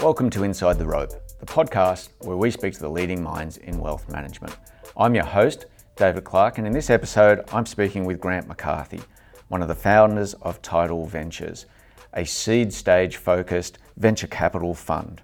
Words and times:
Welcome 0.00 0.30
to 0.30 0.44
Inside 0.44 0.78
the 0.78 0.86
Rope, 0.86 1.12
the 1.40 1.46
podcast 1.46 2.08
where 2.20 2.36
we 2.36 2.50
speak 2.50 2.72
to 2.74 2.80
the 2.80 2.88
leading 2.88 3.22
minds 3.22 3.58
in 3.58 3.78
wealth 3.78 4.08
management. 4.08 4.56
I'm 4.96 5.14
your 5.14 5.24
host, 5.24 5.66
David 5.96 6.24
Clark, 6.24 6.56
and 6.56 6.66
in 6.66 6.72
this 6.72 6.88
episode, 6.88 7.44
I'm 7.52 7.66
speaking 7.66 8.06
with 8.06 8.18
Grant 8.18 8.48
McCarthy, 8.48 9.02
one 9.48 9.60
of 9.60 9.68
the 9.68 9.74
founders 9.74 10.32
of 10.34 10.62
Tidal 10.62 11.04
Ventures, 11.04 11.66
a 12.14 12.24
seed 12.24 12.72
stage 12.72 13.16
focused 13.16 13.78
venture 13.98 14.26
capital 14.26 14.74
fund. 14.74 15.20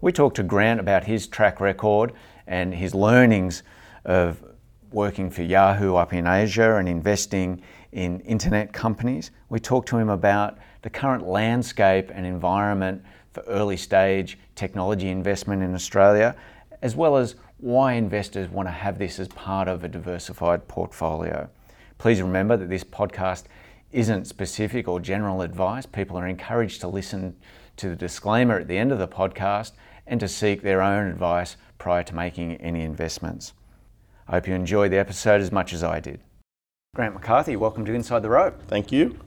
We 0.00 0.12
talked 0.12 0.36
to 0.36 0.42
Grant 0.42 0.78
about 0.78 1.04
his 1.04 1.26
track 1.26 1.60
record 1.60 2.12
and 2.46 2.72
his 2.72 2.94
learnings 2.94 3.64
of 4.04 4.42
working 4.92 5.30
for 5.30 5.42
Yahoo 5.42 5.96
up 5.96 6.12
in 6.12 6.26
Asia 6.26 6.76
and 6.76 6.88
investing 6.88 7.62
in 7.92 8.20
internet 8.20 8.72
companies. 8.72 9.30
We 9.48 9.58
talked 9.58 9.88
to 9.88 9.98
him 9.98 10.08
about 10.08 10.58
the 10.82 10.90
current 10.90 11.26
landscape 11.26 12.10
and 12.12 12.26
environment 12.26 13.02
for 13.32 13.42
early 13.44 13.76
stage 13.76 14.38
technology 14.54 15.08
investment 15.08 15.62
in 15.62 15.74
Australia, 15.74 16.36
as 16.82 16.94
well 16.94 17.16
as 17.16 17.36
why 17.58 17.92
investors 17.92 18.48
want 18.48 18.66
to 18.66 18.72
have 18.72 18.98
this 18.98 19.18
as 19.18 19.28
part 19.28 19.68
of 19.68 19.84
a 19.84 19.88
diversified 19.88 20.66
portfolio. 20.68 21.48
Please 21.98 22.20
remember 22.20 22.56
that 22.56 22.68
this 22.68 22.84
podcast 22.84 23.44
isn't 23.92 24.26
specific 24.26 24.88
or 24.88 24.98
general 24.98 25.42
advice. 25.42 25.86
People 25.86 26.18
are 26.18 26.26
encouraged 26.26 26.80
to 26.80 26.88
listen 26.88 27.36
to 27.76 27.90
the 27.90 27.96
disclaimer 27.96 28.58
at 28.58 28.68
the 28.68 28.76
end 28.76 28.90
of 28.90 28.98
the 28.98 29.08
podcast 29.08 29.72
and 30.06 30.18
to 30.18 30.28
seek 30.28 30.62
their 30.62 30.82
own 30.82 31.06
advice 31.06 31.56
prior 31.78 32.02
to 32.02 32.14
making 32.14 32.56
any 32.56 32.82
investments. 32.82 33.52
I 34.26 34.32
hope 34.32 34.48
you 34.48 34.54
enjoy 34.54 34.88
the 34.88 34.98
episode 34.98 35.40
as 35.40 35.52
much 35.52 35.72
as 35.72 35.84
I 35.84 36.00
did. 36.00 36.20
Grant 36.94 37.14
McCarthy, 37.14 37.56
welcome 37.56 37.84
to 37.84 37.94
Inside 37.94 38.20
the 38.20 38.30
Rope. 38.30 38.62
Thank 38.66 38.92
you. 38.92 39.18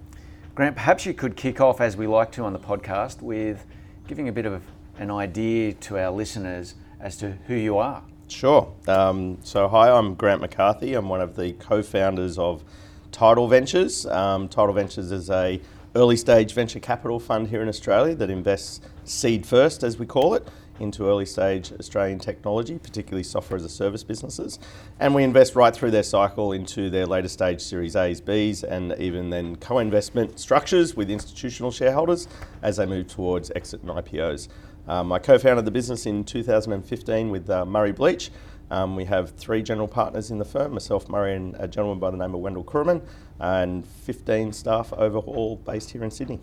Grant, 0.55 0.77
perhaps 0.77 1.05
you 1.05 1.13
could 1.13 1.35
kick 1.35 1.59
off, 1.59 1.81
as 1.81 1.97
we 1.97 2.07
like 2.07 2.31
to 2.31 2.43
on 2.45 2.53
the 2.53 2.59
podcast, 2.59 3.21
with 3.21 3.65
giving 4.07 4.29
a 4.29 4.31
bit 4.31 4.45
of 4.45 4.63
an 4.97 5.11
idea 5.11 5.73
to 5.73 5.99
our 5.99 6.09
listeners 6.09 6.75
as 7.01 7.17
to 7.17 7.31
who 7.47 7.55
you 7.55 7.77
are. 7.77 8.01
Sure. 8.29 8.73
Um, 8.87 9.37
so, 9.43 9.67
hi, 9.67 9.91
I'm 9.91 10.15
Grant 10.15 10.39
McCarthy. 10.39 10.93
I'm 10.93 11.09
one 11.09 11.19
of 11.19 11.35
the 11.35 11.51
co-founders 11.59 12.37
of 12.37 12.63
Tidal 13.11 13.49
Ventures. 13.49 14.05
Um, 14.05 14.47
Tidal 14.47 14.73
Ventures 14.73 15.11
is 15.11 15.29
a 15.29 15.59
early 15.93 16.15
stage 16.15 16.53
venture 16.53 16.79
capital 16.79 17.19
fund 17.19 17.49
here 17.49 17.61
in 17.61 17.67
Australia 17.67 18.15
that 18.15 18.29
invests 18.29 18.79
seed 19.03 19.45
first, 19.45 19.83
as 19.83 19.99
we 19.99 20.05
call 20.05 20.35
it, 20.35 20.47
into 20.79 21.07
early 21.07 21.25
stage 21.25 21.71
Australian 21.79 22.19
technology, 22.19 22.77
particularly 22.77 23.23
software 23.23 23.57
as 23.57 23.63
a 23.63 23.69
service 23.69 24.03
businesses. 24.03 24.59
And 24.99 25.15
we 25.15 25.23
invest 25.23 25.55
right 25.55 25.75
through 25.75 25.91
their 25.91 26.03
cycle 26.03 26.51
into 26.51 26.89
their 26.89 27.05
later 27.05 27.27
stage 27.27 27.61
Series 27.61 27.95
A's, 27.95 28.21
B's, 28.21 28.63
and 28.63 28.95
even 28.99 29.29
then 29.29 29.55
co 29.55 29.79
investment 29.79 30.39
structures 30.39 30.95
with 30.95 31.09
institutional 31.09 31.71
shareholders 31.71 32.27
as 32.61 32.77
they 32.77 32.85
move 32.85 33.07
towards 33.07 33.51
exit 33.55 33.81
and 33.81 33.91
IPOs. 33.91 34.47
Um, 34.87 35.11
I 35.11 35.19
co 35.19 35.37
founded 35.37 35.65
the 35.65 35.71
business 35.71 36.05
in 36.05 36.23
2015 36.23 37.29
with 37.29 37.49
uh, 37.49 37.65
Murray 37.65 37.91
Bleach. 37.91 38.31
Um, 38.71 38.95
we 38.95 39.05
have 39.05 39.31
three 39.31 39.61
general 39.61 39.87
partners 39.87 40.31
in 40.31 40.37
the 40.39 40.45
firm 40.45 40.73
myself, 40.73 41.07
Murray, 41.07 41.35
and 41.35 41.55
a 41.59 41.67
gentleman 41.67 41.99
by 41.99 42.09
the 42.09 42.17
name 42.17 42.33
of 42.33 42.41
Wendell 42.41 42.63
Keuneman, 42.63 43.01
and 43.39 43.85
15 43.87 44.53
staff 44.53 44.91
overall 44.93 45.55
based 45.57 45.91
here 45.91 46.03
in 46.03 46.11
Sydney. 46.11 46.39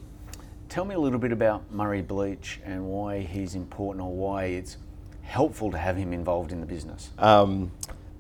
Tell 0.73 0.87
me 0.87 0.95
a 0.95 0.99
little 0.99 1.19
bit 1.19 1.33
about 1.33 1.71
Murray 1.71 2.01
Bleach 2.01 2.59
and 2.65 2.87
why 2.87 3.21
he's 3.21 3.55
important 3.55 4.03
or 4.03 4.11
why 4.11 4.45
it's 4.45 4.79
helpful 5.21 5.71
to 5.71 5.77
have 5.77 5.99
him 5.99 6.15
involved 6.15 6.51
in 6.51 6.61
the 6.61 6.67
business. 6.67 7.11
Um, 7.19 7.73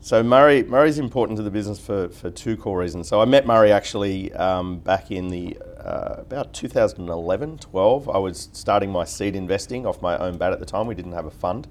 so 0.02 0.22
Murray 0.22 0.62
Murray's 0.62 0.98
important 0.98 1.38
to 1.38 1.42
the 1.42 1.50
business 1.50 1.78
for, 1.78 2.10
for 2.10 2.30
two 2.30 2.58
core 2.58 2.78
reasons. 2.78 3.08
So 3.08 3.22
I 3.22 3.24
met 3.24 3.46
Murray 3.46 3.72
actually 3.72 4.34
um, 4.34 4.80
back 4.80 5.10
in 5.10 5.28
the 5.28 5.56
uh, 5.82 6.16
about 6.18 6.52
2011, 6.52 7.56
12. 7.56 8.08
I 8.10 8.18
was 8.18 8.50
starting 8.52 8.92
my 8.92 9.04
seed 9.04 9.34
investing 9.34 9.86
off 9.86 10.02
my 10.02 10.18
own 10.18 10.36
bat 10.36 10.52
at 10.52 10.60
the 10.60 10.66
time. 10.66 10.86
We 10.86 10.94
didn't 10.94 11.12
have 11.12 11.24
a 11.24 11.30
fund. 11.30 11.66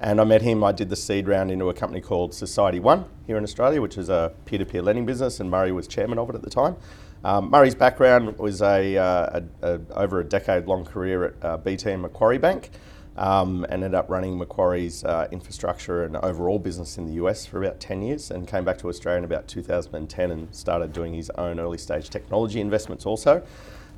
And 0.00 0.20
I 0.20 0.24
met 0.24 0.42
him, 0.42 0.64
I 0.64 0.72
did 0.72 0.88
the 0.88 0.96
seed 0.96 1.28
round 1.28 1.52
into 1.52 1.68
a 1.68 1.74
company 1.74 2.00
called 2.00 2.34
Society 2.34 2.80
One 2.80 3.04
here 3.28 3.38
in 3.38 3.44
Australia, 3.44 3.80
which 3.80 3.96
is 3.96 4.08
a 4.08 4.32
peer 4.44 4.58
to 4.58 4.66
peer 4.66 4.82
lending 4.82 5.06
business, 5.06 5.38
and 5.38 5.48
Murray 5.48 5.70
was 5.70 5.86
chairman 5.86 6.18
of 6.18 6.28
it 6.30 6.34
at 6.34 6.42
the 6.42 6.50
time. 6.50 6.74
Um, 7.26 7.50
Murray's 7.50 7.74
background 7.74 8.38
was 8.38 8.62
a, 8.62 8.96
uh, 8.96 9.40
a, 9.60 9.68
a, 9.74 9.80
over 9.96 10.20
a 10.20 10.24
decade 10.24 10.66
long 10.66 10.84
career 10.84 11.24
at 11.24 11.44
uh, 11.44 11.56
BT 11.56 11.90
and 11.90 12.02
Macquarie 12.02 12.38
Bank. 12.38 12.70
Um, 13.16 13.66
ended 13.68 13.94
up 13.94 14.08
running 14.08 14.38
Macquarie's 14.38 15.02
uh, 15.02 15.26
infrastructure 15.32 16.04
and 16.04 16.16
overall 16.18 16.60
business 16.60 16.98
in 16.98 17.06
the 17.06 17.14
US 17.14 17.44
for 17.44 17.58
about 17.58 17.80
10 17.80 18.02
years 18.02 18.30
and 18.30 18.46
came 18.46 18.64
back 18.64 18.78
to 18.78 18.88
Australia 18.88 19.18
in 19.18 19.24
about 19.24 19.48
2010 19.48 20.30
and 20.30 20.54
started 20.54 20.92
doing 20.92 21.14
his 21.14 21.28
own 21.30 21.58
early 21.58 21.78
stage 21.78 22.10
technology 22.10 22.60
investments 22.60 23.04
also. 23.04 23.42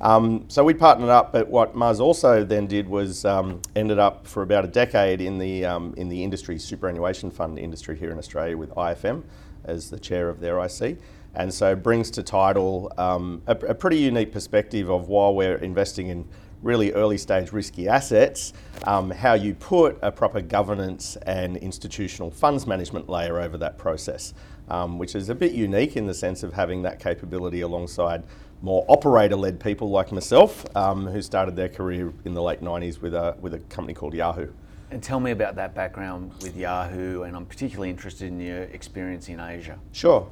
Um, 0.01 0.45
so 0.47 0.63
we 0.63 0.73
partnered 0.73 1.09
up, 1.09 1.31
but 1.31 1.49
what 1.49 1.75
Muzz 1.75 1.99
also 1.99 2.43
then 2.43 2.65
did 2.65 2.89
was 2.89 3.25
um, 3.25 3.61
ended 3.75 3.99
up 3.99 4.25
for 4.25 4.41
about 4.41 4.65
a 4.65 4.69
decade 4.69 5.21
in 5.21 5.37
the, 5.37 5.65
um, 5.65 5.93
in 5.97 6.09
the 6.09 6.23
industry 6.23 6.57
superannuation 6.57 7.29
fund 7.29 7.59
industry 7.59 7.95
here 7.95 8.09
in 8.09 8.17
Australia 8.17 8.57
with 8.57 8.71
IFM 8.71 9.21
as 9.65 9.91
the 9.91 9.99
chair 9.99 10.29
of 10.29 10.39
their 10.39 10.59
IC 10.59 10.97
and 11.39 11.53
so 11.53 11.73
brings 11.73 12.11
to 12.11 12.21
Tidal 12.21 12.91
um, 12.97 13.41
a, 13.47 13.55
a, 13.55 13.73
pretty 13.73 13.97
unique 13.97 14.33
perspective 14.33 14.91
of 14.91 15.07
while 15.07 15.33
we're 15.33 15.55
investing 15.55 16.09
in 16.09 16.27
really 16.61 16.91
early 16.91 17.17
stage 17.17 17.53
risky 17.53 17.87
assets, 17.87 18.51
um, 18.83 19.09
how 19.09 19.35
you 19.35 19.55
put 19.55 19.97
a 20.01 20.11
proper 20.11 20.41
governance 20.41 21.15
and 21.25 21.55
institutional 21.55 22.29
funds 22.29 22.67
management 22.67 23.07
layer 23.07 23.39
over 23.39 23.57
that 23.57 23.77
process, 23.77 24.33
um, 24.67 24.99
which 24.99 25.15
is 25.15 25.29
a 25.29 25.35
bit 25.35 25.53
unique 25.53 25.95
in 25.95 26.05
the 26.05 26.13
sense 26.13 26.43
of 26.43 26.51
having 26.51 26.81
that 26.81 26.99
capability 26.99 27.61
alongside 27.61 28.21
more 28.61 28.85
operator 28.89 29.37
led 29.37 29.61
people 29.61 29.89
like 29.89 30.11
myself 30.11 30.65
um, 30.75 31.07
who 31.07 31.21
started 31.21 31.55
their 31.55 31.69
career 31.69 32.11
in 32.25 32.33
the 32.33 32.41
late 32.41 32.59
90s 32.59 32.99
with 32.99 33.13
a, 33.13 33.37
with 33.39 33.53
a 33.53 33.59
company 33.69 33.93
called 33.93 34.13
Yahoo. 34.13 34.51
And 34.91 35.01
tell 35.01 35.21
me 35.21 35.31
about 35.31 35.55
that 35.55 35.73
background 35.73 36.33
with 36.41 36.57
Yahoo, 36.57 37.21
and 37.21 37.37
I'm 37.37 37.45
particularly 37.45 37.91
interested 37.91 38.27
in 38.27 38.41
your 38.41 38.63
experience 38.63 39.29
in 39.29 39.39
Asia. 39.39 39.79
Sure. 39.93 40.27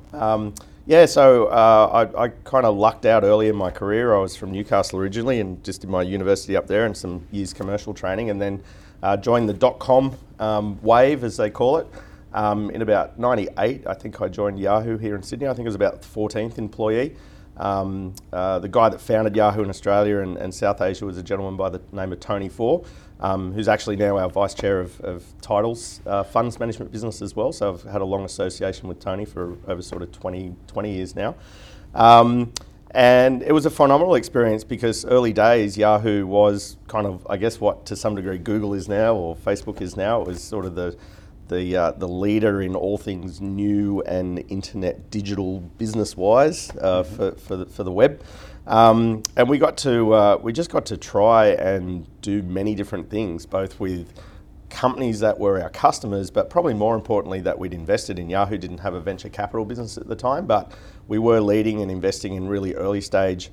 Yeah, 0.88 1.06
so 1.06 1.48
uh, 1.48 2.08
I, 2.16 2.24
I 2.24 2.28
kind 2.46 2.66
of 2.66 2.78
lucked 2.78 3.06
out 3.06 3.24
early 3.24 3.50
in 3.50 3.58
my 3.58 3.70
career. 3.70 4.16
I 4.16 4.20
was 4.20 4.38
from 4.38 4.52
Newcastle 4.52 5.00
originally 5.00 5.42
and 5.42 5.62
just 5.62 5.82
did 5.82 5.90
my 5.90 6.02
university 6.02 6.56
up 6.56 6.66
there 6.66 6.86
and 6.86 6.96
some 6.96 7.28
years 7.30 7.52
commercial 7.52 7.94
training, 7.94 8.30
and 8.30 8.42
then 8.42 8.64
uh, 9.04 9.18
joined 9.18 9.50
the 9.50 9.54
dot 9.54 9.80
com 9.80 10.16
um, 10.40 10.82
wave, 10.82 11.26
as 11.26 11.36
they 11.36 11.50
call 11.50 11.76
it. 11.76 11.88
Um, 12.34 12.70
in 12.70 12.82
about 12.82 13.20
98, 13.20 13.86
I 13.86 13.94
think 13.96 14.22
I 14.22 14.30
joined 14.30 14.60
Yahoo 14.60 14.98
here 14.98 15.18
in 15.18 15.24
Sydney. 15.24 15.48
I 15.50 15.54
think 15.54 15.66
I 15.66 15.70
was 15.70 15.76
about 15.76 16.02
the 16.02 16.08
14th 16.08 16.58
employee. 16.58 17.18
Um, 17.58 18.14
uh, 18.32 18.60
the 18.60 18.68
guy 18.68 18.90
that 18.90 19.02
founded 19.02 19.36
Yahoo 19.36 19.64
in 19.64 19.70
Australia 19.70 20.20
and, 20.20 20.38
and, 20.38 20.54
South 20.54 20.80
Asia 20.80 21.06
was 21.06 21.18
a 21.18 21.24
gentleman 21.24 21.58
by 21.58 21.70
the 21.70 21.82
name 21.92 22.14
of 22.14 22.20
Tony 22.20 22.50
Faure, 22.50 22.86
um, 23.20 23.52
who's 23.52 23.68
actually 23.68 23.96
now 23.96 24.18
our 24.18 24.30
vice 24.30 24.54
chair 24.54 24.80
of, 24.80 25.00
of 25.02 25.24
Tidal's 25.42 26.02
uh, 26.06 26.24
funds 26.24 26.60
management 26.60 26.92
business 26.92 27.22
as 27.22 27.36
well. 27.36 27.52
So 27.52 27.74
I've 27.74 27.84
had 27.84 28.02
a 28.02 28.06
long 28.06 28.26
association 28.26 28.88
with 28.88 29.00
Tony 29.00 29.26
for 29.26 29.58
over 29.68 29.82
sort 29.82 30.04
of 30.04 30.12
20, 30.12 30.56
20 30.68 30.92
years 30.94 31.16
now. 31.16 31.36
Um, 31.96 32.54
and 32.92 33.44
it 33.44 33.52
was 33.52 33.66
a 33.66 33.70
phenomenal 33.70 34.16
experience 34.16 34.64
because 34.64 35.04
early 35.06 35.34
days 35.34 35.78
Yahoo 35.78 36.26
was 36.26 36.78
kind 36.88 37.06
of, 37.06 37.26
I 37.30 37.38
guess, 37.38 37.60
what 37.60 37.86
to 37.88 37.96
some 37.96 38.16
degree 38.16 38.38
Google 38.38 38.74
is 38.74 38.88
now 38.88 39.16
or 39.16 39.36
Facebook 39.36 39.82
is 39.82 39.98
now. 39.98 40.22
It 40.22 40.28
was 40.28 40.44
sort 40.44 40.66
of 40.66 40.76
the 40.76 40.96
the 41.50 41.76
uh, 41.76 41.92
the 41.92 42.08
leader 42.08 42.62
in 42.62 42.76
all 42.76 42.98
things 42.98 43.42
new 43.42 44.02
and 44.02 44.44
internet 44.50 45.10
digital 45.10 45.60
business 45.78 46.16
wise 46.18 46.72
uh, 46.82 47.04
mm-hmm. 47.04 47.16
for 47.16 47.32
for 47.34 47.56
the, 47.58 47.66
for 47.66 47.84
the 47.84 47.92
web. 47.92 48.22
Um, 48.66 49.24
and 49.38 49.48
we 49.48 49.58
got 49.58 49.78
to 49.80 50.14
uh, 50.14 50.40
we 50.42 50.52
just 50.54 50.70
got 50.70 50.86
to 50.88 50.98
try 50.98 51.48
and 51.48 52.06
do 52.22 52.44
many 52.44 52.76
different 52.76 53.10
things, 53.10 53.46
both 53.46 53.80
with 53.80 54.14
companies 54.70 55.22
that 55.22 55.40
were 55.40 55.62
our 55.62 55.70
customers, 55.70 56.30
but 56.30 56.50
probably 56.50 56.74
more 56.74 56.96
importantly 56.96 57.40
that 57.42 57.58
we'd 57.58 57.74
invested 57.74 58.20
in. 58.20 58.30
Yahoo 58.30 58.58
didn't 58.58 58.80
have 58.80 58.94
a 58.94 59.00
venture 59.00 59.30
capital 59.30 59.66
business 59.66 59.98
at 59.98 60.08
the 60.08 60.16
time, 60.16 60.46
but 60.46 60.74
we 61.08 61.18
were 61.18 61.40
leading 61.40 61.82
and 61.82 61.90
investing 61.90 62.36
in 62.36 62.48
really 62.48 62.76
early 62.76 63.00
stage 63.00 63.50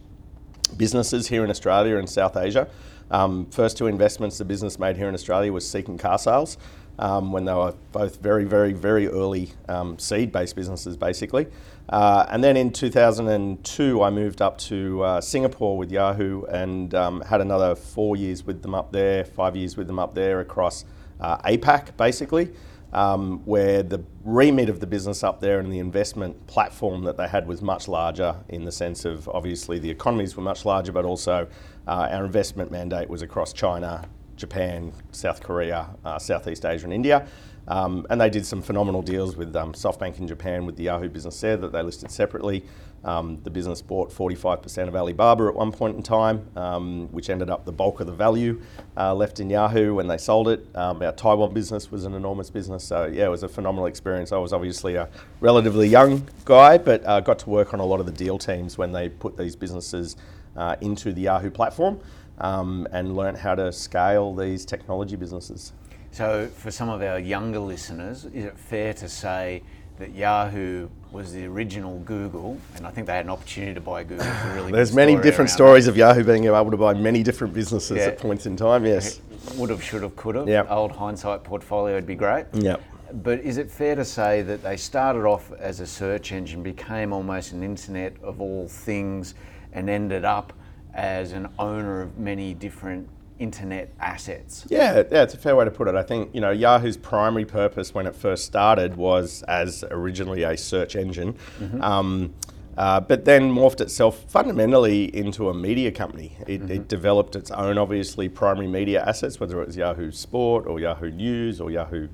businesses 0.76 1.28
here 1.28 1.44
in 1.44 1.50
Australia 1.50 1.96
and 1.96 2.10
South 2.10 2.36
Asia. 2.36 2.68
Um, 3.10 3.46
first 3.46 3.76
two 3.76 3.86
investments 3.86 4.38
the 4.38 4.44
business 4.44 4.78
made 4.78 4.96
here 4.96 5.08
in 5.08 5.14
Australia 5.14 5.52
was 5.52 5.68
Seek 5.68 5.88
and 5.88 6.00
Carsales 6.00 6.56
um, 6.98 7.32
when 7.32 7.44
they 7.44 7.52
were 7.52 7.74
both 7.92 8.20
very, 8.20 8.44
very, 8.44 8.72
very 8.72 9.08
early 9.08 9.50
um, 9.68 9.98
seed 9.98 10.32
based 10.32 10.56
businesses, 10.56 10.96
basically. 10.96 11.46
Uh, 11.88 12.26
and 12.30 12.42
then 12.42 12.56
in 12.56 12.72
2002, 12.72 14.02
I 14.02 14.10
moved 14.10 14.40
up 14.40 14.56
to 14.58 15.02
uh, 15.02 15.20
Singapore 15.20 15.76
with 15.76 15.92
Yahoo 15.92 16.44
and 16.44 16.94
um, 16.94 17.20
had 17.22 17.40
another 17.40 17.74
four 17.74 18.16
years 18.16 18.44
with 18.44 18.62
them 18.62 18.74
up 18.74 18.92
there, 18.92 19.24
five 19.24 19.54
years 19.54 19.76
with 19.76 19.86
them 19.86 19.98
up 19.98 20.14
there 20.14 20.40
across 20.40 20.84
uh, 21.20 21.38
APAC, 21.38 21.96
basically. 21.96 22.52
Um, 22.92 23.40
where 23.44 23.82
the 23.82 24.04
remit 24.22 24.68
of 24.68 24.78
the 24.78 24.86
business 24.86 25.24
up 25.24 25.40
there 25.40 25.58
and 25.58 25.72
the 25.72 25.80
investment 25.80 26.46
platform 26.46 27.02
that 27.02 27.16
they 27.16 27.26
had 27.26 27.48
was 27.48 27.60
much 27.60 27.88
larger 27.88 28.36
in 28.48 28.64
the 28.64 28.70
sense 28.70 29.04
of 29.04 29.28
obviously 29.30 29.80
the 29.80 29.90
economies 29.90 30.36
were 30.36 30.44
much 30.44 30.64
larger, 30.64 30.92
but 30.92 31.04
also 31.04 31.48
uh, 31.88 32.08
our 32.12 32.24
investment 32.24 32.70
mandate 32.70 33.10
was 33.10 33.20
across 33.20 33.52
China, 33.52 34.08
Japan, 34.36 34.92
South 35.12 35.42
Korea, 35.42 35.88
uh, 36.04 36.18
Southeast 36.18 36.64
Asia, 36.64 36.84
and 36.84 36.92
India. 36.92 37.26
Um, 37.66 38.06
and 38.10 38.20
they 38.20 38.30
did 38.30 38.44
some 38.44 38.60
phenomenal 38.60 39.02
deals 39.02 39.36
with 39.36 39.54
um, 39.56 39.72
SoftBank 39.72 40.18
in 40.18 40.28
Japan 40.28 40.66
with 40.66 40.76
the 40.76 40.84
Yahoo 40.84 41.08
business 41.08 41.40
there 41.40 41.56
that 41.56 41.72
they 41.72 41.82
listed 41.82 42.10
separately. 42.10 42.64
Um, 43.04 43.38
the 43.42 43.50
business 43.50 43.82
bought 43.82 44.10
45% 44.10 44.88
of 44.88 44.96
Alibaba 44.96 45.46
at 45.46 45.54
one 45.54 45.72
point 45.72 45.96
in 45.96 46.02
time, 46.02 46.46
um, 46.56 47.08
which 47.12 47.28
ended 47.28 47.50
up 47.50 47.66
the 47.66 47.72
bulk 47.72 48.00
of 48.00 48.06
the 48.06 48.14
value 48.14 48.62
uh, 48.96 49.14
left 49.14 49.40
in 49.40 49.50
Yahoo 49.50 49.94
when 49.94 50.06
they 50.06 50.16
sold 50.16 50.48
it. 50.48 50.66
Um, 50.74 51.02
our 51.02 51.12
Taiwan 51.12 51.52
business 51.52 51.90
was 51.90 52.04
an 52.06 52.14
enormous 52.14 52.48
business, 52.48 52.82
so 52.82 53.04
yeah, 53.04 53.26
it 53.26 53.30
was 53.30 53.42
a 53.42 53.48
phenomenal 53.48 53.86
experience. 53.86 54.32
I 54.32 54.38
was 54.38 54.54
obviously 54.54 54.94
a 54.94 55.08
relatively 55.40 55.86
young 55.86 56.26
guy, 56.46 56.78
but 56.78 57.04
uh, 57.04 57.20
got 57.20 57.38
to 57.40 57.50
work 57.50 57.74
on 57.74 57.80
a 57.80 57.84
lot 57.84 58.00
of 58.00 58.06
the 58.06 58.12
deal 58.12 58.38
teams 58.38 58.78
when 58.78 58.92
they 58.92 59.10
put 59.10 59.36
these 59.36 59.54
businesses 59.54 60.16
uh, 60.56 60.76
into 60.80 61.12
the 61.12 61.22
Yahoo 61.22 61.50
platform 61.50 62.00
um, 62.38 62.86
and 62.92 63.16
learnt 63.16 63.38
how 63.38 63.54
to 63.54 63.72
scale 63.72 64.34
these 64.34 64.64
technology 64.64 65.16
businesses. 65.16 65.72
So, 66.10 66.46
for 66.46 66.70
some 66.70 66.88
of 66.88 67.02
our 67.02 67.18
younger 67.18 67.58
listeners, 67.58 68.24
is 68.26 68.44
it 68.44 68.56
fair 68.56 68.94
to 68.94 69.08
say 69.08 69.62
that 69.98 70.14
Yahoo 70.14 70.88
was 71.12 71.32
the 71.32 71.46
original 71.46 71.98
Google, 72.00 72.58
and 72.76 72.86
I 72.86 72.90
think 72.90 73.06
they 73.06 73.14
had 73.14 73.24
an 73.24 73.30
opportunity 73.30 73.74
to 73.74 73.80
buy 73.80 74.02
Google. 74.02 74.26
Really 74.54 74.72
There's 74.72 74.92
many 74.92 75.16
different 75.16 75.50
stories 75.50 75.84
that. 75.84 75.92
of 75.92 75.96
Yahoo 75.96 76.24
being 76.24 76.44
able 76.44 76.70
to 76.70 76.76
buy 76.76 76.94
many 76.94 77.22
different 77.22 77.54
businesses 77.54 77.98
yeah. 77.98 78.06
at 78.06 78.18
points 78.18 78.46
in 78.46 78.56
time. 78.56 78.84
Yes, 78.84 79.20
would 79.56 79.70
have, 79.70 79.82
should 79.82 80.02
have, 80.02 80.16
could 80.16 80.34
have. 80.34 80.48
Yep. 80.48 80.70
Old 80.70 80.92
hindsight 80.92 81.44
portfolio 81.44 81.94
would 81.94 82.06
be 82.06 82.16
great. 82.16 82.46
Yep. 82.52 82.82
But 83.22 83.40
is 83.40 83.58
it 83.58 83.70
fair 83.70 83.94
to 83.94 84.04
say 84.04 84.42
that 84.42 84.62
they 84.64 84.76
started 84.76 85.24
off 85.24 85.52
as 85.52 85.78
a 85.78 85.86
search 85.86 86.32
engine, 86.32 86.64
became 86.64 87.12
almost 87.12 87.52
an 87.52 87.62
internet 87.62 88.14
of 88.22 88.40
all 88.40 88.66
things, 88.68 89.36
and 89.72 89.88
ended 89.88 90.24
up 90.24 90.52
as 90.94 91.32
an 91.32 91.48
owner 91.58 92.00
of 92.00 92.18
many 92.18 92.54
different 92.54 93.08
internet 93.38 93.92
assets. 94.00 94.64
Yeah, 94.68 95.02
yeah, 95.10 95.22
it's 95.24 95.34
a 95.34 95.38
fair 95.38 95.56
way 95.56 95.64
to 95.64 95.70
put 95.70 95.88
it. 95.88 95.94
I 95.94 96.02
think 96.02 96.34
you 96.34 96.40
know 96.40 96.50
Yahoo's 96.50 96.96
primary 96.96 97.44
purpose 97.44 97.92
when 97.92 98.06
it 98.06 98.14
first 98.14 98.44
started 98.44 98.96
was 98.96 99.42
as 99.44 99.84
originally 99.90 100.42
a 100.42 100.56
search 100.56 100.96
engine. 100.96 101.34
Mm-hmm. 101.58 101.82
Um, 101.82 102.34
uh, 102.76 102.98
but 102.98 103.24
then 103.24 103.52
morphed 103.52 103.80
itself 103.80 104.24
fundamentally 104.28 105.04
into 105.16 105.48
a 105.48 105.54
media 105.54 105.92
company. 105.92 106.36
It, 106.46 106.60
mm-hmm. 106.60 106.72
it, 106.72 106.88
developed 106.88 107.36
its 107.36 107.52
own, 107.52 107.78
obviously, 107.78 108.28
primary 108.28 108.66
media 108.66 109.04
assets, 109.04 109.38
whether 109.38 109.62
it 109.62 109.66
was 109.68 109.76
Yahoo 109.76 110.10
Sport 110.10 110.66
or 110.66 110.80
Yahoo 110.80 111.12
News 111.12 111.60
or 111.60 111.70
Yahoo 111.70 112.08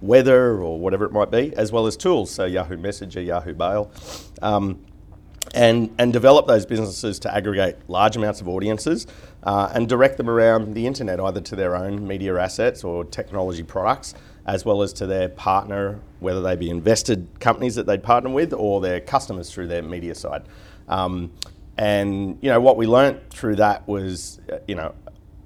Weather 0.00 0.62
or 0.62 0.78
whatever 0.78 1.04
it 1.04 1.12
might 1.12 1.32
be, 1.32 1.52
as 1.56 1.72
well 1.72 1.86
as 1.86 1.96
tools, 1.96 2.30
so 2.30 2.44
Yahoo 2.44 2.76
Messenger, 2.76 3.22
Yahoo 3.22 3.54
Mail. 3.54 3.90
Um, 4.40 4.84
and, 5.52 5.94
and 5.98 6.12
develop 6.12 6.46
those 6.46 6.64
businesses 6.64 7.18
to 7.20 7.34
aggregate 7.34 7.76
large 7.88 8.16
amounts 8.16 8.40
of 8.40 8.48
audiences 8.48 9.06
uh, 9.42 9.70
and 9.74 9.88
direct 9.88 10.16
them 10.16 10.30
around 10.30 10.74
the 10.74 10.86
internet, 10.86 11.20
either 11.20 11.40
to 11.40 11.56
their 11.56 11.76
own 11.76 12.06
media 12.06 12.38
assets 12.38 12.82
or 12.82 13.04
technology 13.04 13.62
products, 13.62 14.14
as 14.46 14.64
well 14.64 14.82
as 14.82 14.92
to 14.92 15.06
their 15.06 15.28
partner, 15.28 16.00
whether 16.20 16.40
they 16.40 16.56
be 16.56 16.70
invested 16.70 17.28
companies 17.40 17.74
that 17.74 17.86
they'd 17.86 18.02
partner 18.02 18.30
with 18.30 18.52
or 18.52 18.80
their 18.80 19.00
customers 19.00 19.52
through 19.52 19.66
their 19.66 19.82
media 19.82 20.14
side. 20.14 20.42
Um, 20.88 21.32
and 21.76 22.38
you 22.40 22.50
know 22.50 22.60
what 22.60 22.76
we 22.76 22.86
learnt 22.86 23.30
through 23.30 23.56
that 23.56 23.86
was, 23.88 24.40
uh, 24.52 24.58
you 24.68 24.74
know, 24.74 24.94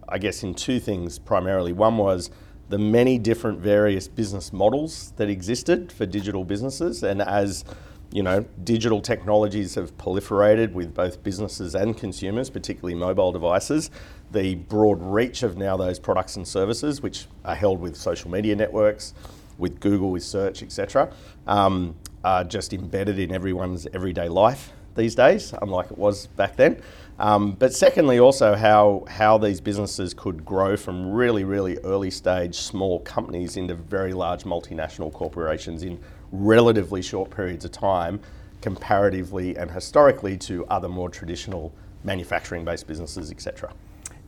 I 0.08 0.18
guess 0.18 0.42
in 0.42 0.54
two 0.54 0.80
things 0.80 1.18
primarily. 1.18 1.72
One 1.72 1.96
was 1.96 2.30
the 2.68 2.78
many 2.78 3.18
different 3.18 3.60
various 3.60 4.08
business 4.08 4.52
models 4.52 5.12
that 5.16 5.30
existed 5.30 5.90
for 5.90 6.04
digital 6.06 6.44
businesses, 6.44 7.02
and 7.02 7.22
as 7.22 7.64
you 8.10 8.22
know, 8.22 8.44
digital 8.64 9.00
technologies 9.00 9.74
have 9.74 9.96
proliferated 9.98 10.72
with 10.72 10.94
both 10.94 11.22
businesses 11.22 11.74
and 11.74 11.96
consumers, 11.96 12.48
particularly 12.48 12.94
mobile 12.94 13.32
devices. 13.32 13.90
The 14.32 14.54
broad 14.54 15.02
reach 15.02 15.42
of 15.42 15.56
now 15.56 15.76
those 15.76 15.98
products 15.98 16.36
and 16.36 16.46
services, 16.46 17.02
which 17.02 17.26
are 17.44 17.54
held 17.54 17.80
with 17.80 17.96
social 17.96 18.30
media 18.30 18.56
networks, 18.56 19.14
with 19.58 19.80
Google, 19.80 20.10
with 20.10 20.22
search, 20.22 20.62
etc., 20.62 21.12
um, 21.46 21.96
are 22.24 22.44
just 22.44 22.72
embedded 22.72 23.18
in 23.18 23.32
everyone's 23.32 23.86
everyday 23.92 24.28
life 24.28 24.72
these 24.96 25.14
days, 25.14 25.54
unlike 25.62 25.90
it 25.90 25.98
was 25.98 26.26
back 26.26 26.56
then. 26.56 26.80
Um, 27.18 27.52
but 27.52 27.72
secondly, 27.72 28.18
also 28.20 28.54
how 28.54 29.04
how 29.08 29.38
these 29.38 29.60
businesses 29.60 30.14
could 30.14 30.44
grow 30.44 30.76
from 30.76 31.10
really, 31.10 31.44
really 31.44 31.78
early 31.78 32.10
stage 32.10 32.56
small 32.56 33.00
companies 33.00 33.56
into 33.56 33.74
very 33.74 34.12
large 34.12 34.44
multinational 34.44 35.12
corporations 35.12 35.82
in 35.82 35.98
relatively 36.32 37.02
short 37.02 37.30
periods 37.30 37.64
of 37.64 37.72
time 37.72 38.20
comparatively 38.60 39.56
and 39.56 39.70
historically 39.70 40.36
to 40.36 40.66
other 40.66 40.88
more 40.88 41.08
traditional 41.08 41.72
manufacturing 42.04 42.64
based 42.64 42.86
businesses, 42.86 43.30
etc. 43.30 43.72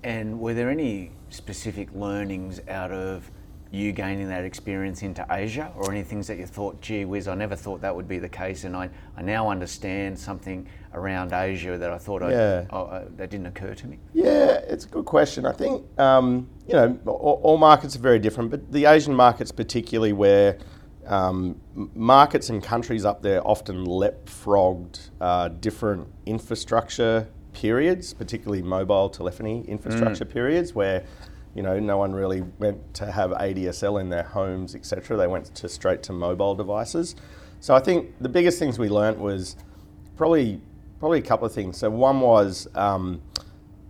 And 0.02 0.40
were 0.40 0.54
there 0.54 0.70
any 0.70 1.10
specific 1.30 1.88
learnings 1.92 2.60
out 2.68 2.90
of 2.90 3.30
you 3.72 3.92
gaining 3.92 4.28
that 4.28 4.44
experience 4.44 5.02
into 5.02 5.24
Asia 5.30 5.70
or 5.76 5.92
any 5.92 6.02
things 6.02 6.26
that 6.26 6.38
you 6.38 6.46
thought, 6.46 6.80
gee 6.80 7.04
whiz, 7.04 7.28
I 7.28 7.34
never 7.36 7.54
thought 7.54 7.80
that 7.82 7.94
would 7.94 8.08
be 8.08 8.18
the 8.18 8.28
case 8.28 8.64
and 8.64 8.76
I, 8.76 8.90
I 9.16 9.22
now 9.22 9.48
understand 9.48 10.18
something 10.18 10.66
around 10.92 11.32
Asia 11.32 11.78
that 11.78 11.90
I 11.90 11.98
thought 11.98 12.22
yeah. 12.22 12.64
I, 12.70 12.74
oh, 12.74 13.08
that 13.16 13.30
didn't 13.30 13.46
occur 13.46 13.74
to 13.74 13.86
me? 13.86 13.98
Yeah, 14.12 14.58
it's 14.66 14.86
a 14.86 14.88
good 14.88 15.04
question. 15.04 15.46
I 15.46 15.52
think, 15.52 15.86
um, 16.00 16.48
you 16.66 16.74
know, 16.74 16.98
all, 17.06 17.40
all, 17.44 17.58
markets 17.58 17.94
are 17.94 18.00
very 18.00 18.18
different, 18.18 18.50
but 18.50 18.72
the 18.72 18.86
Asian 18.86 19.14
markets 19.14 19.52
particularly 19.52 20.12
where 20.12 20.58
um, 21.10 21.60
markets 21.94 22.50
and 22.50 22.62
countries 22.62 23.04
up 23.04 23.20
there 23.20 23.44
often 23.46 23.84
leapfrogged 23.84 25.10
uh, 25.20 25.48
different 25.48 26.06
infrastructure 26.24 27.28
periods, 27.52 28.14
particularly 28.14 28.62
mobile 28.62 29.10
telephony 29.10 29.64
infrastructure 29.66 30.24
mm. 30.24 30.32
periods, 30.32 30.72
where 30.72 31.04
you 31.56 31.64
know 31.64 31.80
no 31.80 31.98
one 31.98 32.12
really 32.12 32.42
went 32.60 32.94
to 32.94 33.10
have 33.10 33.32
ADSL 33.32 34.00
in 34.00 34.08
their 34.08 34.22
homes, 34.22 34.76
etc. 34.76 35.16
They 35.16 35.26
went 35.26 35.52
to 35.56 35.68
straight 35.68 36.04
to 36.04 36.12
mobile 36.12 36.54
devices. 36.54 37.16
So 37.58 37.74
I 37.74 37.80
think 37.80 38.14
the 38.20 38.28
biggest 38.28 38.60
things 38.60 38.78
we 38.78 38.88
learnt 38.88 39.18
was 39.18 39.56
probably 40.16 40.60
probably 41.00 41.18
a 41.18 41.22
couple 41.22 41.44
of 41.44 41.52
things. 41.52 41.76
So 41.76 41.90
one 41.90 42.20
was 42.20 42.68
um, 42.76 43.20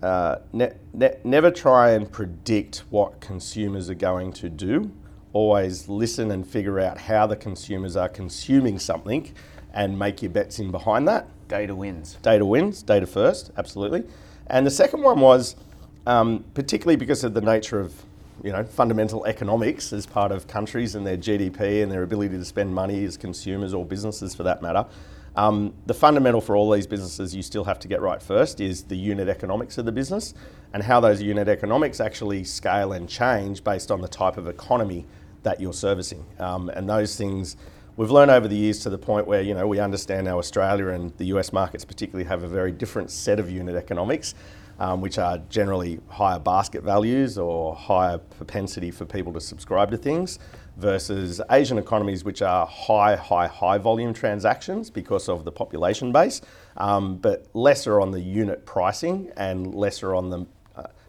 uh, 0.02 0.36
ne- 0.54 0.72
ne- 0.94 1.18
never 1.24 1.50
try 1.50 1.90
and 1.90 2.10
predict 2.10 2.78
what 2.88 3.20
consumers 3.20 3.90
are 3.90 3.94
going 3.94 4.32
to 4.34 4.48
do 4.48 4.90
always 5.32 5.88
listen 5.88 6.30
and 6.30 6.46
figure 6.46 6.80
out 6.80 6.98
how 6.98 7.26
the 7.26 7.36
consumers 7.36 7.96
are 7.96 8.08
consuming 8.08 8.78
something 8.78 9.32
and 9.72 9.98
make 9.98 10.22
your 10.22 10.30
bets 10.30 10.58
in 10.58 10.70
behind 10.70 11.06
that. 11.08 11.26
Data 11.48 11.74
wins. 11.74 12.16
Data 12.22 12.44
wins, 12.44 12.82
data 12.82 13.06
first, 13.06 13.50
absolutely. 13.56 14.04
And 14.48 14.66
the 14.66 14.70
second 14.70 15.02
one 15.02 15.20
was, 15.20 15.56
um, 16.06 16.44
particularly 16.54 16.96
because 16.96 17.24
of 17.24 17.34
the 17.34 17.40
nature 17.40 17.80
of 17.80 17.94
you 18.42 18.52
know, 18.52 18.64
fundamental 18.64 19.24
economics 19.26 19.92
as 19.92 20.06
part 20.06 20.32
of 20.32 20.46
countries 20.46 20.94
and 20.94 21.06
their 21.06 21.16
GDP 21.16 21.82
and 21.82 21.92
their 21.92 22.02
ability 22.02 22.36
to 22.36 22.44
spend 22.44 22.74
money 22.74 23.04
as 23.04 23.16
consumers 23.16 23.74
or 23.74 23.84
businesses 23.84 24.34
for 24.34 24.42
that 24.44 24.62
matter. 24.62 24.86
Um, 25.36 25.74
the 25.86 25.94
fundamental 25.94 26.40
for 26.40 26.56
all 26.56 26.70
these 26.70 26.86
businesses 26.86 27.34
you 27.34 27.42
still 27.42 27.64
have 27.64 27.78
to 27.80 27.88
get 27.88 28.00
right 28.00 28.20
first 28.20 28.60
is 28.60 28.84
the 28.84 28.96
unit 28.96 29.28
economics 29.28 29.78
of 29.78 29.84
the 29.84 29.92
business 29.92 30.34
and 30.72 30.82
how 30.82 30.98
those 31.00 31.22
unit 31.22 31.48
economics 31.48 32.00
actually 32.00 32.42
scale 32.44 32.92
and 32.92 33.08
change 33.08 33.62
based 33.62 33.90
on 33.92 34.00
the 34.00 34.08
type 34.08 34.36
of 34.36 34.48
economy 34.48 35.06
that 35.42 35.60
you're 35.60 35.72
servicing. 35.72 36.24
Um, 36.38 36.68
and 36.70 36.88
those 36.88 37.16
things 37.16 37.56
we've 37.96 38.10
learned 38.10 38.30
over 38.30 38.48
the 38.48 38.56
years 38.56 38.80
to 38.80 38.90
the 38.90 38.98
point 38.98 39.26
where 39.26 39.42
you 39.42 39.54
know 39.54 39.66
we 39.66 39.78
understand 39.78 40.24
now 40.24 40.38
Australia 40.38 40.88
and 40.88 41.16
the 41.18 41.26
US 41.26 41.52
markets 41.52 41.84
particularly 41.84 42.28
have 42.28 42.42
a 42.42 42.48
very 42.48 42.72
different 42.72 43.10
set 43.10 43.38
of 43.38 43.50
unit 43.50 43.74
economics, 43.74 44.34
um, 44.78 45.00
which 45.00 45.18
are 45.18 45.38
generally 45.48 46.00
higher 46.08 46.38
basket 46.38 46.82
values 46.82 47.38
or 47.38 47.74
higher 47.74 48.18
propensity 48.18 48.90
for 48.90 49.04
people 49.04 49.32
to 49.32 49.40
subscribe 49.40 49.90
to 49.90 49.96
things, 49.96 50.38
versus 50.76 51.40
Asian 51.50 51.78
economies 51.78 52.24
which 52.24 52.42
are 52.42 52.66
high, 52.66 53.14
high, 53.16 53.46
high 53.46 53.78
volume 53.78 54.14
transactions 54.14 54.90
because 54.90 55.28
of 55.28 55.44
the 55.44 55.52
population 55.52 56.10
base, 56.10 56.40
um, 56.78 57.16
but 57.16 57.46
lesser 57.54 58.00
on 58.00 58.10
the 58.10 58.20
unit 58.20 58.64
pricing 58.64 59.30
and 59.36 59.74
lesser 59.74 60.14
on 60.14 60.30
the 60.30 60.46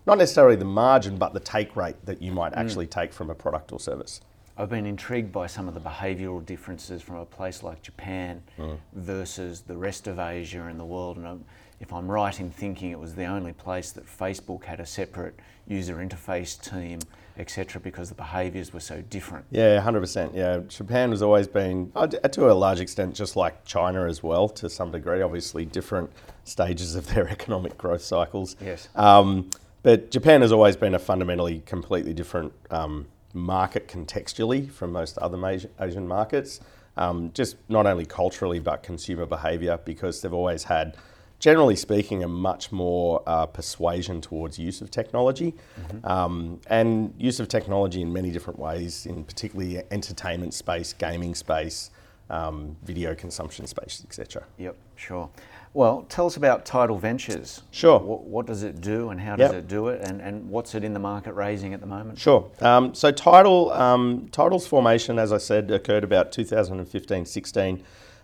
not 0.05 0.17
necessarily 0.17 0.55
the 0.55 0.65
margin, 0.65 1.17
but 1.17 1.33
the 1.33 1.39
take 1.39 1.75
rate 1.75 2.05
that 2.05 2.21
you 2.21 2.31
might 2.31 2.53
mm. 2.53 2.57
actually 2.57 2.87
mm. 2.87 2.91
take 2.91 3.13
from 3.13 3.29
a 3.29 3.35
product 3.35 3.71
or 3.71 3.79
service. 3.79 4.21
I've 4.57 4.69
been 4.69 4.85
intrigued 4.85 5.31
by 5.31 5.47
some 5.47 5.67
of 5.67 5.73
the 5.73 5.79
behavioural 5.79 6.45
differences 6.45 7.01
from 7.01 7.15
a 7.15 7.25
place 7.25 7.63
like 7.63 7.81
Japan 7.81 8.43
mm. 8.57 8.77
versus 8.93 9.61
the 9.61 9.77
rest 9.77 10.07
of 10.07 10.19
Asia 10.19 10.63
and 10.63 10.79
the 10.79 10.85
world. 10.85 11.17
And 11.17 11.45
if 11.79 11.91
I'm 11.93 12.09
right 12.09 12.37
in 12.39 12.51
thinking 12.51 12.91
it 12.91 12.99
was 12.99 13.15
the 13.15 13.25
only 13.25 13.53
place 13.53 13.91
that 13.93 14.05
Facebook 14.05 14.65
had 14.65 14.79
a 14.79 14.85
separate 14.85 15.39
user 15.67 15.95
interface 15.95 16.61
team, 16.61 16.99
etc., 17.37 17.81
because 17.81 18.09
the 18.09 18.15
behaviours 18.15 18.73
were 18.73 18.79
so 18.79 19.01
different. 19.09 19.45
Yeah, 19.51 19.81
100%. 19.81 20.35
Yeah, 20.35 20.59
Japan 20.67 21.11
has 21.11 21.21
always 21.21 21.47
been, 21.47 21.91
uh, 21.95 22.07
to 22.07 22.51
a 22.51 22.53
large 22.53 22.81
extent, 22.81 23.15
just 23.15 23.35
like 23.35 23.63
China 23.65 24.05
as 24.05 24.21
well, 24.21 24.49
to 24.49 24.69
some 24.69 24.91
degree, 24.91 25.21
obviously 25.21 25.65
different 25.65 26.11
stages 26.43 26.95
of 26.95 27.07
their 27.07 27.27
economic 27.29 27.77
growth 27.77 28.03
cycles. 28.03 28.55
Yes. 28.61 28.89
Um, 28.95 29.49
but 29.83 30.11
Japan 30.11 30.41
has 30.41 30.51
always 30.51 30.75
been 30.75 30.93
a 30.93 30.99
fundamentally 30.99 31.61
completely 31.65 32.13
different 32.13 32.53
um, 32.69 33.07
market 33.33 33.87
contextually 33.87 34.69
from 34.69 34.91
most 34.91 35.17
other 35.17 35.59
Asian 35.79 36.07
markets, 36.07 36.59
um, 36.97 37.31
just 37.33 37.57
not 37.69 37.85
only 37.85 38.05
culturally 38.05 38.59
but 38.59 38.83
consumer 38.83 39.25
behaviour 39.25 39.79
because 39.85 40.21
they've 40.21 40.33
always 40.33 40.63
had 40.63 40.97
generally 41.41 41.75
speaking, 41.75 42.23
a 42.23 42.27
much 42.27 42.71
more 42.71 43.23
uh, 43.25 43.47
persuasion 43.47 44.21
towards 44.21 44.59
use 44.59 44.79
of 44.79 44.91
technology 44.91 45.55
um, 46.03 46.61
and 46.67 47.13
use 47.17 47.39
of 47.39 47.47
technology 47.47 48.01
in 48.01 48.13
many 48.13 48.29
different 48.29 48.59
ways, 48.59 49.07
in 49.07 49.23
particularly 49.23 49.81
entertainment 49.89 50.53
space, 50.53 50.93
gaming 50.93 51.33
space, 51.33 51.89
um, 52.29 52.77
video 52.83 53.15
consumption 53.15 53.65
space, 53.65 54.03
etc. 54.05 54.43
Yep, 54.59 54.77
sure. 54.95 55.29
Well, 55.73 56.05
tell 56.09 56.25
us 56.25 56.35
about 56.35 56.65
Tidal 56.65 56.97
Ventures. 56.97 57.61
Sure. 57.71 57.97
What, 57.99 58.23
what 58.23 58.45
does 58.45 58.63
it 58.63 58.81
do 58.81 59.09
and 59.09 59.21
how 59.21 59.37
does 59.37 59.53
Yep. 59.53 59.63
it 59.63 59.67
do 59.69 59.87
it 59.87 60.01
and, 60.01 60.21
and 60.21 60.49
what's 60.49 60.75
it 60.75 60.83
in 60.83 60.93
the 60.93 60.99
market 60.99 61.33
raising 61.33 61.73
at 61.73 61.79
the 61.79 61.85
moment? 61.85 62.19
Sure. 62.19 62.51
Um, 62.59 62.93
so 62.93 63.09
Tidal, 63.11 63.71
um, 63.71 64.27
Tidal's 64.33 64.67
formation, 64.67 65.17
as 65.17 65.31
I 65.31 65.37
said, 65.37 65.71
occurred 65.71 66.03
about 66.03 66.33
2015, 66.33 67.25
16. 67.25 67.83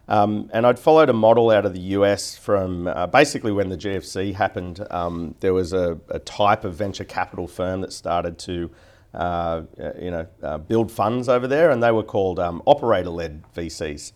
Um, 0.10 0.50
and 0.54 0.66
I'd 0.66 0.80
followed 0.80 1.10
a 1.10 1.14
model 1.14 1.50
out 1.50 1.66
of 1.66 1.74
the 1.74 1.80
US 1.80 2.38
from 2.38 2.88
uh, 2.88 3.08
basically 3.08 3.54
when 3.54 3.70
the 3.70 3.78
GFC 3.78 4.34
happened. 4.34 4.86
Um, 4.92 5.36
there 5.40 5.54
was 5.54 5.72
a, 5.72 5.98
a 6.10 6.20
type 6.20 6.66
of 6.66 6.76
venture 6.76 7.04
capital 7.06 7.48
firm 7.48 7.80
that 7.82 7.94
started 7.94 8.38
to, 8.40 8.72
uh, 9.14 9.62
you 10.00 10.12
know, 10.12 10.28
uh, 10.44 10.58
build 10.58 10.92
funds 10.92 11.28
over 11.30 11.48
there, 11.48 11.72
and 11.72 11.82
they 11.82 11.92
were 11.92 12.04
called 12.04 12.40
um, 12.40 12.62
operator-led 12.66 13.44
VCs. 13.56 14.12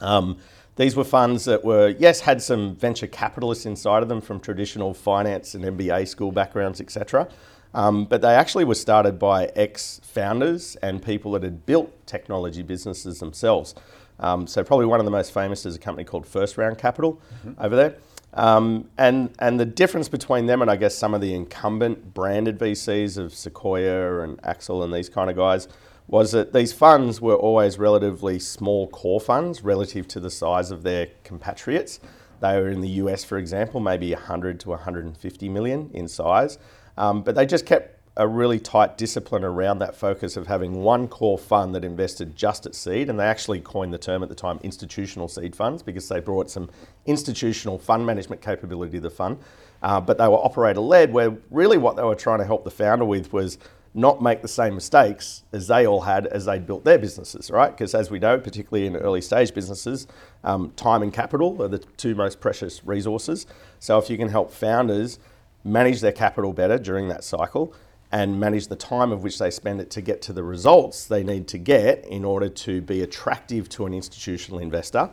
Um, 0.00 0.38
these 0.80 0.96
were 0.96 1.04
funds 1.04 1.44
that 1.44 1.62
were, 1.62 1.94
yes, 1.98 2.20
had 2.20 2.40
some 2.40 2.74
venture 2.74 3.06
capitalists 3.06 3.66
inside 3.66 4.02
of 4.02 4.08
them 4.08 4.22
from 4.22 4.40
traditional 4.40 4.94
finance 4.94 5.54
and 5.54 5.62
MBA 5.62 6.08
school 6.08 6.32
backgrounds, 6.32 6.80
etc. 6.80 7.28
Um, 7.74 8.06
but 8.06 8.22
they 8.22 8.34
actually 8.34 8.64
were 8.64 8.74
started 8.74 9.18
by 9.18 9.52
ex 9.54 10.00
founders 10.02 10.76
and 10.76 11.02
people 11.02 11.32
that 11.32 11.42
had 11.42 11.66
built 11.66 11.92
technology 12.06 12.62
businesses 12.62 13.20
themselves. 13.20 13.74
Um, 14.20 14.46
so, 14.46 14.64
probably 14.64 14.86
one 14.86 15.00
of 15.00 15.04
the 15.04 15.10
most 15.10 15.34
famous 15.34 15.66
is 15.66 15.76
a 15.76 15.78
company 15.78 16.04
called 16.04 16.26
First 16.26 16.56
Round 16.56 16.78
Capital 16.78 17.20
over 17.58 17.76
there. 17.76 17.96
Um, 18.32 18.88
and, 18.96 19.34
and 19.38 19.60
the 19.60 19.66
difference 19.66 20.08
between 20.08 20.46
them 20.46 20.62
and 20.62 20.70
I 20.70 20.76
guess 20.76 20.94
some 20.96 21.12
of 21.12 21.20
the 21.20 21.34
incumbent 21.34 22.14
branded 22.14 22.58
VCs 22.58 23.18
of 23.18 23.34
Sequoia 23.34 24.20
and 24.20 24.40
Accel 24.42 24.82
and 24.82 24.94
these 24.94 25.10
kind 25.10 25.28
of 25.28 25.36
guys 25.36 25.68
was 26.10 26.32
that 26.32 26.52
these 26.52 26.72
funds 26.72 27.20
were 27.20 27.36
always 27.36 27.78
relatively 27.78 28.36
small 28.40 28.88
core 28.88 29.20
funds 29.20 29.62
relative 29.62 30.08
to 30.08 30.18
the 30.18 30.30
size 30.30 30.72
of 30.72 30.82
their 30.82 31.06
compatriots. 31.22 32.00
They 32.40 32.60
were 32.60 32.68
in 32.68 32.80
the 32.80 32.88
US, 32.88 33.22
for 33.22 33.38
example, 33.38 33.78
maybe 33.78 34.12
100 34.12 34.58
to 34.60 34.70
150 34.70 35.48
million 35.48 35.88
in 35.94 36.08
size, 36.08 36.58
um, 36.96 37.22
but 37.22 37.36
they 37.36 37.46
just 37.46 37.64
kept 37.64 37.96
a 38.16 38.26
really 38.26 38.58
tight 38.58 38.98
discipline 38.98 39.44
around 39.44 39.78
that 39.78 39.94
focus 39.94 40.36
of 40.36 40.48
having 40.48 40.82
one 40.82 41.06
core 41.06 41.38
fund 41.38 41.76
that 41.76 41.84
invested 41.84 42.34
just 42.34 42.66
at 42.66 42.74
seed, 42.74 43.08
and 43.08 43.20
they 43.20 43.24
actually 43.24 43.60
coined 43.60 43.94
the 43.94 43.98
term 43.98 44.24
at 44.24 44.28
the 44.28 44.34
time 44.34 44.58
institutional 44.64 45.28
seed 45.28 45.54
funds 45.54 45.80
because 45.80 46.08
they 46.08 46.18
brought 46.18 46.50
some 46.50 46.68
institutional 47.06 47.78
fund 47.78 48.04
management 48.04 48.42
capability 48.42 48.94
to 48.94 49.00
the 49.00 49.10
fund. 49.10 49.38
Uh, 49.82 50.00
but 50.00 50.18
they 50.18 50.26
were 50.26 50.44
operator 50.44 50.80
led, 50.80 51.12
where 51.12 51.34
really 51.50 51.78
what 51.78 51.96
they 51.96 52.02
were 52.02 52.16
trying 52.16 52.40
to 52.40 52.44
help 52.44 52.64
the 52.64 52.70
founder 52.70 53.04
with 53.04 53.32
was 53.32 53.58
not 53.92 54.22
make 54.22 54.40
the 54.40 54.48
same 54.48 54.74
mistakes 54.74 55.42
as 55.52 55.66
they 55.66 55.86
all 55.86 56.02
had 56.02 56.26
as 56.28 56.44
they 56.44 56.58
built 56.58 56.84
their 56.84 56.98
businesses, 56.98 57.50
right? 57.50 57.72
Because 57.72 57.94
as 57.94 58.10
we 58.10 58.18
know, 58.18 58.38
particularly 58.38 58.86
in 58.86 58.96
early 58.96 59.20
stage 59.20 59.52
businesses, 59.52 60.06
um, 60.44 60.70
time 60.76 61.02
and 61.02 61.12
capital 61.12 61.60
are 61.62 61.68
the 61.68 61.78
two 61.78 62.14
most 62.14 62.40
precious 62.40 62.84
resources. 62.84 63.46
So 63.80 63.98
if 63.98 64.08
you 64.08 64.16
can 64.16 64.28
help 64.28 64.52
founders 64.52 65.18
manage 65.64 66.00
their 66.00 66.12
capital 66.12 66.52
better 66.52 66.78
during 66.78 67.08
that 67.08 67.24
cycle 67.24 67.74
and 68.12 68.38
manage 68.38 68.68
the 68.68 68.76
time 68.76 69.12
of 69.12 69.22
which 69.22 69.38
they 69.38 69.50
spend 69.50 69.80
it 69.80 69.90
to 69.90 70.00
get 70.00 70.22
to 70.22 70.32
the 70.32 70.42
results 70.42 71.06
they 71.06 71.22
need 71.22 71.46
to 71.48 71.58
get 71.58 72.04
in 72.06 72.24
order 72.24 72.48
to 72.48 72.80
be 72.80 73.02
attractive 73.02 73.68
to 73.68 73.86
an 73.86 73.94
institutional 73.94 74.60
investor, 74.60 75.10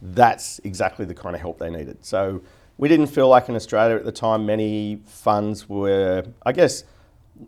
that's 0.00 0.58
exactly 0.60 1.04
the 1.04 1.14
kind 1.14 1.34
of 1.34 1.40
help 1.40 1.58
they 1.58 1.70
needed. 1.70 2.04
So 2.04 2.42
we 2.76 2.88
didn't 2.88 3.08
feel 3.08 3.28
like 3.28 3.48
in 3.48 3.56
Australia 3.56 3.96
at 3.96 4.04
the 4.04 4.12
time 4.12 4.46
many 4.46 5.00
funds 5.04 5.68
were, 5.68 6.24
I 6.44 6.52
guess, 6.52 6.84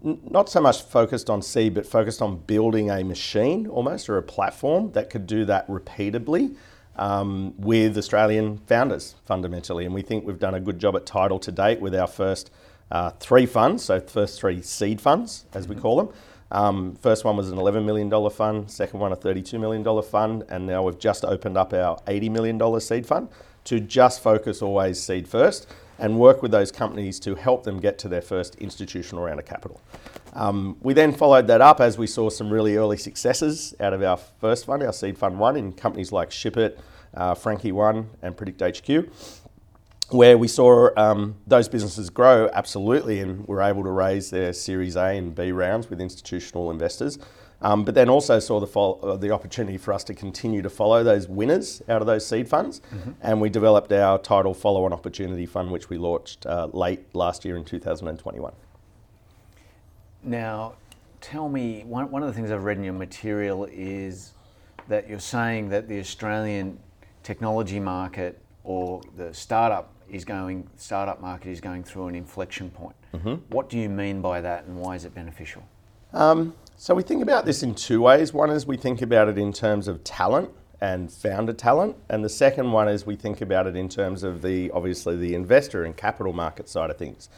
not 0.03 0.49
so 0.49 0.61
much 0.61 0.83
focused 0.83 1.29
on 1.29 1.43
seed, 1.43 1.75
but 1.75 1.87
focused 1.87 2.23
on 2.23 2.39
building 2.39 2.91
a 2.91 3.03
machine 3.03 3.67
almost 3.67 4.09
or 4.09 4.17
a 4.19 4.23
platform 4.23 4.93
that 4.93 5.11
could 5.11 5.27
do 5.27 5.45
that 5.45 5.67
repeatably 5.69 6.55
um, 6.97 7.55
with 7.59 7.97
Australian 7.97 8.59
founders 8.67 9.15
fundamentally. 9.25 9.85
And 9.85 9.95
we 9.95 10.03
think 10.03 10.27
we've 10.27 10.39
done 10.39 10.55
a 10.55 10.61
good 10.61 10.79
job 10.79 10.97
at 10.97 11.07
Tidal 11.07 11.39
to 11.41 11.53
date 11.53 11.81
with 11.81 11.95
our 11.95 12.07
first 12.07 12.51
uh, 12.91 13.11
three 13.21 13.47
funds, 13.47 13.85
so 13.85 14.01
first 14.01 14.41
three 14.41 14.63
seed 14.63 15.01
funds, 15.01 15.47
as 15.55 15.69
we 15.69 15.77
call 15.77 15.97
them. 15.97 16.09
Um, 16.53 16.97
first 16.97 17.25
one 17.25 17.37
was 17.37 17.51
an 17.51 17.59
$11 17.59 17.85
million 17.85 18.31
fund, 18.31 18.71
second 18.71 18.99
one 18.99 19.13
a 19.13 19.17
$32 19.17 19.61
million 19.61 20.03
fund, 20.03 20.45
and 20.49 20.67
now 20.67 20.83
we've 20.83 20.99
just 20.99 21.25
opened 21.25 21.57
up 21.57 21.73
our 21.73 21.97
$80 22.03 22.31
million 22.31 22.81
seed 22.81 23.07
fund 23.07 23.29
to 23.65 23.79
just 23.79 24.21
focus 24.21 24.61
always 24.63 25.01
seed 25.01 25.29
first 25.29 25.69
and 26.01 26.19
work 26.19 26.43
with 26.43 26.51
those 26.51 26.73
companies 26.73 27.21
to 27.21 27.35
help 27.35 27.63
them 27.65 27.79
get 27.79 27.99
to 27.99 28.09
their 28.09 28.23
first 28.23 28.57
institutional 28.57 29.23
round 29.23 29.39
of 29.39 29.47
capital. 29.47 29.81
Um, 30.33 30.77
we 30.81 30.95
then 30.95 31.13
followed 31.13 31.47
that 31.49 31.61
up 31.61 31.81
as 31.81 31.99
we 31.99 32.07
saw 32.07 32.31
some 32.31 32.51
really 32.51 32.77
early 32.77 32.97
successes 32.97 33.75
out 33.81 33.93
of 33.93 34.03
our 34.03 34.17
first 34.17 34.67
fund, 34.67 34.83
our 34.83 34.93
seed 34.93 35.19
fund 35.19 35.39
one, 35.39 35.57
in 35.57 35.73
companies 35.73 36.11
like 36.13 36.31
ShipIt, 36.31 36.79
uh, 37.15 37.35
Frankie 37.35 37.73
One, 37.73 38.11
and 38.23 38.37
Predict 38.37 38.79
HQ 38.79 39.09
where 40.11 40.37
we 40.37 40.49
saw 40.49 40.91
um, 40.97 41.37
those 41.47 41.69
businesses 41.69 42.11
grow 42.11 42.51
absolutely 42.53 43.21
and 43.21 43.47
were 43.47 43.63
able 43.63 43.85
to 43.85 43.91
raise 43.91 44.31
their 44.31 44.53
Series 44.53 44.97
A 44.97 45.17
and 45.17 45.35
B 45.35 45.53
rounds 45.53 45.89
with 45.89 46.01
institutional 46.01 46.71
investors. 46.71 47.19
Um, 47.63 47.85
but 47.85 47.95
then 47.95 48.09
also 48.09 48.39
saw 48.39 48.59
the, 48.59 48.67
fol- 48.67 48.99
uh, 49.03 49.17
the 49.17 49.31
opportunity 49.33 49.77
for 49.77 49.93
us 49.93 50.03
to 50.05 50.15
continue 50.15 50.63
to 50.63 50.71
follow 50.71 51.05
those 51.05 51.29
winners 51.29 51.83
out 51.89 52.01
of 52.01 52.07
those 52.07 52.27
seed 52.27 52.49
funds. 52.49 52.81
And 53.21 53.41
we 53.41 53.51
developed 53.51 53.93
our 53.93 54.19
Tidal 54.19 54.55
Follow 54.55 54.85
On 54.85 54.93
Opportunity 54.93 55.45
Fund, 55.47 55.71
which 55.71 55.91
we 55.91 55.99
launched 55.99 56.47
uh, 56.47 56.69
late 56.73 57.15
last 57.15 57.45
year 57.45 57.57
in 57.57 57.65
2021. 57.65 58.53
Now, 60.23 60.75
tell 61.21 61.49
me, 61.49 61.83
one, 61.85 62.11
one 62.11 62.23
of 62.23 62.29
the 62.29 62.35
things 62.35 62.51
I've 62.51 62.65
read 62.65 62.79
in 62.79 62.85
your 62.85 62.95
material 62.95 63.67
is 63.71 64.33
that 64.89 65.09
you're 65.09 65.19
saying 65.21 65.69
that 65.71 65.87
the 65.89 65.99
Australian 66.01 66.79
technology 67.23 67.79
market 67.81 68.39
or 68.65 69.03
the 69.17 69.33
startup 69.35 69.93
is 70.11 70.25
going 70.25 70.69
startup 70.77 71.21
market 71.21 71.51
is 71.51 71.61
going 71.61 71.85
through 71.85 72.09
an 72.09 72.15
inflection 72.15 72.71
point. 72.71 72.97
What 73.51 73.69
do 73.69 73.79
you 73.79 73.89
mean 73.89 74.21
by 74.21 74.41
that, 74.41 74.65
and 74.65 74.79
why 74.79 74.95
is 74.97 75.05
it 75.05 75.15
beneficial? 75.15 75.63
Um, 76.13 76.55
so 76.83 76.95
we 76.95 77.03
think 77.03 77.23
about 77.23 77.45
this 77.45 77.63
in 77.63 77.75
two 77.75 78.01
ways. 78.01 78.33
One 78.33 78.49
is 78.49 78.67
we 78.67 78.79
think 78.79 79.03
about 79.03 79.29
it 79.29 79.37
in 79.37 79.53
terms 79.53 79.87
of 79.87 80.03
talent 80.03 80.49
and 80.81 81.13
founder 81.13 81.53
talent, 81.53 81.95
and 82.09 82.25
the 82.25 82.31
second 82.31 82.73
one 82.73 82.89
is 82.89 83.05
we 83.05 83.17
think 83.17 83.43
about 83.43 83.67
it 83.67 83.77
in 83.77 83.87
terms 83.87 84.23
of 84.23 84.41
the 84.41 84.71
obviously 84.71 85.15
the 85.15 85.35
investor 85.35 85.85
and 85.85 85.95
capital 85.95 86.33
market 86.33 86.71
side 86.71 86.89
of 86.89 86.97
things. 86.97 87.29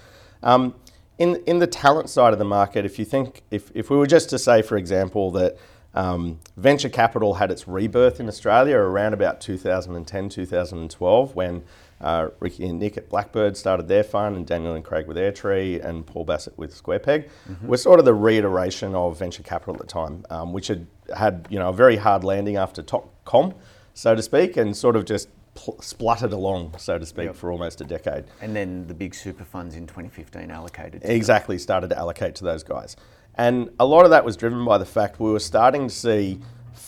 Um, 0.45 0.77
in 1.19 1.43
in 1.45 1.59
the 1.59 1.67
talent 1.67 2.09
side 2.09 2.33
of 2.33 2.39
the 2.39 2.45
market, 2.45 2.85
if 2.85 3.01
you 3.01 3.05
think 3.05 3.43
if, 3.51 3.73
if 3.75 3.91
we 3.91 3.97
were 3.97 4.07
just 4.07 4.31
to 4.31 4.39
say, 4.39 4.63
for 4.63 4.77
example, 4.77 5.33
that 5.33 5.59
um, 5.93 6.39
venture 6.57 6.89
capital 6.89 7.35
had 7.35 7.51
its 7.51 7.67
rebirth 7.67 8.21
in 8.21 8.29
Australia 8.29 8.77
around 8.77 9.13
about 9.13 9.41
2010, 9.41 10.29
2012, 10.29 11.35
when 11.35 11.65
uh, 12.03 12.29
Ricky 12.41 12.67
and 12.67 12.79
Nick 12.79 12.97
at 12.97 13.09
Blackbird 13.09 13.57
started 13.57 13.89
their 13.89 14.03
fund, 14.05 14.37
and 14.37 14.47
Daniel 14.47 14.75
and 14.75 14.85
Craig 14.85 15.07
with 15.07 15.17
Airtree, 15.17 15.85
and 15.85 16.05
Paul 16.07 16.27
Bassat 16.27 16.57
with 16.57 16.75
SquarePeg. 16.81 17.29
We're 17.63 17.77
sort 17.77 17.99
of 17.99 18.05
the 18.05 18.15
reiteration 18.15 18.95
of 18.95 19.19
venture 19.19 19.43
capital 19.43 19.75
at 19.75 19.81
the 19.81 19.87
time, 19.87 20.25
um, 20.31 20.53
which 20.53 20.69
had 20.69 20.87
had 21.17 21.47
you 21.51 21.59
know 21.59 21.69
a 21.69 21.73
very 21.73 21.97
hard 21.97 22.25
landing 22.25 22.57
after 22.57 22.83
dot 22.83 23.09
com, 23.25 23.55
so 23.95 24.15
to 24.15 24.23
speak, 24.23 24.57
and 24.57 24.77
sort 24.77 24.97
of 24.97 25.05
just 25.05 25.29
pl- 25.55 25.81
spluttered 25.81 26.33
along, 26.33 26.75
so 26.79 26.99
to 26.99 27.07
speak, 27.07 27.27
Yep. 27.27 27.37
for 27.37 27.53
almost 27.53 27.81
a 27.81 27.85
decade. 27.85 28.25
And 28.41 28.57
then 28.57 28.87
the 28.89 28.95
big 28.95 29.15
super 29.15 29.45
funds 29.45 29.77
in 29.77 29.87
2015 29.87 30.51
allocated. 30.51 31.03
To 31.03 31.15
exactly 31.15 31.59
started 31.59 31.91
to 31.91 31.99
allocate 31.99 32.35
to 32.37 32.45
those 32.45 32.63
guys. 32.63 32.97
And 33.35 33.71
a 33.81 33.87
lot 33.87 34.05
of 34.05 34.11
that 34.11 34.25
was 34.25 34.37
driven 34.37 34.65
by 34.65 34.77
the 34.79 34.85
fact 34.85 35.19
we 35.21 35.31
were 35.31 35.41
starting 35.41 35.89
to 35.89 35.95
see 35.95 36.39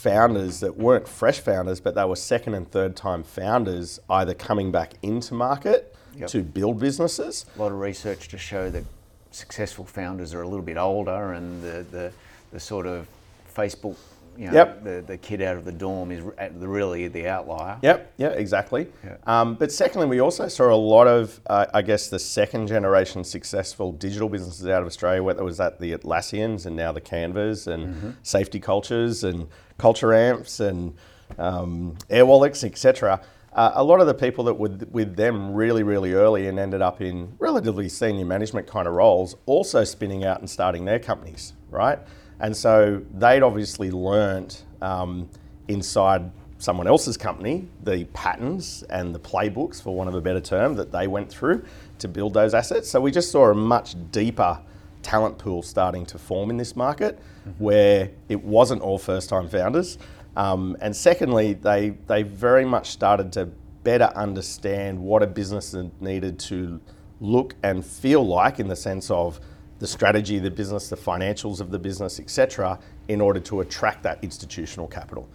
founders 0.09 0.61
that 0.61 0.77
weren't 0.77 1.09
fresh 1.09 1.41
founders, 1.41 1.81
but 1.81 1.95
they 1.95 2.05
were 2.05 2.15
second 2.17 2.53
and 2.55 2.71
third 2.71 2.95
time 2.95 3.23
founders 3.23 3.99
either 4.11 4.35
coming 4.35 4.71
back 4.71 4.93
into 5.03 5.33
market 5.35 5.91
Yep. 6.17 6.29
to 6.29 6.43
build 6.45 6.79
businesses. 6.79 7.45
a 7.57 7.59
lot 7.59 7.73
of 7.73 7.81
research 7.81 8.29
to 8.29 8.39
show 8.39 8.71
that 8.71 8.85
successful 9.33 9.85
founders 9.85 10.33
are 10.33 10.43
a 10.43 10.47
little 10.49 10.65
bit 10.65 10.77
older, 10.77 11.33
and 11.33 11.61
the 11.63 11.85
the, 11.91 12.13
the 12.53 12.61
sort 12.61 12.87
of 12.87 13.09
Facebook, 13.53 13.97
you 14.37 14.47
know, 14.47 14.53
Yep. 14.53 14.85
the, 14.85 15.05
the 15.07 15.17
kid 15.19 15.43
out 15.43 15.57
of 15.57 15.65
the 15.65 15.73
dorm 15.73 16.11
is 16.11 16.25
the, 16.59 16.69
really 16.69 17.09
the 17.09 17.29
outlier. 17.29 17.79
Yep, 17.83 18.13
yeah, 18.17 18.29
exactly. 18.29 18.89
Yeah. 19.05 19.17
Um, 19.27 19.55
but 19.55 19.71
secondly, 19.73 20.07
we 20.07 20.21
also 20.21 20.49
saw 20.49 20.73
a 20.73 20.77
lot 20.77 21.07
of, 21.07 21.41
uh, 21.47 21.67
I 21.73 21.83
guess, 21.83 22.09
the 22.09 22.19
second 22.19 22.67
generation 22.67 23.25
successful 23.25 23.93
digital 23.93 24.29
businesses 24.29 24.67
out 24.69 24.83
of 24.83 24.87
Australia, 24.87 25.23
whether 25.23 25.41
it 25.41 25.45
was 25.45 25.61
at 25.61 25.79
the 25.81 25.93
Atlassians 25.93 26.67
and 26.67 26.75
now 26.77 26.93
the 26.93 27.01
Canvas 27.01 27.67
and 27.67 28.17
Safety 28.23 28.61
Cultures 28.61 29.25
and 29.25 29.47
Culture 29.79 30.13
Amps 30.15 30.61
and 30.61 30.95
um, 31.39 31.97
Airwallex, 32.11 32.65
etc. 32.65 33.21
Uh, 33.53 33.71
a 33.77 33.85
lot 33.85 34.01
of 34.01 34.07
the 34.09 34.15
people 34.15 34.43
that 34.45 34.55
were 34.55 34.69
with 34.91 35.15
them 35.17 35.55
really, 35.55 35.83
really 35.85 36.13
early 36.13 36.49
and 36.49 36.59
ended 36.59 36.83
up 36.83 37.01
in 37.01 37.33
relatively 37.39 37.89
senior 37.89 38.25
management 38.25 38.67
kind 38.67 38.89
of 38.89 38.95
roles, 38.95 39.37
also 39.47 39.85
spinning 39.85 40.25
out 40.25 40.41
and 40.41 40.51
starting 40.51 40.85
their 40.85 40.99
companies, 40.99 41.53
right? 41.71 42.01
And 42.41 42.57
so 42.57 43.03
they'd 43.15 43.43
obviously 43.43 43.91
learnt 43.91 44.65
um, 44.83 45.29
inside 45.69 46.31
someone 46.59 46.87
else's 46.87 47.17
company 47.17 47.69
the 47.83 48.05
patterns 48.13 48.85
and 48.91 49.15
the 49.15 49.21
playbooks, 49.21 49.83
for 49.83 49.95
want 49.95 50.09
of 50.09 50.15
a 50.15 50.21
better 50.21 50.41
term, 50.41 50.75
that 50.75 50.91
they 50.93 51.07
went 51.07 51.29
through 51.31 51.65
to 51.99 52.09
build 52.09 52.35
those 52.35 52.55
assets. 52.55 52.89
So 52.91 53.01
we 53.01 53.11
just 53.11 53.31
saw 53.31 53.51
a 53.51 53.55
much 53.55 53.95
deeper 54.11 54.61
talent 55.03 55.37
pool 55.37 55.63
starting 55.63 56.07
to 56.07 56.19
form 56.19 56.51
in 56.51 56.57
this 56.57 56.75
market 56.75 57.19
where 57.59 58.11
it 58.29 58.43
wasn't 58.43 58.81
all 58.81 58.99
first 58.99 59.29
time 59.29 59.49
founders. 59.49 59.99
Um, 60.37 60.77
and 60.81 60.97
secondly, 60.97 61.53
they, 61.53 61.91
they 62.07 62.23
very 62.23 62.65
much 62.65 62.91
started 62.91 63.33
to 63.35 63.47
better 63.85 64.11
understand 64.17 64.99
what 64.99 65.23
a 65.23 65.27
business 65.27 65.77
needed 66.01 66.39
to 66.39 66.81
look 67.21 67.55
and 67.63 67.85
feel 67.85 68.27
like 68.27 68.59
in 68.59 68.67
the 68.67 68.77
sense 68.77 69.11
of 69.11 69.39
the 69.79 69.87
strategy 69.87 70.37
of 70.37 70.43
the 70.43 70.51
business, 70.51 70.89
the 70.89 70.97
financials 70.97 71.61
of 71.61 71.71
the 71.71 71.79
business, 71.79 72.21
etc., 72.21 72.79
in 73.09 73.21
order 73.21 73.41
to 73.41 73.61
attract 73.61 74.03
that 74.03 74.23
institutional 74.23 74.87
capital. 74.87 75.29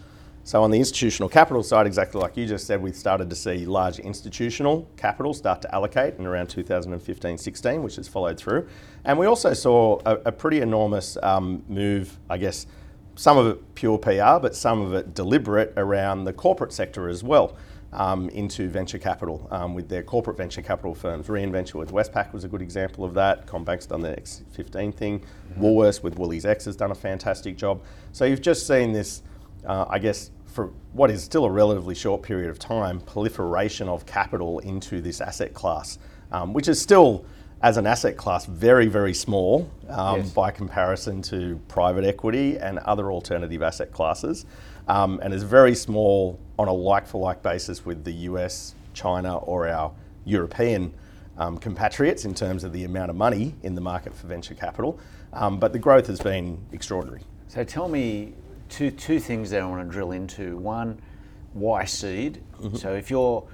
So 0.43 0.63
on 0.63 0.72
the 0.72 0.79
institutional 0.79 1.29
capital 1.29 1.62
side, 1.62 1.86
exactly 1.86 2.19
like 2.19 2.36
you 2.36 2.48
just 2.48 2.65
said, 2.65 2.81
we 2.81 2.91
started 2.91 3.29
to 3.29 3.36
see 3.36 3.65
large 3.65 4.00
institutional 4.00 4.88
capital 4.98 5.34
start 5.34 5.62
to 5.62 5.75
allocate 5.75 6.15
in 6.15 6.25
around 6.25 6.48
2015-16, 6.48 7.84
which 7.84 7.98
has 7.98 8.08
followed 8.08 8.39
through. 8.39 8.67
And 9.05 9.19
we 9.19 9.27
also 9.27 9.53
saw 9.53 10.00
a, 10.05 10.15
a 10.25 10.31
pretty 10.31 10.62
enormous 10.62 11.17
um, 11.22 11.63
move, 11.67 12.17
I 12.29 12.38
guess, 12.38 12.65
some 13.15 13.38
of 13.38 13.48
it 13.48 13.75
pure 13.75 13.98
PR, 13.98 14.39
but 14.41 14.55
some 14.55 14.81
of 14.81 14.93
it 14.93 15.13
deliberate 15.13 15.74
around 15.77 16.24
the 16.24 16.34
corporate 16.34 16.72
sector 16.72 17.10
as 17.10 17.22
well. 17.22 17.55
Um, 17.91 18.29
into 18.29 18.69
venture 18.69 19.00
capital 19.00 19.48
um, 19.50 19.74
with 19.74 19.89
their 19.89 20.03
corporate 20.03 20.38
venture 20.38 20.62
capital 20.62 20.93
firms. 20.93 21.25
Reinventure 21.25 21.74
with 21.74 21.91
Westpac 21.91 22.31
was 22.34 22.43
a 22.43 22.48
good 22.48 22.62
example 22.62 23.03
of 23.03 23.15
that. 23.15 23.48
CommBank's 23.48 23.88
done 23.88 24.01
the 24.01 24.10
X15 24.10 24.93
thing. 24.93 25.19
Mm-hmm. 25.22 25.63
Woolworths 25.63 26.03
with 26.03 26.19
Woolies 26.19 26.46
X 26.46 26.65
has 26.65 26.75
done 26.75 26.91
a 26.91 26.96
fantastic 26.96 27.58
job. 27.58 27.81
So 28.12 28.25
you've 28.25 28.43
just 28.43 28.67
seen 28.67 28.93
this, 28.93 29.24
uh, 29.65 29.86
I 29.89 29.98
guess, 29.98 30.29
for 30.46 30.72
what 30.93 31.10
is 31.10 31.24
still 31.24 31.46
a 31.46 31.50
relatively 31.50 31.96
short 31.96 32.22
period 32.22 32.50
of 32.50 32.60
time, 32.60 33.00
proliferation 33.01 33.88
of 33.89 34.05
capital 34.05 34.60
into 34.60 35.01
this 35.01 35.22
asset 35.22 35.55
class, 35.55 35.98
um, 36.31 36.53
which 36.53 36.67
is 36.67 36.79
still 36.79 37.25
as 37.62 37.77
an 37.77 37.86
asset 37.86 38.15
class, 38.15 38.46
very, 38.46 38.88
very 38.88 39.13
small 39.13 39.69
um, 39.89 40.19
yes. 40.19 40.31
by 40.31 40.50
comparison 40.50 41.22
to 41.22 41.60
private 41.67 42.05
equity 42.05 42.58
and 42.58 42.79
other 42.79 43.12
alternative 43.12 43.62
asset 43.62 43.91
classes, 43.91 44.46
um, 44.89 45.19
and 45.24 45.34
is 45.34 45.43
very 45.43 45.75
small 45.75 46.38
on 46.58 46.67
a 46.67 46.74
like 46.74 47.08
for 47.08 47.22
like 47.22 47.41
basis 47.41 47.86
with 47.86 48.03
the 48.03 48.12
US, 48.12 48.74
China, 48.93 49.38
or 49.38 49.67
our 49.69 49.93
European 50.25 50.93
um, 51.38 51.58
compatriots 51.58 52.25
in 52.25 52.34
terms 52.34 52.63
of 52.65 52.74
the 52.74 52.84
amount 52.84 53.10
of 53.10 53.15
money 53.15 53.55
in 53.63 53.75
the 53.75 53.81
market 53.81 54.13
for 54.13 54.27
venture 54.27 54.55
capital. 54.55 55.00
Um, 55.31 55.60
but 55.60 55.72
the 55.72 55.79
growth 55.79 56.08
has 56.08 56.19
been 56.19 56.60
extraordinary. 56.74 57.22
So 57.48 57.63
tell 57.63 57.88
me 57.88 58.34
two, 58.67 58.91
two 58.91 59.19
things 59.19 59.51
that 59.51 59.62
I 59.62 59.65
want 59.65 59.88
to 59.88 59.91
drill 59.91 60.12
into. 60.12 60.58
One, 60.58 61.00
why 61.53 61.86
seed? 61.86 62.41
Mm-hmm. 62.60 62.75
So 62.75 62.93
if 62.93 63.10
you're 63.10 63.48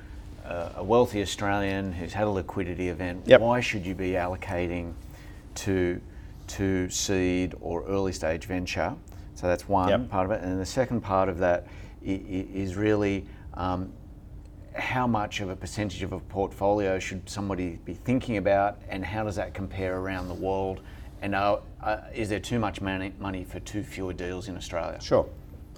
a 0.46 0.84
wealthy 0.84 1.22
Australian 1.22 1.92
who's 1.92 2.14
had 2.14 2.28
a 2.28 2.30
liquidity 2.30 2.90
event, 2.90 3.24
yep. 3.26 3.42
why 3.42 3.60
should 3.60 3.86
you 3.86 3.96
be 3.96 4.12
allocating 4.12 4.94
to 5.56 6.02
to 6.48 6.88
seed 6.90 7.56
or 7.60 7.84
early 7.86 8.14
stage 8.14 8.46
venture? 8.46 8.96
So 9.36 9.48
that's 9.48 9.68
one 9.68 9.90
yep. 9.90 10.10
part 10.10 10.26
of 10.26 10.32
it, 10.32 10.44
and 10.44 10.60
the 10.60 10.66
second 10.66 11.02
part 11.02 11.30
of 11.30 11.38
that 11.40 11.68
is 12.02 12.76
really 12.76 13.26
um, 13.56 13.92
how 14.76 15.08
much 15.08 15.40
of 15.42 15.50
a 15.50 15.56
percentage 15.56 16.04
of 16.04 16.12
a 16.12 16.20
portfolio 16.20 17.00
should 17.00 17.28
somebody 17.30 17.80
be 17.86 17.94
thinking 17.94 18.38
about, 18.38 18.80
and 18.90 19.04
how 19.04 19.24
does 19.24 19.36
that 19.36 19.54
compare 19.54 19.98
around 19.98 20.28
the 20.28 20.34
world? 20.34 20.82
And 21.22 21.34
uh, 21.34 21.60
uh, 21.82 22.02
is 22.14 22.30
there 22.30 22.40
too 22.40 22.60
much 22.60 22.82
money, 22.82 23.14
money 23.20 23.44
for 23.44 23.60
too 23.62 23.84
fewer 23.84 24.14
deals 24.14 24.48
in 24.48 24.58
Australia? 24.58 25.00
Sure. 25.02 25.28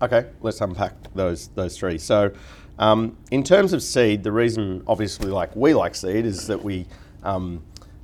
Okay, 0.02 0.28
let's 0.42 0.62
unpack 0.62 0.94
those 1.16 1.48
those 1.50 1.78
three. 1.78 1.98
So, 1.98 2.32
um, 2.78 3.18
in 3.32 3.44
terms 3.44 3.74
of 3.74 3.82
seed, 3.82 4.24
the 4.24 4.32
reason, 4.32 4.84
obviously, 4.86 5.32
like 5.32 5.56
we 5.56 5.74
like 5.74 5.96
seed, 5.96 6.26
is 6.26 6.46
that 6.48 6.64
we 6.64 6.86
um, 7.24 7.64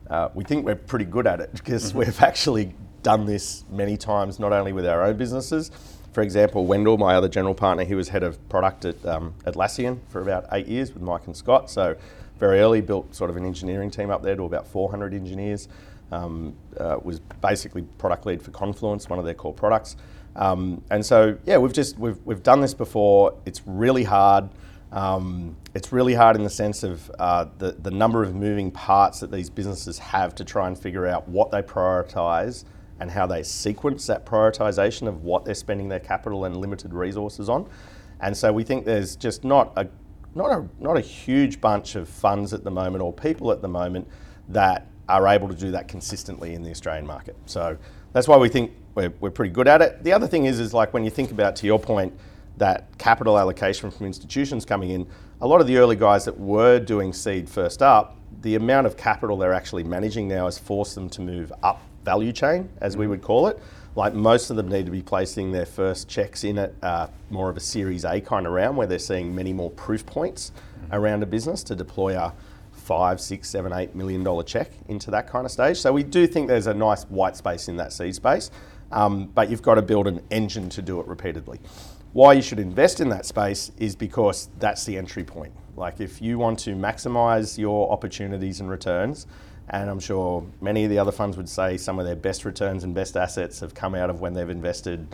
uh, 0.10 0.30
we 0.34 0.44
think 0.44 0.66
we're 0.66 0.76
pretty 0.76 1.06
good 1.06 1.28
at 1.28 1.40
it 1.40 1.52
because 1.54 1.90
mm-hmm. 1.90 2.00
we've 2.00 2.22
actually 2.22 2.74
done 3.04 3.26
this 3.26 3.66
many 3.70 3.98
times, 3.98 4.40
not 4.40 4.54
only 4.54 4.74
with 4.74 4.86
our 4.88 5.04
own 5.04 5.18
businesses. 5.18 5.70
For 6.14 6.22
example, 6.22 6.66
Wendell, 6.66 6.98
my 6.98 7.16
other 7.16 7.28
general 7.28 7.56
partner, 7.56 7.84
he 7.84 7.96
was 7.96 8.10
head 8.10 8.24
of 8.24 8.38
product 8.50 8.86
at 8.86 9.04
um, 9.06 9.34
Atlassian 9.46 10.00
for 10.10 10.22
about 10.22 10.46
eight 10.52 10.68
years 10.68 10.94
with 10.94 11.04
Mike 11.04 11.26
and 11.26 11.36
Scott. 11.36 11.70
So, 11.70 11.96
very 12.40 12.60
early, 12.60 12.82
built 12.82 13.14
sort 13.16 13.30
of 13.30 13.38
an 13.38 13.46
engineering 13.46 13.90
team 13.90 14.10
up 14.10 14.22
there 14.22 14.36
to 14.36 14.44
about 14.44 14.68
400 14.68 15.14
engineers. 15.14 15.68
Um, 16.12 16.56
uh, 16.80 16.98
was 17.02 17.20
basically 17.42 17.82
product 17.98 18.28
lead 18.28 18.42
for 18.42 18.52
Confluence, 18.52 19.10
one 19.10 19.18
of 19.18 19.26
their 19.26 19.34
core 19.34 19.54
products. 19.54 19.96
Um, 20.36 20.84
and 20.92 21.04
so, 21.04 21.38
yeah, 21.46 21.58
we've 21.58 21.74
just 21.74 21.98
we've, 21.98 22.18
we've 22.26 22.44
done 22.44 22.62
this 22.62 22.74
before. 22.74 23.36
It's 23.46 23.62
really 23.66 24.04
hard. 24.04 24.50
Um, 24.92 25.56
it's 25.74 25.92
really 25.92 26.14
hard 26.14 26.36
in 26.36 26.44
the 26.44 26.52
sense 26.52 26.84
of 26.84 27.10
uh, 27.18 27.48
the, 27.58 27.72
the 27.72 27.90
number 27.90 28.22
of 28.22 28.36
moving 28.36 28.70
parts 28.70 29.22
that 29.22 29.32
these 29.32 29.50
businesses 29.50 29.98
have 29.98 30.36
to 30.36 30.46
try 30.46 30.68
and 30.68 30.78
figure 30.78 31.08
out 31.08 31.28
what 31.28 31.50
they 31.50 31.64
prioritize 31.64 32.64
and 33.04 33.12
how 33.12 33.28
they 33.28 33.44
sequence 33.44 34.08
that 34.08 34.26
prioritization 34.26 35.10
of 35.10 35.26
what 35.26 35.44
they're 35.44 35.54
spending 35.54 35.90
their 35.90 36.00
capital 36.00 36.46
and 36.46 36.56
limited 36.56 36.94
resources 36.94 37.50
on. 37.50 37.70
And 38.22 38.36
so 38.36 38.54
we 38.54 38.64
think 38.64 38.86
there's 38.86 39.18
just 39.18 39.44
not 39.44 39.74
a 39.76 39.90
not 40.36 40.52
a 40.52 40.66
not 40.80 40.96
a 40.96 41.02
huge 41.02 41.60
bunch 41.60 41.96
of 41.96 42.08
funds 42.08 42.54
at 42.54 42.64
the 42.64 42.72
moment 42.72 43.04
or 43.04 43.12
people 43.12 43.52
at 43.52 43.62
the 43.62 43.68
moment 43.68 44.08
that 44.48 44.88
are 45.10 45.28
able 45.28 45.50
to 45.50 45.54
do 45.54 45.70
that 45.72 45.90
consistently 45.90 46.54
in 46.54 46.64
the 46.64 46.72
Australian 46.72 47.06
market. 47.06 47.36
So 47.46 47.78
that's 48.14 48.26
why 48.26 48.38
we 48.38 48.48
think 48.48 48.72
we're, 48.96 49.14
we're 49.20 49.32
pretty 49.32 49.52
good 49.52 49.68
at 49.68 49.82
it. 49.82 50.02
The 50.02 50.14
other 50.14 50.26
thing 50.26 50.46
is 50.46 50.62
is 50.62 50.74
like 50.74 50.94
when 50.94 51.04
you 51.04 51.10
think 51.10 51.30
about 51.32 51.58
to 51.58 51.68
your 51.68 51.80
point 51.80 52.18
that 52.56 52.98
capital 52.98 53.38
allocation 53.38 53.92
from 53.92 54.06
institutions 54.06 54.64
coming 54.64 54.92
in, 54.92 55.06
a 55.42 55.48
lot 55.48 55.60
of 55.60 55.68
the 55.68 55.76
early 55.76 55.98
guys 55.98 56.24
that 56.24 56.40
were 56.40 56.80
doing 56.80 57.12
seed 57.12 57.50
first 57.50 57.82
up, 57.82 58.16
the 58.44 58.56
amount 58.56 58.88
of 58.88 58.96
capital 58.96 59.36
they're 59.36 59.54
actually 59.54 59.84
managing 59.84 60.30
now 60.30 60.46
has 60.46 60.58
forced 60.58 60.96
them 60.96 61.10
to 61.10 61.20
move 61.20 61.52
up 61.64 61.82
value 62.04 62.32
chain, 62.32 62.70
as 62.82 62.98
we 62.98 63.08
would 63.08 63.22
call 63.22 63.48
it. 63.48 63.60
Like 63.96 64.14
most 64.14 64.50
of 64.50 64.56
them 64.56 64.70
need 64.70 64.86
to 64.86 64.92
be 64.92 65.04
placing 65.04 65.52
their 65.52 65.66
first 65.66 66.10
checks 66.10 66.44
in 66.44 66.58
at 66.58 66.74
uh, 66.82 67.08
more 67.30 67.50
of 67.50 67.58
a 67.58 67.60
Series 67.60 68.06
A 68.06 68.20
kind 68.20 68.48
of 68.48 68.54
round 68.54 68.76
where 68.76 68.88
they're 68.88 69.00
seeing 69.00 69.36
many 69.36 69.54
more 69.54 69.70
proof 69.72 70.06
points 70.06 70.52
mm-hmm. 70.52 70.96
around 70.96 71.24
a 71.24 71.28
business 71.28 71.64
to 71.64 71.76
deploy 71.76 72.18
a 72.18 72.34
five, 72.72 73.22
six, 73.22 73.50
seven, 73.50 73.72
eight 73.72 73.96
million 73.96 74.24
dollar 74.24 74.44
check 74.44 74.72
into 74.88 75.12
that 75.12 75.28
kind 75.28 75.46
of 75.46 75.52
stage. 75.52 75.78
So 75.78 75.94
we 75.94 76.04
do 76.04 76.26
think 76.26 76.48
there's 76.48 76.68
a 76.68 76.74
nice 76.74 77.04
white 77.04 77.38
space 77.38 77.68
in 77.68 77.78
that 77.78 77.94
seed 77.94 78.16
space, 78.16 78.50
um, 78.92 79.28
but 79.28 79.50
you've 79.50 79.62
got 79.62 79.76
to 79.76 79.82
build 79.82 80.08
an 80.08 80.22
engine 80.32 80.70
to 80.70 80.82
do 80.82 81.00
it 81.00 81.08
repeatedly 81.08 81.60
why 82.14 82.34
you 82.34 82.42
should 82.42 82.60
invest 82.60 83.00
in 83.00 83.10
that 83.10 83.26
space 83.26 83.72
is 83.80 83.96
because 83.96 84.50
that's 84.60 84.86
the 84.86 84.98
entry 84.98 85.24
point. 85.24 85.52
Like 85.76 86.00
if 86.00 86.22
you 86.22 86.38
want 86.38 86.60
to 86.60 86.76
maximize 86.76 87.58
your 87.58 87.92
opportunities 87.92 88.60
and 88.60 88.70
returns, 88.70 89.26
and 89.70 89.90
I'm 89.90 90.00
sure 90.00 90.46
many 90.62 90.84
of 90.84 90.90
the 90.90 91.00
other 91.00 91.12
funds 91.12 91.38
would 91.38 91.50
say 91.50 91.78
some 91.78 92.00
of 92.00 92.06
their 92.06 92.16
best 92.16 92.46
returns 92.46 92.84
and 92.84 92.94
best 92.94 93.16
assets 93.16 93.60
have 93.62 93.74
come 93.74 93.96
out 93.96 94.10
of 94.10 94.22
when 94.22 94.34
they've 94.34 94.50
invested 94.50 95.08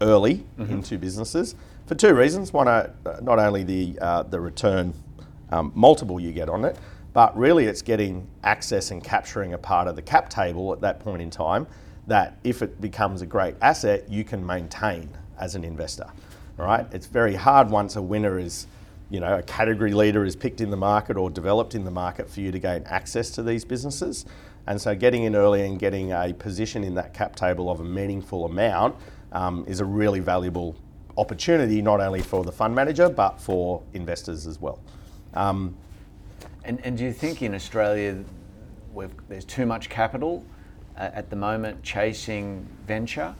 early 0.00 0.44
mm-hmm. 0.58 0.72
into 0.72 0.98
businesses 0.98 1.54
for 1.86 1.94
two 1.94 2.14
reasons. 2.14 2.52
One, 2.52 2.68
uh, 2.68 2.92
not 3.22 3.38
only 3.38 3.62
the 3.62 3.98
uh, 4.00 4.22
the 4.24 4.40
return 4.40 4.94
um, 5.50 5.72
multiple 5.74 6.20
you 6.20 6.32
get 6.32 6.48
on 6.48 6.64
it, 6.64 6.76
but 7.12 7.36
really 7.36 7.66
it's 7.66 7.82
getting 7.82 8.26
access 8.44 8.90
and 8.90 9.02
capturing 9.02 9.54
a 9.54 9.58
part 9.58 9.88
of 9.88 9.96
the 9.96 10.02
cap 10.02 10.28
table 10.28 10.72
at 10.72 10.80
that 10.80 11.00
point 11.00 11.22
in 11.22 11.30
time. 11.30 11.66
That 12.06 12.38
if 12.44 12.62
it 12.62 12.80
becomes 12.80 13.22
a 13.22 13.26
great 13.26 13.56
asset, 13.60 14.08
you 14.08 14.22
can 14.22 14.46
maintain 14.46 15.08
as 15.38 15.56
an 15.56 15.64
investor 15.64 16.06
right? 16.56 16.86
It's 16.92 17.06
very 17.06 17.34
hard 17.34 17.70
once 17.70 17.96
a 17.96 18.02
winner 18.02 18.38
is, 18.38 18.66
you 19.10 19.20
know, 19.20 19.38
a 19.38 19.42
category 19.42 19.92
leader 19.92 20.24
is 20.24 20.34
picked 20.34 20.60
in 20.60 20.70
the 20.70 20.76
market 20.76 21.16
or 21.16 21.30
developed 21.30 21.74
in 21.74 21.84
the 21.84 21.90
market 21.90 22.28
for 22.28 22.40
you 22.40 22.50
to 22.50 22.58
gain 22.58 22.82
access 22.86 23.30
to 23.30 23.42
these 23.42 23.64
businesses. 23.64 24.26
And 24.66 24.80
so 24.80 24.96
getting 24.96 25.22
in 25.22 25.36
early 25.36 25.64
and 25.64 25.78
getting 25.78 26.12
a 26.12 26.34
position 26.34 26.82
in 26.82 26.94
that 26.94 27.14
cap 27.14 27.36
table 27.36 27.70
of 27.70 27.80
a 27.80 27.84
meaningful 27.84 28.44
amount 28.44 28.96
um, 29.32 29.64
is 29.68 29.80
a 29.80 29.84
really 29.84 30.18
valuable 30.18 30.74
opportunity, 31.16 31.80
not 31.80 32.00
only 32.00 32.20
for 32.20 32.42
the 32.42 32.52
fund 32.52 32.74
manager, 32.74 33.08
but 33.08 33.40
for 33.40 33.82
investors 33.94 34.46
as 34.46 34.60
well. 34.60 34.80
Um, 35.34 35.76
and, 36.64 36.80
and 36.84 36.98
do 36.98 37.04
you 37.04 37.12
think 37.12 37.42
in 37.42 37.54
Australia 37.54 38.24
there's 39.28 39.44
too 39.44 39.66
much 39.66 39.88
capital 39.88 40.44
uh, 40.96 41.10
at 41.12 41.30
the 41.30 41.36
moment 41.36 41.82
chasing 41.82 42.66
venture? 42.86 43.34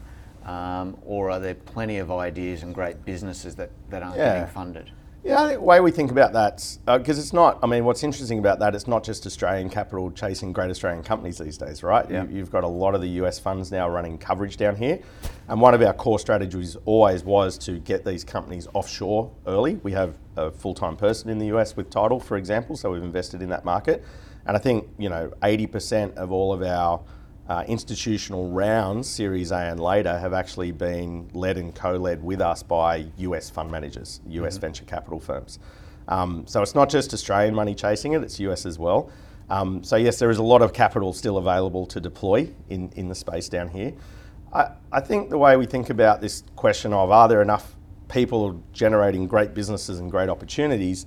Um, 0.45 0.97
or 1.05 1.29
are 1.29 1.41
there 1.41 1.55
plenty 1.55 1.97
of 1.97 2.09
ideas 2.09 2.63
and 2.63 2.73
great 2.73 3.03
businesses 3.03 3.55
that, 3.55 3.69
that 3.89 4.01
aren't 4.01 4.15
yeah. 4.15 4.35
getting 4.35 4.53
funded? 4.53 4.91
Yeah, 5.27 5.47
the 5.47 5.59
way 5.59 5.81
we 5.81 5.91
think 5.91 6.09
about 6.09 6.31
that, 6.33 6.77
because 6.85 7.17
uh, 7.17 7.21
it's 7.21 7.33
not, 7.33 7.59
I 7.61 7.67
mean, 7.67 7.83
what's 7.83 8.01
interesting 8.01 8.39
about 8.39 8.59
that, 8.59 8.73
it's 8.73 8.87
not 8.87 9.03
just 9.03 9.25
Australian 9.25 9.69
capital 9.69 10.09
chasing 10.09 10.53
great 10.53 10.69
Australian 10.69 11.03
companies 11.03 11.37
these 11.37 11.57
days, 11.57 11.83
right? 11.83 12.09
Yeah. 12.09 12.25
You, 12.27 12.39
have 12.39 12.49
got 12.49 12.63
a 12.63 12.67
lot 12.67 12.95
of 12.95 13.01
the 13.01 13.09
US 13.21 13.37
funds 13.37 13.69
now 13.69 13.89
running 13.89 14.17
coverage 14.17 14.55
down 14.55 14.77
here. 14.77 14.99
And 15.49 15.59
one 15.59 15.73
of 15.73 15.81
our 15.81 15.91
core 15.91 16.17
strategies 16.17 16.77
always 16.85 17.25
was 17.25 17.57
to 17.59 17.77
get 17.79 18.05
these 18.05 18.23
companies 18.23 18.69
offshore 18.73 19.29
early. 19.45 19.75
We 19.83 19.91
have 19.91 20.17
a 20.37 20.49
full 20.49 20.73
time 20.73 20.95
person 20.95 21.29
in 21.29 21.39
the 21.39 21.47
US 21.47 21.75
with 21.75 21.89
Tidal, 21.89 22.21
for 22.21 22.37
example, 22.37 22.77
so 22.77 22.91
we've 22.91 23.03
invested 23.03 23.41
in 23.41 23.49
that 23.49 23.65
market. 23.65 24.05
And 24.45 24.55
I 24.55 24.61
think, 24.61 24.87
you 24.97 25.09
know, 25.09 25.33
80% 25.41 26.15
of 26.15 26.31
all 26.31 26.53
of 26.53 26.61
our 26.61 27.01
uh, 27.47 27.63
institutional 27.67 28.49
rounds, 28.49 29.09
Series 29.09 29.51
A 29.51 29.57
and 29.57 29.79
later, 29.79 30.17
have 30.17 30.33
actually 30.33 30.71
been 30.71 31.29
led 31.33 31.57
and 31.57 31.73
co-led 31.73 32.23
with 32.23 32.41
us 32.41 32.63
by 32.63 33.05
US 33.17 33.49
fund 33.49 33.71
managers, 33.71 34.21
US 34.27 34.57
venture 34.57 34.85
capital 34.85 35.19
firms. 35.19 35.59
Um, 36.07 36.45
so 36.47 36.61
it's 36.61 36.75
not 36.75 36.89
just 36.89 37.13
Australian 37.13 37.55
money 37.55 37.75
chasing 37.75 38.13
it; 38.13 38.23
it's 38.23 38.39
US 38.39 38.65
as 38.65 38.77
well. 38.77 39.09
Um, 39.49 39.83
so 39.83 39.95
yes, 39.95 40.19
there 40.19 40.29
is 40.29 40.39
a 40.39 40.43
lot 40.43 40.61
of 40.61 40.73
capital 40.73 41.13
still 41.13 41.37
available 41.37 41.85
to 41.87 42.01
deploy 42.01 42.49
in, 42.69 42.91
in 42.95 43.07
the 43.07 43.15
space 43.15 43.47
down 43.47 43.69
here. 43.69 43.93
I, 44.53 44.71
I 44.91 44.99
think 44.99 45.29
the 45.29 45.37
way 45.37 45.55
we 45.55 45.65
think 45.65 45.89
about 45.89 46.19
this 46.19 46.43
question 46.55 46.91
of 46.93 47.11
are 47.11 47.27
there 47.27 47.41
enough 47.41 47.75
people 48.09 48.61
generating 48.73 49.27
great 49.27 49.53
businesses 49.53 49.99
and 49.99 50.09
great 50.11 50.29
opportunities, 50.29 51.05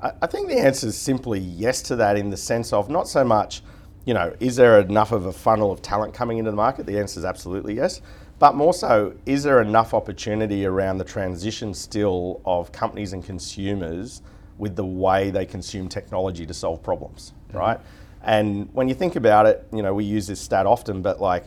I, 0.00 0.12
I 0.22 0.26
think 0.26 0.48
the 0.48 0.58
answer 0.58 0.88
is 0.88 0.96
simply 0.96 1.40
yes 1.40 1.82
to 1.82 1.96
that 1.96 2.16
in 2.16 2.30
the 2.30 2.36
sense 2.36 2.72
of 2.72 2.88
not 2.88 3.08
so 3.08 3.24
much, 3.24 3.62
you 4.04 4.14
know, 4.14 4.34
is 4.40 4.56
there 4.56 4.80
enough 4.80 5.12
of 5.12 5.26
a 5.26 5.32
funnel 5.32 5.70
of 5.70 5.82
talent 5.82 6.14
coming 6.14 6.38
into 6.38 6.50
the 6.50 6.56
market? 6.56 6.86
The 6.86 6.98
answer 6.98 7.20
is 7.20 7.24
absolutely 7.24 7.74
yes. 7.74 8.00
But 8.38 8.56
more 8.56 8.74
so, 8.74 9.14
is 9.24 9.44
there 9.44 9.62
enough 9.62 9.94
opportunity 9.94 10.66
around 10.66 10.98
the 10.98 11.04
transition 11.04 11.72
still 11.74 12.40
of 12.44 12.72
companies 12.72 13.12
and 13.12 13.24
consumers 13.24 14.22
with 14.58 14.74
the 14.74 14.84
way 14.84 15.30
they 15.30 15.46
consume 15.46 15.88
technology 15.88 16.44
to 16.46 16.54
solve 16.54 16.82
problems, 16.82 17.34
mm-hmm. 17.48 17.58
right? 17.58 17.80
And 18.22 18.68
when 18.72 18.88
you 18.88 18.94
think 18.94 19.16
about 19.16 19.46
it, 19.46 19.66
you 19.72 19.82
know, 19.82 19.94
we 19.94 20.04
use 20.04 20.26
this 20.26 20.40
stat 20.40 20.66
often, 20.66 21.02
but 21.02 21.20
like 21.20 21.44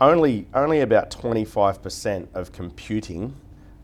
only 0.00 0.46
only 0.54 0.80
about 0.80 1.10
25% 1.10 2.28
of 2.34 2.52
computing, 2.52 3.34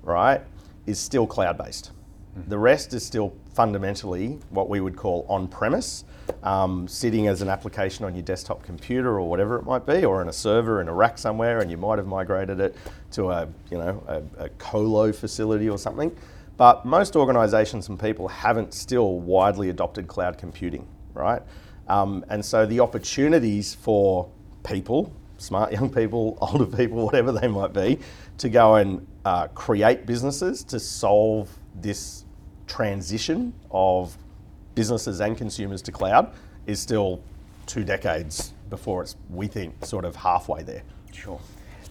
right, 0.02 0.40
is 0.86 0.98
still 0.98 1.26
cloud-based. 1.26 1.92
Mm-hmm. 2.38 2.50
The 2.50 2.58
rest 2.58 2.92
is 2.92 3.04
still 3.04 3.34
fundamentally 3.54 4.38
what 4.50 4.68
we 4.68 4.80
would 4.80 4.96
call 4.96 5.26
on-premise, 5.28 6.04
um, 6.42 6.86
sitting 6.88 7.26
as 7.26 7.42
an 7.42 7.48
application 7.48 8.04
on 8.04 8.14
your 8.14 8.22
desktop 8.22 8.62
computer 8.62 9.18
or 9.18 9.28
whatever 9.28 9.56
it 9.58 9.64
might 9.64 9.86
be, 9.86 10.04
or 10.04 10.22
in 10.22 10.28
a 10.28 10.32
server 10.32 10.80
in 10.80 10.88
a 10.88 10.94
rack 10.94 11.18
somewhere, 11.18 11.60
and 11.60 11.70
you 11.70 11.76
might 11.76 11.98
have 11.98 12.06
migrated 12.06 12.60
it 12.60 12.76
to 13.12 13.30
a 13.30 13.48
you 13.70 13.78
know 13.78 14.02
a, 14.06 14.44
a 14.44 14.48
colo 14.50 15.12
facility 15.12 15.68
or 15.68 15.78
something. 15.78 16.14
But 16.56 16.84
most 16.84 17.16
organisations 17.16 17.88
and 17.88 17.98
people 17.98 18.28
haven't 18.28 18.74
still 18.74 19.18
widely 19.18 19.70
adopted 19.70 20.06
cloud 20.06 20.38
computing, 20.38 20.86
right? 21.12 21.42
Um, 21.88 22.24
and 22.28 22.44
so 22.44 22.64
the 22.64 22.80
opportunities 22.80 23.74
for 23.74 24.30
people, 24.62 25.12
smart 25.38 25.72
young 25.72 25.90
people, 25.90 26.38
older 26.40 26.66
people, 26.66 27.04
whatever 27.04 27.32
they 27.32 27.48
might 27.48 27.72
be, 27.72 27.98
to 28.38 28.48
go 28.48 28.76
and 28.76 29.06
uh, 29.24 29.48
create 29.48 30.06
businesses 30.06 30.62
to 30.64 30.78
solve 30.78 31.50
this 31.80 32.24
transition 32.66 33.52
of 33.70 34.16
businesses 34.74 35.20
and 35.20 35.36
consumers 35.36 35.82
to 35.82 35.92
cloud 35.92 36.32
is 36.66 36.80
still 36.80 37.20
two 37.66 37.84
decades 37.84 38.52
before 38.70 39.02
it's, 39.02 39.16
we 39.30 39.46
think, 39.46 39.84
sort 39.84 40.04
of 40.04 40.16
halfway 40.16 40.62
there. 40.62 40.82
Sure. 41.12 41.40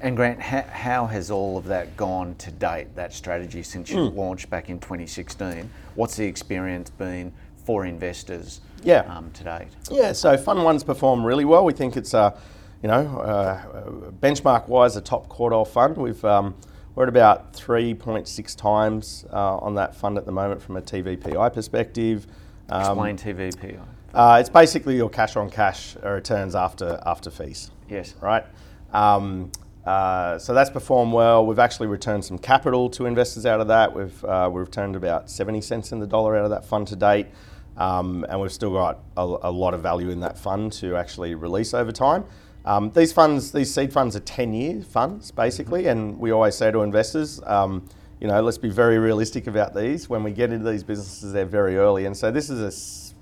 And 0.02 0.18
Grant, 0.18 0.42
how, 0.42 0.64
how, 0.64 1.06
has 1.06 1.32
all 1.32 1.58
of 1.58 1.66
that 1.66 1.96
gone 1.96 2.36
to 2.36 2.52
date, 2.52 2.94
that 2.96 3.14
strategy, 3.14 3.64
since 3.64 3.90
you 3.90 3.98
mm. 3.98 4.16
launched 4.16 4.50
back 4.50 4.70
in 4.70 4.80
2016? 4.80 5.70
What's 5.96 6.18
the 6.18 6.26
experience 6.26 6.90
been 6.90 7.32
for 7.64 7.86
investors 7.86 8.60
yeah. 8.84 9.02
um, 9.02 9.32
to 9.32 9.44
date? 9.46 9.68
Yeah, 9.90 10.12
so 10.12 10.36
Fund 10.36 10.64
One's 10.64 10.84
performed 10.84 11.24
really 11.24 11.46
well. 11.46 11.64
We 11.64 11.72
think 11.72 11.96
it's, 11.96 12.14
a, 12.14 12.38
you 12.82 12.90
know, 12.90 13.20
uh, 13.20 14.12
benchmark-wise, 14.20 14.98
a 14.98 15.02
top 15.02 15.30
quartile 15.30 15.66
fund. 15.66 15.96
We've 15.96 16.24
um, 16.26 16.54
we're 16.96 17.04
at 17.04 17.10
about 17.10 17.54
3.6 17.54 18.56
times 18.56 19.26
uh, 19.32 19.58
on 19.58 19.76
that 19.76 19.96
fund 19.96 20.18
at 20.18 20.26
the 20.26 20.32
moment 20.32 20.62
from 20.62 20.78
a 20.78 20.82
TVPI 20.82 21.52
perspective. 21.52 22.28
Um, 22.70 23.00
Explain 23.00 23.18
TVPI. 23.18 23.80
Uh, 24.14 24.38
it's 24.40 24.50
basically 24.50 24.96
your 24.96 25.10
cash 25.10 25.36
on 25.36 25.50
cash 25.50 25.96
returns 26.04 26.56
after 26.56 27.00
after 27.06 27.30
fees. 27.30 27.72
Yes. 27.90 28.16
Right. 28.22 28.46
Um, 28.94 29.52
uh, 29.86 30.40
so 30.40 30.54
that's 30.54 30.70
performed 30.70 31.14
well. 31.14 31.46
We've 31.46 31.60
actually 31.60 31.88
returned 31.88 32.24
some 32.24 32.38
capital 32.38 32.90
to 32.92 33.06
investors 33.06 33.46
out 33.46 33.60
of 33.60 33.68
that. 33.68 33.94
We've, 33.94 34.26
uh, 34.26 34.50
we've 34.52 34.66
returned 34.66 34.96
about 34.96 35.30
70 35.30 35.62
cents 35.62 35.92
in 35.92 36.00
the 36.00 36.08
dollar 36.08 36.38
out 36.38 36.46
of 36.46 36.52
that 36.52 36.64
fund 36.64 36.88
to 36.88 36.96
date. 36.96 37.28
Um, 37.76 38.26
and 38.30 38.40
we've 38.40 38.52
still 38.52 38.72
got 38.72 39.00
a, 39.18 39.22
a, 39.22 39.52
lot 39.52 39.74
of 39.74 39.82
value 39.82 40.10
in 40.12 40.20
that 40.20 40.38
fund 40.38 40.72
to 40.74 40.96
actually 40.96 41.34
release 41.34 41.74
over 41.74 41.92
time. 41.92 42.24
Um, 42.66 42.92
these 42.92 43.12
funds, 43.12 43.52
these 43.52 43.74
seed 43.74 43.92
funds 43.92 44.16
are 44.16 44.22
10 44.22 44.54
year 44.54 44.82
funds 44.84 45.32
basically, 45.32 45.88
and 45.88 46.20
we 46.20 46.32
always 46.32 46.56
say 46.56 46.72
to 46.72 46.82
investors, 46.82 47.42
um, 47.46 47.90
you 48.20 48.28
know, 48.28 48.42
let's 48.42 48.58
be 48.58 48.70
very 48.70 48.98
realistic 48.98 49.48
about 49.48 49.76
these. 49.76 50.10
When 50.10 50.24
we 50.24 50.32
get 50.32 50.52
into 50.52 50.70
these 50.70 50.84
businesses, 50.84 51.34
they're 51.34 51.46
very 51.46 51.78
early. 51.78 52.06
And 52.06 52.16
so 52.16 52.32
this 52.32 52.50
is 52.50 52.60
a 52.60 52.72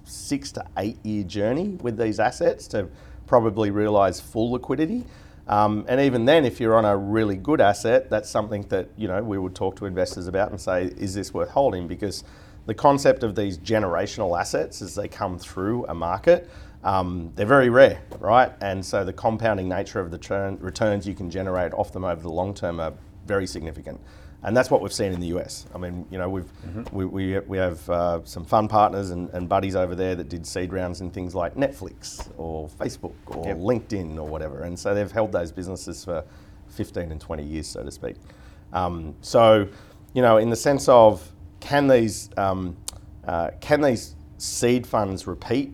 six 0.09 0.51
to 0.53 0.65
eight 0.77 1.03
year 1.05 1.23
journey 1.23 1.77
with 1.81 1.97
these 1.97 2.19
assets 2.19 2.67
to 2.69 2.89
probably 3.27 3.71
realize 3.71 4.19
full 4.19 4.51
liquidity. 4.51 5.05
Um, 5.47 5.85
and 5.87 5.99
even 5.99 6.25
then, 6.25 6.45
if 6.45 6.59
you're 6.59 6.75
on 6.75 6.85
a 6.85 6.95
really 6.95 7.35
good 7.35 7.61
asset, 7.61 8.09
that's 8.09 8.29
something 8.29 8.63
that 8.69 8.89
you 8.95 9.07
know 9.07 9.23
we 9.23 9.37
would 9.37 9.55
talk 9.55 9.75
to 9.77 9.85
investors 9.85 10.27
about 10.27 10.51
and 10.51 10.61
say, 10.61 10.85
is 10.97 11.13
this 11.13 11.33
worth 11.33 11.49
holding? 11.49 11.87
Because 11.87 12.23
the 12.67 12.73
concept 12.73 13.23
of 13.23 13.35
these 13.35 13.57
generational 13.57 14.39
assets 14.39 14.81
as 14.81 14.95
they 14.95 15.07
come 15.07 15.39
through 15.39 15.85
a 15.87 15.93
market, 15.93 16.49
um, 16.83 17.31
they're 17.35 17.45
very 17.45 17.69
rare, 17.69 18.01
right? 18.19 18.51
And 18.61 18.85
so 18.85 19.03
the 19.03 19.13
compounding 19.13 19.67
nature 19.67 19.99
of 19.99 20.11
the 20.11 20.17
turn, 20.17 20.57
returns 20.59 21.07
you 21.07 21.15
can 21.15 21.29
generate 21.29 21.73
off 21.73 21.91
them 21.91 22.03
over 22.03 22.21
the 22.21 22.31
long 22.31 22.53
term 22.53 22.79
are 22.79 22.93
very 23.25 23.47
significant 23.47 23.99
and 24.43 24.57
that's 24.57 24.71
what 24.71 24.81
we've 24.81 24.93
seen 24.93 25.13
in 25.13 25.19
the 25.19 25.27
US. 25.27 25.67
I 25.73 25.77
mean, 25.77 26.05
you 26.09 26.17
know, 26.17 26.29
we've 26.29 26.51
mm-hmm. 26.65 26.95
we, 26.95 27.05
we, 27.05 27.39
we 27.39 27.57
have 27.57 27.89
uh, 27.89 28.21
some 28.23 28.43
fun 28.43 28.67
partners 28.67 29.11
and, 29.11 29.29
and 29.29 29.47
buddies 29.47 29.75
over 29.75 29.95
there 29.95 30.15
that 30.15 30.29
did 30.29 30.45
seed 30.45 30.73
rounds 30.73 31.01
in 31.01 31.11
things 31.11 31.35
like 31.35 31.55
Netflix 31.55 32.29
or 32.37 32.67
Facebook 32.67 33.13
or 33.27 33.45
yep. 33.45 33.57
LinkedIn 33.57 34.17
or 34.17 34.27
whatever, 34.27 34.63
and 34.63 34.77
so 34.77 34.93
they've 34.95 35.11
held 35.11 35.31
those 35.31 35.51
businesses 35.51 36.03
for 36.03 36.23
15 36.69 37.11
and 37.11 37.21
20 37.21 37.43
years, 37.43 37.67
so 37.67 37.83
to 37.83 37.91
speak. 37.91 38.15
Um, 38.73 39.15
so, 39.21 39.67
you 40.13 40.21
know, 40.21 40.37
in 40.37 40.49
the 40.49 40.55
sense 40.55 40.87
of 40.87 41.31
can 41.59 41.87
these 41.87 42.29
um, 42.37 42.77
uh, 43.25 43.51
can 43.59 43.81
these 43.81 44.15
seed 44.37 44.87
funds 44.87 45.27
repeat 45.27 45.73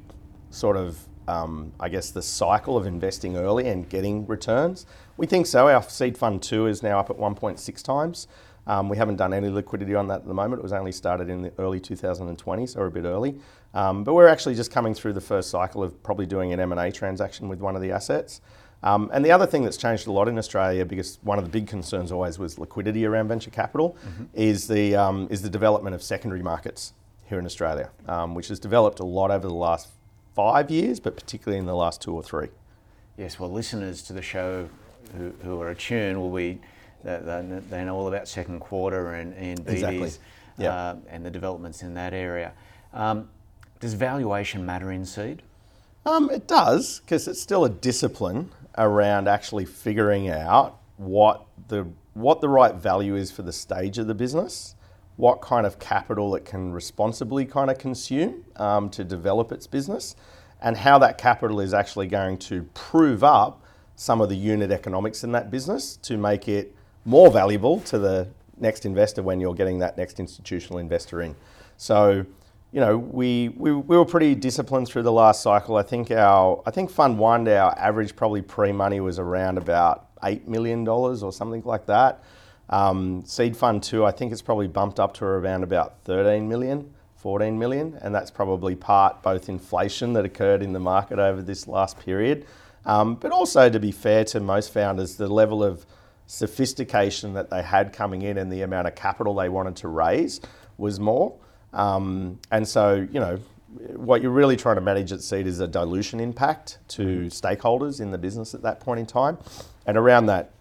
sort 0.50 0.76
of 0.78 1.00
um, 1.28 1.74
I 1.80 1.90
guess 1.90 2.12
the 2.12 2.22
cycle 2.22 2.78
of 2.78 2.86
investing 2.86 3.38
early 3.38 3.68
and 3.68 3.88
getting 3.90 4.26
returns? 4.28 4.86
We 5.18 5.26
think 5.28 5.46
so. 5.48 5.68
Our 5.68 5.84
seed 5.84 6.18
fund 6.18 6.42
two 6.44 6.68
is 6.68 6.84
now 6.84 7.00
up 7.00 7.10
at 7.10 7.18
1.6 7.18 7.84
times. 7.84 8.28
Um, 8.68 8.90
we 8.90 8.98
haven't 8.98 9.16
done 9.16 9.34
any 9.34 9.50
liquidity 9.50 9.96
on 9.96 10.08
that 10.10 10.22
at 10.22 10.28
the 10.28 10.34
moment. 10.34 10.60
It 10.60 10.64
was 10.64 10.74
only 10.74 10.92
started 10.92 11.30
in 11.30 11.42
the 11.42 11.54
early 11.58 11.80
2020, 11.80 12.68
so 12.68 12.80
we're 12.80 12.88
a 12.88 12.92
bit 12.92 13.06
early. 13.06 13.36
Um, 13.74 14.04
but 14.04 14.14
we're 14.14 14.28
actually 14.28 14.56
just 14.56 14.72
coming 14.72 14.94
through 14.94 15.14
the 15.14 15.22
first 15.22 15.50
cycle 15.50 15.82
of 15.82 16.02
probably 16.04 16.26
doing 16.26 16.54
an 16.54 16.60
M&A 16.60 16.92
transaction 16.92 17.48
with 17.48 17.60
one 17.60 17.76
of 17.76 17.82
the 17.82 17.92
assets. 17.92 18.42
Um, 18.84 19.10
and 19.14 19.26
the 19.26 19.32
other 19.32 19.48
thing 19.48 19.64
that's 19.64 19.78
changed 19.78 20.06
a 20.08 20.12
lot 20.12 20.28
in 20.28 20.38
Australia, 20.38 20.86
because 20.86 21.18
one 21.24 21.38
of 21.40 21.46
the 21.46 21.50
big 21.50 21.68
concerns 21.68 22.12
always 22.12 22.38
was 22.38 22.60
liquidity 22.60 23.06
around 23.06 23.30
venture 23.30 23.50
capital, 23.50 23.98
mm-hmm. 24.06 24.26
is 24.34 24.68
the 24.68 24.96
um, 24.96 25.28
is 25.32 25.42
the 25.42 25.50
development 25.50 25.96
of 25.96 26.04
secondary 26.04 26.44
markets 26.44 26.94
here 27.26 27.40
in 27.40 27.46
Australia, 27.46 27.90
um, 28.08 28.36
which 28.36 28.50
has 28.50 28.60
developed 28.60 29.00
a 29.00 29.04
lot 29.04 29.32
over 29.32 29.48
the 29.48 29.54
last 29.54 29.90
five 30.36 30.70
years, 30.70 31.00
but 31.00 31.16
particularly 31.16 31.58
in 31.58 31.66
the 31.66 31.76
last 31.76 32.02
two 32.02 32.14
or 32.14 32.22
three. 32.22 32.50
Yes, 33.18 33.40
well, 33.40 33.52
listeners 33.52 34.04
to 34.04 34.14
the 34.14 34.22
show 34.22 34.70
who, 35.18 35.34
who 35.42 35.60
are 35.60 35.70
attuned 35.70 36.20
will 36.20 36.34
be 36.34 36.60
they, 37.08 37.60
they 37.70 37.86
know 37.86 37.96
all 37.96 38.08
about 38.08 38.28
second 38.28 38.60
quarter 38.60 39.14
and, 39.14 39.34
and 39.34 39.66
BDs 39.66 39.72
exactly. 39.72 40.12
yep. 40.58 40.72
uh, 40.72 40.96
and 41.10 41.26
the 41.26 41.32
developments 41.32 41.82
in 41.82 41.94
that 41.96 42.14
area. 42.14 42.54
Um, 42.94 43.30
does 43.80 43.94
valuation 43.94 44.66
matter 44.66 44.92
in 44.92 45.06
seed? 45.06 45.42
Um, 46.06 46.30
it 46.30 46.48
does, 46.48 47.00
because 47.00 47.28
it's 47.28 47.42
still 47.42 47.66
a 47.66 47.70
discipline 47.70 48.52
around 48.78 49.28
actually 49.28 49.66
figuring 49.66 50.30
out 50.30 50.80
what 50.98 51.46
the 51.68 51.88
what 52.14 52.42
the 52.42 52.50
right 52.50 52.74
value 52.74 53.16
is 53.16 53.32
for 53.32 53.44
the 53.44 53.54
stage 53.54 54.00
of 54.00 54.08
the 54.08 54.16
business, 54.16 54.76
what 55.18 55.40
kind 55.40 55.68
of 55.68 55.78
capital 55.78 56.36
it 56.36 56.46
can 56.46 56.72
responsibly 56.72 57.46
kind 57.46 57.70
of 57.70 57.78
consume 57.78 58.44
um, 58.56 58.90
to 58.90 59.04
develop 59.04 59.52
its 59.52 59.68
business, 59.68 60.16
and 60.62 60.78
how 60.78 60.98
that 60.98 61.18
capital 61.18 61.60
is 61.60 61.74
actually 61.74 62.08
going 62.08 62.38
to 62.38 62.64
prove 62.74 63.24
up 63.24 63.62
some 63.96 64.22
of 64.22 64.30
the 64.30 64.36
unit 64.36 64.72
economics 64.72 65.24
in 65.24 65.32
that 65.32 65.52
business 65.52 65.98
to 65.98 66.18
make 66.18 66.48
it 66.48 66.74
more 67.08 67.32
valuable 67.32 67.80
to 67.80 67.98
the 67.98 68.28
next 68.58 68.86
investor 68.86 69.24
when 69.24 69.40
you're 69.40 69.54
getting 69.54 69.80
that 69.80 69.98
next 69.98 70.20
institutional 70.20 70.78
investor 70.78 71.22
in. 71.22 71.34
So, 71.78 72.26
you 72.74 72.82
know, 72.82 72.98
we, 72.98 73.50
we, 73.50 73.72
we 73.72 73.98
were 73.98 74.06
pretty 74.06 74.36
disciplined 74.36 74.90
through 74.90 75.04
the 75.04 75.12
last 75.12 75.42
cycle. 75.42 75.78
I 75.78 75.84
think 75.84 76.12
our 76.12 76.62
I 76.66 76.72
think 76.72 76.92
Fund 76.92 77.18
One, 77.18 77.48
our 77.48 77.74
average 77.80 78.14
probably 78.16 78.42
pre-money 78.42 79.00
was 79.00 79.20
around 79.20 79.58
about 79.58 80.10
eight 80.24 80.50
million 80.50 80.84
dollars 80.84 81.24
or 81.24 81.32
something 81.32 81.64
like 81.64 81.86
that. 81.86 82.24
Um, 82.70 83.24
Seed 83.26 83.56
Fund 83.56 83.84
Two, 83.84 84.06
I 84.06 84.12
think 84.12 84.34
it's 84.34 84.42
probably 84.42 84.68
bumped 84.68 85.00
up 85.00 85.14
to 85.16 85.26
around 85.26 85.64
about 85.64 86.04
13 86.04 86.48
million. 86.50 86.94
14 87.16 87.58
million, 87.58 87.98
and 88.02 88.14
that's 88.14 88.30
probably 88.30 88.76
part 88.76 89.24
both 89.24 89.50
inflation 89.50 90.14
that 90.14 90.24
occurred 90.24 90.62
in 90.62 90.72
the 90.72 90.80
market 90.80 91.18
over 91.18 91.42
this 91.42 91.68
last 91.68 92.00
period, 92.00 92.46
um, 92.86 93.16
but 93.16 93.32
also 93.32 93.70
to 93.70 93.80
be 93.80 93.92
fair 93.92 94.24
to 94.24 94.40
most 94.40 94.72
founders, 94.72 95.16
the 95.16 95.28
level 95.28 95.64
of 95.64 95.86
sophistication 96.28 97.34
that 97.34 97.50
they 97.50 97.64
had 97.64 97.94
coming 97.94 98.22
in 98.22 98.38
and 98.38 98.52
the 98.52 98.62
amount 98.62 98.88
of 98.88 98.96
capital 98.96 99.34
they 99.34 99.50
wanted 99.50 99.76
to 99.78 99.88
raise 99.88 100.40
was 100.78 101.00
more. 101.00 101.36
Um, 101.74 102.40
and 102.52 102.68
so, 102.68 103.08
you 103.12 103.20
know, 103.20 103.40
what 103.96 104.22
you're 104.22 104.32
really 104.32 104.56
trying 104.56 104.76
to 104.76 104.82
manage 104.82 105.12
at 105.12 105.22
Seed 105.22 105.48
is 105.48 105.60
a 105.60 105.68
dilution 105.68 106.20
impact 106.20 106.80
to 106.90 107.28
stakeholders 107.28 108.00
in 108.00 108.12
the 108.12 108.18
business 108.18 108.54
at 108.54 108.62
that 108.62 108.80
point 108.80 109.00
in 109.00 109.06
time. 109.06 109.38
And 109.86 109.98
around 109.98 110.28
that 110.28 110.52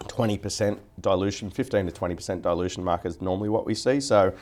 20% 0.00 0.78
dilution, 1.00 1.50
15 1.50 1.86
to 1.86 1.92
20% 1.92 2.42
dilution 2.42 2.84
mark 2.84 3.04
is 3.04 3.20
normally 3.20 3.48
what 3.48 3.66
we 3.66 3.74
see. 3.74 4.00
So 4.00 4.32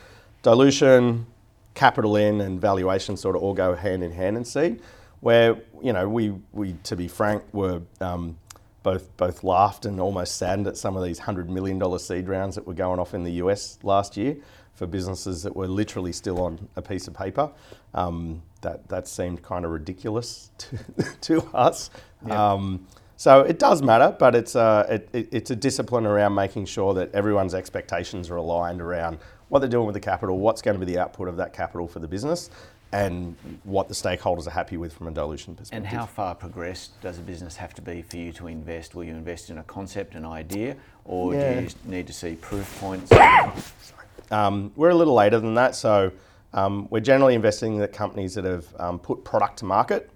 dilution, 0.42 1.26
capital 1.74 2.16
in, 2.16 2.40
and 2.40 2.60
valuation 2.60 3.16
sort 3.16 3.36
of 3.36 3.42
all 3.42 3.54
go 3.54 3.74
hand 3.74 4.02
in 4.02 4.12
hand 4.12 4.36
in 4.36 4.44
Seed. 4.44 4.82
Where 5.20 5.56
you 5.82 5.94
know 5.94 6.06
we 6.06 6.34
we 6.52 6.74
to 6.84 6.94
be 6.94 7.08
frank 7.08 7.42
were 7.52 7.80
um, 8.02 8.36
both 8.86 9.16
both 9.16 9.42
laughed 9.42 9.84
and 9.84 10.00
almost 10.00 10.36
saddened 10.36 10.68
at 10.68 10.76
some 10.76 10.96
of 10.96 11.02
these 11.02 11.18
hundred 11.18 11.50
million 11.50 11.76
dollar 11.76 11.98
seed 11.98 12.28
rounds 12.28 12.54
that 12.54 12.64
were 12.64 12.72
going 12.72 13.00
off 13.00 13.14
in 13.14 13.24
the 13.24 13.32
US 13.42 13.80
last 13.82 14.16
year 14.16 14.36
for 14.74 14.86
businesses 14.86 15.42
that 15.42 15.56
were 15.56 15.66
literally 15.66 16.12
still 16.12 16.40
on 16.40 16.68
a 16.76 16.82
piece 16.82 17.08
of 17.08 17.14
paper. 17.14 17.50
Um, 17.94 18.42
that 18.60 18.88
that 18.88 19.08
seemed 19.08 19.42
kind 19.42 19.64
of 19.64 19.72
ridiculous 19.72 20.52
to, 20.58 20.78
to 21.22 21.42
us. 21.52 21.90
Um, 22.30 22.86
so 23.16 23.40
it 23.40 23.58
does 23.58 23.82
matter, 23.82 24.14
but 24.16 24.36
it's 24.36 24.54
a, 24.54 24.86
it, 24.88 25.08
it, 25.12 25.28
it's 25.32 25.50
a 25.50 25.56
discipline 25.56 26.06
around 26.06 26.34
making 26.34 26.66
sure 26.66 26.94
that 26.94 27.12
everyone's 27.12 27.54
expectations 27.54 28.30
are 28.30 28.36
aligned 28.36 28.80
around 28.80 29.18
what 29.48 29.60
they're 29.60 29.68
doing 29.68 29.86
with 29.86 29.94
the 29.94 30.00
capital, 30.00 30.38
what's 30.38 30.62
going 30.62 30.78
to 30.78 30.84
be 30.84 30.92
the 30.92 31.00
output 31.00 31.26
of 31.26 31.36
that 31.38 31.52
capital 31.52 31.88
for 31.88 31.98
the 31.98 32.08
business, 32.08 32.50
and 32.92 33.36
what 33.64 33.88
the 33.88 33.94
stakeholders 33.94 34.46
are 34.46 34.50
happy 34.50 34.76
with 34.76 34.92
from 34.92 35.08
a 35.08 35.10
dilution 35.10 35.54
perspective. 35.54 35.84
And 35.84 35.86
how 35.86 36.06
far 36.06 36.34
progressed 36.34 37.00
does 37.00 37.18
a 37.18 37.22
business 37.22 37.56
have 37.56 37.74
to 37.74 37.82
be 37.82 38.02
for 38.02 38.16
you 38.16 38.32
to 38.34 38.46
invest? 38.46 38.94
Will 38.94 39.04
you 39.04 39.12
invest 39.12 39.50
in 39.50 39.58
a 39.58 39.62
concept, 39.64 40.14
an 40.14 40.24
idea, 40.24 40.76
or 41.04 41.34
Yeah. 41.34 41.60
do 41.60 41.62
you 41.62 41.68
need 41.84 42.06
to 42.06 42.12
see 42.12 42.36
proof 42.36 42.78
points? 42.80 43.10
Um, 44.30 44.72
we're 44.76 44.90
a 44.90 44.94
little 44.94 45.14
later 45.14 45.38
than 45.40 45.54
that, 45.54 45.74
so 45.74 46.12
um, 46.52 46.86
we're 46.90 47.00
generally 47.00 47.34
investing 47.34 47.76
in 47.76 47.86
companies 47.88 48.34
that 48.34 48.44
have 48.44 48.66
um, 48.78 48.98
put 48.98 49.24
product 49.24 49.58
to 49.58 49.64
market. 49.64 50.10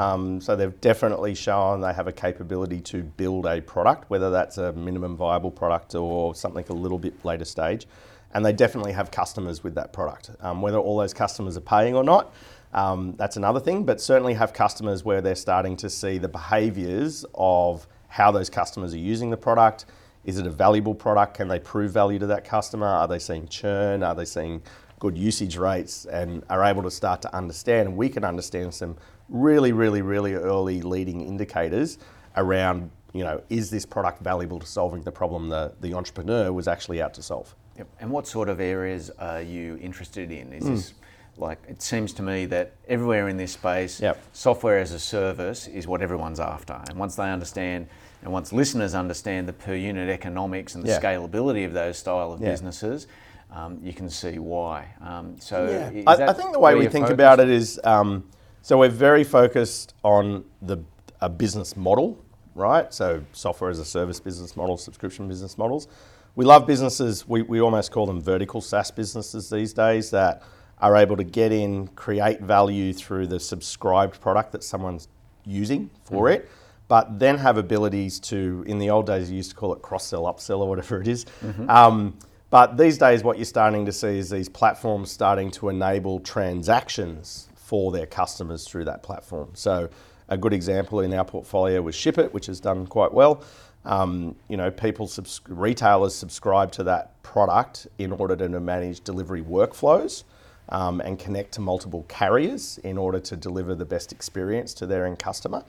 Um, 0.00 0.40
so 0.40 0.56
they've 0.56 0.80
definitely 0.80 1.36
shown 1.36 1.80
they 1.80 1.92
have 1.92 2.08
a 2.08 2.12
capability 2.12 2.80
to 2.80 3.04
build 3.04 3.46
a 3.46 3.60
product, 3.60 4.10
whether 4.10 4.28
that's 4.28 4.58
a 4.58 4.72
minimum 4.72 5.16
viable 5.16 5.52
product 5.52 5.94
or 5.94 6.34
something 6.34 6.64
a 6.68 6.72
little 6.72 6.98
bit 6.98 7.24
later 7.24 7.44
stage. 7.44 7.86
And 8.34 8.44
they 8.44 8.52
definitely 8.52 8.92
have 8.92 9.10
customers 9.10 9.62
with 9.62 9.74
that 9.76 9.92
product. 9.92 10.30
Um, 10.40 10.60
whether 10.60 10.78
all 10.78 10.98
those 10.98 11.14
customers 11.14 11.56
are 11.56 11.60
paying 11.62 11.94
or 11.94 12.02
not, 12.02 12.34
um, 12.72 13.14
that's 13.16 13.36
another 13.36 13.60
thing, 13.60 13.84
but 13.84 14.00
certainly 14.00 14.34
have 14.34 14.52
customers 14.52 15.04
where 15.04 15.20
they're 15.20 15.36
starting 15.36 15.76
to 15.76 15.88
see 15.88 16.18
the 16.18 16.28
behaviours 16.28 17.24
of 17.34 17.86
how 18.08 18.32
those 18.32 18.50
customers 18.50 18.92
are 18.92 18.98
using 18.98 19.30
the 19.30 19.36
product. 19.36 19.86
Is 20.24 20.38
it 20.38 20.46
a 20.46 20.50
valuable 20.50 20.94
product? 20.94 21.34
Can 21.34 21.46
they 21.46 21.60
prove 21.60 21.92
value 21.92 22.18
to 22.18 22.26
that 22.26 22.44
customer? 22.44 22.86
Are 22.86 23.06
they 23.06 23.20
seeing 23.20 23.46
churn? 23.46 24.02
Are 24.02 24.14
they 24.14 24.24
seeing 24.24 24.62
good 24.98 25.16
usage 25.16 25.56
rates? 25.56 26.04
And 26.06 26.42
are 26.50 26.64
able 26.64 26.82
to 26.82 26.90
start 26.90 27.22
to 27.22 27.36
understand, 27.36 27.88
and 27.88 27.96
we 27.96 28.08
can 28.08 28.24
understand 28.24 28.74
some 28.74 28.96
really, 29.28 29.72
really, 29.72 30.02
really 30.02 30.34
early 30.34 30.82
leading 30.82 31.20
indicators 31.20 31.98
around, 32.36 32.90
you 33.12 33.22
know, 33.22 33.40
is 33.50 33.70
this 33.70 33.86
product 33.86 34.20
valuable 34.20 34.58
to 34.58 34.66
solving 34.66 35.02
the 35.02 35.12
problem 35.12 35.48
the, 35.48 35.72
the 35.80 35.94
entrepreneur 35.94 36.52
was 36.52 36.66
actually 36.66 37.00
out 37.00 37.14
to 37.14 37.22
solve? 37.22 37.54
Yep. 37.78 37.88
And 38.00 38.10
what 38.10 38.26
sort 38.26 38.48
of 38.48 38.60
areas 38.60 39.10
are 39.18 39.42
you 39.42 39.78
interested 39.80 40.30
in? 40.30 40.52
Is 40.52 40.64
Hmm. 40.64 40.74
this 40.74 40.94
like 41.36 41.58
it 41.68 41.82
seems 41.82 42.12
to 42.12 42.22
me 42.22 42.46
that 42.46 42.70
everywhere 42.86 43.28
in 43.28 43.36
this 43.36 43.50
space, 43.52 44.00
Yep. 44.00 44.16
software 44.32 44.78
as 44.78 44.92
a 44.92 45.00
service 45.00 45.66
is 45.66 45.88
what 45.88 46.00
everyone's 46.00 46.38
after. 46.38 46.80
And 46.88 46.96
once 46.96 47.16
they 47.16 47.28
understand, 47.28 47.88
and 48.22 48.32
once 48.32 48.52
listeners 48.52 48.94
understand 48.94 49.48
the 49.48 49.52
per 49.52 49.74
unit 49.74 50.08
economics 50.08 50.76
and 50.76 50.84
the 50.84 50.90
Yeah. 50.90 51.00
scalability 51.00 51.66
of 51.66 51.72
those 51.72 51.98
style 51.98 52.32
of 52.32 52.40
Yeah. 52.40 52.50
businesses, 52.50 53.08
um, 53.50 53.80
you 53.82 53.92
can 53.92 54.08
see 54.08 54.38
why. 54.38 54.94
Um, 55.00 55.34
so, 55.40 55.64
is 55.64 56.04
I, 56.06 56.14
that 56.16 56.28
I 56.28 56.32
think 56.34 56.52
the 56.52 56.60
way 56.60 56.76
we 56.76 56.82
think 56.86 57.06
focused? 57.06 57.12
about 57.12 57.40
it 57.40 57.48
is 57.50 57.80
um, 57.82 58.22
so 58.62 58.78
we're 58.78 58.88
very 58.88 59.24
focused 59.24 59.92
on 60.04 60.44
the 60.62 60.78
a 61.20 61.28
business 61.28 61.76
model, 61.76 62.16
right? 62.54 62.94
So 62.94 63.22
software 63.32 63.70
as 63.70 63.80
a 63.80 63.84
service 63.84 64.20
business 64.20 64.56
model, 64.56 64.76
subscription 64.76 65.26
business 65.26 65.58
models. 65.58 65.88
We 66.36 66.44
love 66.44 66.66
businesses. 66.66 67.28
We, 67.28 67.42
we 67.42 67.60
almost 67.60 67.92
call 67.92 68.06
them 68.06 68.20
vertical 68.20 68.60
SaaS 68.60 68.90
businesses 68.90 69.50
these 69.50 69.72
days 69.72 70.10
that 70.10 70.42
are 70.78 70.96
able 70.96 71.16
to 71.16 71.24
get 71.24 71.52
in, 71.52 71.88
create 71.88 72.40
value 72.40 72.92
through 72.92 73.28
the 73.28 73.38
subscribed 73.38 74.20
product 74.20 74.52
that 74.52 74.64
someone's 74.64 75.08
using 75.44 75.90
for 76.04 76.28
it, 76.28 76.50
but 76.88 77.18
then 77.18 77.38
have 77.38 77.56
abilities 77.56 78.18
to, 78.18 78.64
in 78.66 78.78
the 78.78 78.90
old 78.90 79.06
days, 79.06 79.30
you 79.30 79.36
used 79.36 79.50
to 79.50 79.56
call 79.56 79.72
it 79.72 79.82
cross 79.82 80.06
sell, 80.06 80.24
upsell, 80.24 80.58
or 80.58 80.68
whatever 80.68 81.00
it 81.00 81.08
is. 81.08 81.24
Um, 81.68 82.18
but 82.50 82.76
these 82.76 82.98
days, 82.98 83.22
what 83.24 83.36
you're 83.38 83.44
starting 83.44 83.86
to 83.86 83.92
see 83.92 84.18
is 84.18 84.30
these 84.30 84.48
platforms 84.48 85.10
starting 85.10 85.50
to 85.52 85.68
enable 85.68 86.20
transactions 86.20 87.48
for 87.54 87.90
their 87.92 88.06
customers 88.06 88.66
through 88.66 88.84
that 88.84 89.02
platform. 89.02 89.50
So, 89.54 89.88
a 90.28 90.36
good 90.38 90.52
example 90.52 91.00
in 91.00 91.12
our 91.12 91.24
portfolio 91.24 91.82
was 91.82 91.94
ShipIt, 91.94 92.32
which 92.32 92.46
has 92.46 92.60
done 92.60 92.86
quite 92.86 93.12
well. 93.12 93.42
Um, 93.84 94.36
you 94.48 94.56
know, 94.56 94.70
people, 94.70 95.06
subs- 95.06 95.40
retailers 95.48 96.14
subscribe 96.14 96.72
to 96.72 96.84
that 96.84 97.22
product 97.22 97.86
in 97.98 98.12
order 98.12 98.36
to 98.36 98.48
manage 98.60 99.00
delivery 99.02 99.42
workflows 99.42 100.24
um, 100.70 101.00
and 101.00 101.18
connect 101.18 101.52
to 101.52 101.60
multiple 101.60 102.04
carriers 102.08 102.78
in 102.78 102.96
order 102.96 103.20
to 103.20 103.36
deliver 103.36 103.74
the 103.74 103.84
best 103.84 104.12
experience 104.12 104.72
to 104.74 104.86
their 104.86 105.06
end 105.06 105.18
customer. 105.18 105.64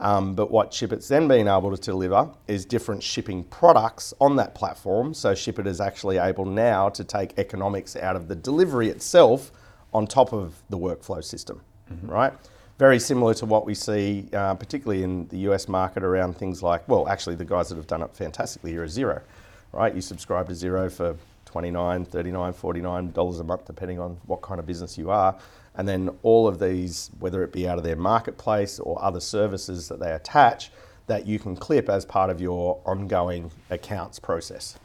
Um, 0.00 0.34
but 0.34 0.50
what 0.50 0.70
ShipIt's 0.70 1.08
then 1.08 1.28
been 1.28 1.46
able 1.46 1.76
to 1.76 1.80
deliver 1.80 2.30
is 2.48 2.64
different 2.64 3.02
shipping 3.02 3.44
products 3.44 4.14
on 4.18 4.36
that 4.36 4.54
platform. 4.54 5.12
So 5.12 5.32
ShipIt 5.34 5.66
is 5.66 5.80
actually 5.80 6.16
able 6.16 6.46
now 6.46 6.88
to 6.88 7.04
take 7.04 7.38
economics 7.38 7.96
out 7.96 8.16
of 8.16 8.26
the 8.26 8.34
delivery 8.34 8.88
itself 8.88 9.52
on 9.92 10.06
top 10.06 10.32
of 10.32 10.62
the 10.70 10.78
workflow 10.78 11.22
system, 11.22 11.60
right? 12.02 12.32
Very 12.80 12.98
similar 12.98 13.34
to 13.34 13.44
what 13.44 13.66
we 13.66 13.74
see, 13.74 14.26
uh, 14.32 14.54
particularly 14.54 15.02
in 15.02 15.28
the 15.28 15.40
US 15.50 15.68
market, 15.68 16.02
around 16.02 16.38
things 16.38 16.62
like, 16.62 16.88
well, 16.88 17.06
actually, 17.08 17.34
the 17.34 17.44
guys 17.44 17.68
that 17.68 17.76
have 17.76 17.86
done 17.86 18.00
it 18.00 18.16
fantastically 18.16 18.70
here 18.70 18.82
are 18.82 18.86
Xero, 18.86 19.20
right? 19.70 19.94
You 19.94 20.00
subscribe 20.00 20.46
to 20.48 20.54
Xero 20.54 20.90
for 20.90 21.14
29 21.44 22.06
39 22.06 22.54
$49 22.54 23.40
a 23.40 23.44
month, 23.44 23.66
depending 23.66 24.00
on 24.00 24.16
what 24.24 24.40
kind 24.40 24.58
of 24.58 24.64
business 24.64 24.96
you 24.96 25.10
are. 25.10 25.36
And 25.74 25.86
then 25.86 26.08
all 26.22 26.48
of 26.48 26.58
these, 26.58 27.10
whether 27.18 27.42
it 27.42 27.52
be 27.52 27.68
out 27.68 27.76
of 27.76 27.84
their 27.84 27.96
marketplace 27.96 28.78
or 28.78 28.96
other 29.04 29.20
services 29.20 29.86
that 29.88 30.00
they 30.00 30.12
attach, 30.12 30.70
that 31.06 31.26
you 31.26 31.38
can 31.38 31.56
clip 31.56 31.90
as 31.90 32.06
part 32.06 32.30
of 32.30 32.40
your 32.40 32.80
ongoing 32.86 33.50
accounts 33.68 34.18
process. 34.18 34.78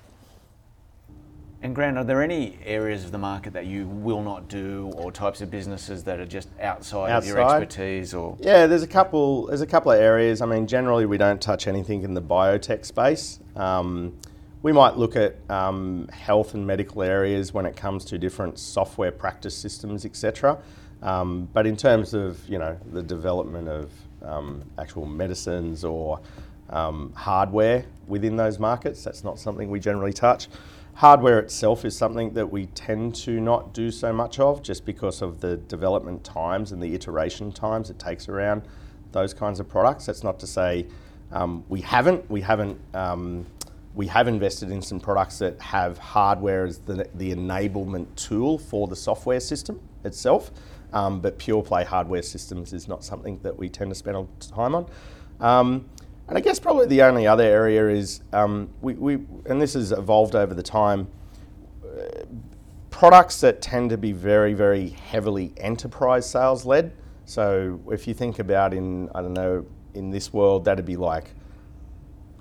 And 1.66 1.74
Grant, 1.74 1.98
are 1.98 2.04
there 2.04 2.22
any 2.22 2.60
areas 2.64 3.06
of 3.06 3.12
the 3.12 3.18
market 3.18 3.54
that 3.54 3.66
you 3.66 3.88
will 3.88 4.22
not 4.22 4.48
do, 4.48 4.94
or 4.98 5.12
types 5.12 5.42
of 5.42 5.50
businesses 5.50 6.04
that 6.04 6.20
are 6.20 6.26
just 6.28 6.48
outside, 6.62 7.10
of 7.10 7.26
your 7.26 7.40
expertise? 7.40 8.14
Or 8.14 8.38
Yeah, 8.40 8.68
there's 8.68 8.84
a 8.84 8.88
couple. 8.88 9.48
There's 9.48 9.62
a 9.62 9.66
couple 9.66 9.92
of 9.92 10.00
areas. 10.00 10.42
I 10.42 10.46
mean, 10.46 10.68
generally 10.68 11.08
we 11.08 11.18
don't 11.18 11.42
touch 11.42 11.66
anything 11.66 12.04
in 12.04 12.14
the 12.14 12.22
biotech 12.22 12.86
space. 12.86 13.40
Um, 13.56 14.16
we 14.62 14.74
might 14.74 14.96
look 14.98 15.16
at 15.16 15.38
um, 15.50 16.08
health 16.10 16.54
and 16.54 16.68
medical 16.68 17.02
areas 17.02 17.52
when 17.52 17.66
it 17.66 17.76
comes 17.76 18.06
to 18.06 18.20
different 18.20 18.60
software 18.60 19.12
practice 19.12 19.58
systems, 19.58 20.06
etc. 20.06 20.60
Um, 21.02 21.50
but 21.52 21.66
in 21.66 21.76
terms 21.76 22.14
of 22.14 22.48
you 22.48 22.60
know 22.60 22.78
the 22.92 23.02
development 23.02 23.70
of 23.70 23.90
um, 24.22 24.62
actual 24.78 25.08
medicines 25.08 25.84
or 25.84 26.20
um, 26.70 27.12
hardware 27.16 27.86
within 28.08 28.36
those 28.36 28.60
markets, 28.60 29.04
that's 29.04 29.24
not 29.24 29.40
something 29.40 29.72
we 29.72 29.80
generally 29.80 30.14
touch. 30.14 30.48
Hardware 30.96 31.40
itself 31.40 31.84
is 31.84 31.96
something 31.98 32.34
that 32.36 32.50
we 32.50 32.68
tend 32.68 33.16
to 33.16 33.42
not 33.42 33.74
do 33.74 33.92
so 33.92 34.14
much 34.14 34.40
of 34.40 34.64
just 34.64 34.86
because 34.86 35.22
of 35.22 35.42
the 35.42 35.58
development 35.58 36.24
times 36.24 36.72
and 36.72 36.82
the 36.82 36.96
iteration 36.96 37.52
times 37.52 37.90
it 37.90 38.00
takes 38.00 38.30
around 38.30 38.62
those 39.12 39.34
kinds 39.34 39.60
of 39.60 39.68
products. 39.68 40.06
That's 40.06 40.24
not 40.24 40.40
to 40.40 40.48
say 40.48 40.86
um, 41.34 41.66
we 41.68 41.82
haven't. 41.82 42.30
We 42.30 42.40
haven't. 42.40 42.80
Um, 42.94 43.46
we 43.94 44.08
have 44.08 44.30
invested 44.30 44.72
in 44.72 44.82
some 44.82 45.02
products 45.02 45.38
that 45.40 45.60
have 45.62 45.98
hardware 45.98 46.66
as 46.66 46.80
the, 46.80 47.10
the 47.16 47.34
enablement 47.34 48.08
tool 48.16 48.58
for 48.58 48.88
the 48.88 48.96
software 48.96 49.42
system 49.42 49.82
itself, 50.06 50.52
um, 50.94 51.20
but 51.20 51.38
pure 51.38 51.62
play 51.62 51.84
hardware 51.84 52.22
systems 52.22 52.72
is 52.72 52.88
not 52.88 53.04
something 53.04 53.38
that 53.44 53.58
we 53.58 53.68
tend 53.68 53.92
to 53.92 53.96
spend 53.96 54.28
time 54.40 54.76
on. 54.76 54.90
And 56.28 56.38
I 56.38 56.42
guess 56.42 56.60
probably 56.60 56.88
the 56.88 57.04
only 57.04 57.28
other 57.28 57.44
area 57.44 57.88
is 57.90 58.22
um, 58.34 58.70
we, 58.82 58.94
we, 58.94 59.14
and 59.46 59.62
this 59.62 59.74
has 59.74 59.92
evolved 59.92 60.36
over 60.36 60.54
the 60.54 60.64
time, 60.64 61.08
uh, 61.84 62.26
products 62.90 63.42
that 63.42 63.62
tend 63.62 63.92
to 63.92 63.98
be 63.98 64.12
very, 64.12 64.54
very 64.54 64.90
heavily 64.90 65.54
enterprise 65.58 66.28
sales 66.28 66.66
led. 66.66 66.94
So 67.26 67.80
if 67.92 68.08
you 68.08 68.14
think 68.14 68.40
about 68.40 68.74
in, 68.74 69.10
I 69.14 69.22
don't 69.22 69.34
know, 69.34 69.66
in 69.94 70.10
this 70.10 70.34
world, 70.34 70.66
that'd 70.66 70.86
be 70.86 70.96
like 70.96 71.32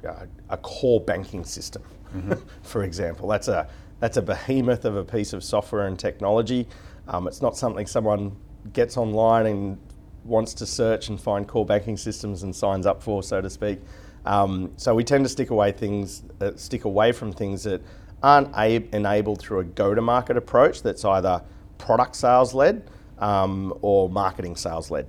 uh, 0.06 0.26
a 0.48 0.56
core 0.56 1.00
banking 1.00 1.44
system, 1.44 1.82
for 2.62 2.84
example. 2.84 3.28
That's 3.28 3.48
a, 3.48 3.68
that's 4.00 4.16
a 4.16 4.22
behemoth 4.22 4.84
of 4.86 4.96
a 4.96 5.04
piece 5.04 5.34
of 5.34 5.44
software 5.44 5.86
and 5.86 5.98
technology. 5.98 6.66
Um, 7.08 7.28
it's 7.28 7.42
not 7.42 7.56
something 7.56 7.86
someone 7.86 8.34
gets 8.72 8.96
online 8.96 9.46
and 9.46 9.78
wants 10.24 10.54
to 10.54 10.66
search 10.66 11.08
and 11.08 11.20
find 11.20 11.46
core 11.46 11.66
banking 11.66 11.96
systems 11.96 12.42
and 12.42 12.54
signs 12.54 12.86
up 12.86 13.02
for, 13.02 13.22
so 13.22 13.40
to 13.40 13.50
speak. 13.50 13.80
Um, 14.24 14.72
so 14.76 14.94
we 14.94 15.04
tend 15.04 15.24
to 15.24 15.28
stick 15.28 15.50
away 15.50 15.72
things, 15.72 16.22
uh, 16.40 16.52
stick 16.56 16.84
away 16.84 17.12
from 17.12 17.32
things 17.32 17.64
that 17.64 17.82
aren't 18.22 18.54
a- 18.56 18.88
enabled 18.94 19.38
through 19.40 19.60
a 19.60 19.64
go-to-market 19.64 20.36
approach 20.36 20.82
that's 20.82 21.04
either 21.04 21.42
product 21.76 22.16
sales 22.16 22.54
led 22.54 22.88
um, 23.18 23.74
or 23.82 24.08
marketing 24.08 24.56
sales 24.56 24.90
led 24.90 25.06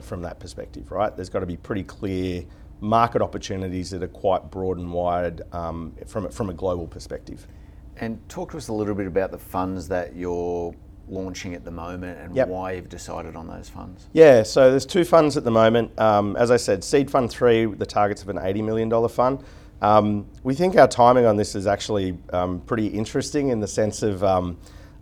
from 0.00 0.22
that 0.22 0.40
perspective, 0.40 0.90
right? 0.90 1.14
There's 1.14 1.28
got 1.28 1.40
to 1.40 1.46
be 1.46 1.58
pretty 1.58 1.82
clear 1.82 2.44
market 2.80 3.20
opportunities 3.20 3.90
that 3.90 4.02
are 4.02 4.08
quite 4.08 4.50
broad 4.50 4.78
and 4.78 4.90
wide 4.92 5.42
um, 5.52 5.94
from, 6.06 6.30
from 6.30 6.48
a 6.48 6.54
global 6.54 6.86
perspective. 6.86 7.46
And 7.96 8.26
talk 8.28 8.52
to 8.52 8.56
us 8.56 8.68
a 8.68 8.72
little 8.72 8.94
bit 8.94 9.06
about 9.06 9.30
the 9.30 9.38
funds 9.38 9.88
that 9.88 10.16
you're 10.16 10.74
launching 11.08 11.54
at 11.54 11.64
the 11.64 11.70
moment 11.70 12.18
and 12.18 12.34
yep. 12.34 12.48
why 12.48 12.72
you've 12.72 12.88
decided 12.88 13.36
on 13.36 13.46
those 13.46 13.68
funds. 13.68 14.06
Yeah, 14.12 14.42
so 14.42 14.70
there's 14.70 14.86
two 14.86 15.04
funds 15.04 15.36
at 15.36 15.44
the 15.44 15.50
moment. 15.50 15.98
Um, 15.98 16.36
as 16.36 16.50
I 16.50 16.56
said, 16.56 16.82
Seed 16.82 17.10
Fund 17.10 17.30
3, 17.30 17.66
the 17.74 17.86
target's 17.86 18.22
of 18.22 18.28
an 18.28 18.36
$80 18.36 18.64
million 18.64 19.08
fund. 19.08 19.44
Um, 19.82 20.26
we 20.42 20.54
think 20.54 20.76
our 20.76 20.88
timing 20.88 21.26
on 21.26 21.36
this 21.36 21.54
is 21.54 21.66
actually 21.66 22.16
um, 22.32 22.60
pretty 22.60 22.86
interesting 22.86 23.48
in 23.50 23.60
the 23.60 23.68
sense 23.68 24.02
of 24.02 24.24
um, 24.24 24.56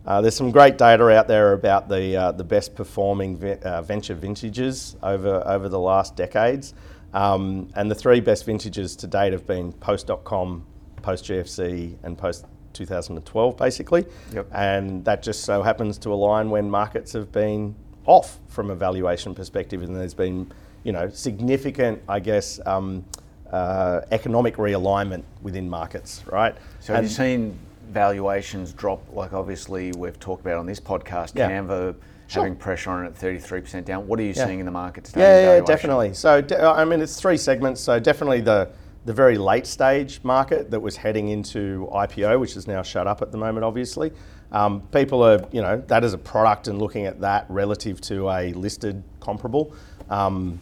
uh, 0.05 0.21
there's 0.21 0.35
some 0.35 0.51
great 0.51 0.77
data 0.77 1.07
out 1.09 1.27
there 1.27 1.53
about 1.53 1.87
the, 1.87 2.15
uh, 2.15 2.31
the 2.33 2.43
best 2.43 2.75
performing 2.75 3.37
ve- 3.37 3.59
uh, 3.63 3.81
venture 3.81 4.15
vintages 4.15 4.97
over, 5.01 5.41
over 5.45 5.69
the 5.69 5.79
last 5.79 6.15
decades. 6.15 6.73
Um, 7.13 7.69
and 7.75 7.89
the 7.89 7.95
three 7.95 8.19
best 8.19 8.45
vintages 8.45 8.95
to 8.97 9.07
date 9.07 9.33
have 9.33 9.47
been 9.47 9.71
post.com, 9.71 10.65
post 11.01 11.25
GFC, 11.25 11.95
and 12.03 12.17
post 12.17 12.45
2012, 12.73 13.57
basically. 13.57 14.05
Yep. 14.33 14.47
And 14.53 15.05
that 15.05 15.23
just 15.23 15.43
so 15.43 15.61
happens 15.61 15.97
to 15.99 16.13
align 16.13 16.49
when 16.49 16.69
markets 16.69 17.13
have 17.13 17.31
been 17.31 17.75
off 18.05 18.39
from 18.47 18.69
a 18.69 18.75
valuation 18.75 19.33
perspective, 19.33 19.81
and 19.81 19.95
there's 19.95 20.13
been, 20.13 20.51
you 20.83 20.91
know, 20.91 21.09
significant, 21.09 22.01
I 22.07 22.19
guess, 22.19 22.59
um, 22.65 23.05
uh, 23.51 24.01
economic 24.11 24.57
realignment 24.57 25.23
within 25.41 25.69
markets, 25.69 26.23
right? 26.27 26.55
So 26.79 26.93
and 26.93 27.03
have 27.03 27.05
you 27.05 27.09
seen 27.09 27.57
valuations 27.91 28.73
drop? 28.73 29.01
Like 29.13 29.33
obviously 29.33 29.91
we've 29.91 30.19
talked 30.19 30.41
about 30.41 30.57
on 30.57 30.65
this 30.65 30.79
podcast, 30.79 31.33
yeah. 31.35 31.49
Canva 31.49 31.95
sure. 32.27 32.43
having 32.43 32.57
pressure 32.57 32.89
on 32.89 33.05
it 33.05 33.09
at 33.09 33.15
33% 33.15 33.85
down. 33.85 34.07
What 34.07 34.19
are 34.19 34.23
you 34.23 34.33
yeah. 34.35 34.45
seeing 34.45 34.59
in 34.59 34.65
the 34.65 34.71
market 34.71 35.03
today? 35.03 35.21
Yeah, 35.21 35.55
yeah, 35.55 35.61
definitely. 35.63 36.13
So 36.13 36.43
I 36.59 36.83
mean, 36.83 37.01
it's 37.01 37.19
three 37.19 37.37
segments. 37.37 37.79
So 37.79 37.99
definitely 37.99 38.41
the 38.41 38.69
the 39.05 39.13
very 39.13 39.37
late 39.37 39.67
stage 39.67 40.21
market 40.23 40.71
that 40.71 40.79
was 40.79 40.95
heading 40.95 41.29
into 41.29 41.89
IPO, 41.91 42.39
which 42.39 42.55
is 42.55 42.67
now 42.67 42.81
shut 42.81 43.07
up 43.07 43.21
at 43.21 43.31
the 43.31 43.37
moment, 43.37 43.65
obviously. 43.65 44.11
Um, 44.51 44.81
people 44.91 45.23
are, 45.23 45.45
you 45.51 45.61
know, 45.61 45.83
that 45.87 46.03
is 46.03 46.13
a 46.13 46.17
product 46.17 46.67
and 46.67 46.79
looking 46.79 47.05
at 47.05 47.19
that 47.21 47.45
relative 47.49 47.99
to 48.01 48.29
a 48.29 48.53
listed 48.53 49.03
comparable. 49.19 49.75
Um, 50.09 50.59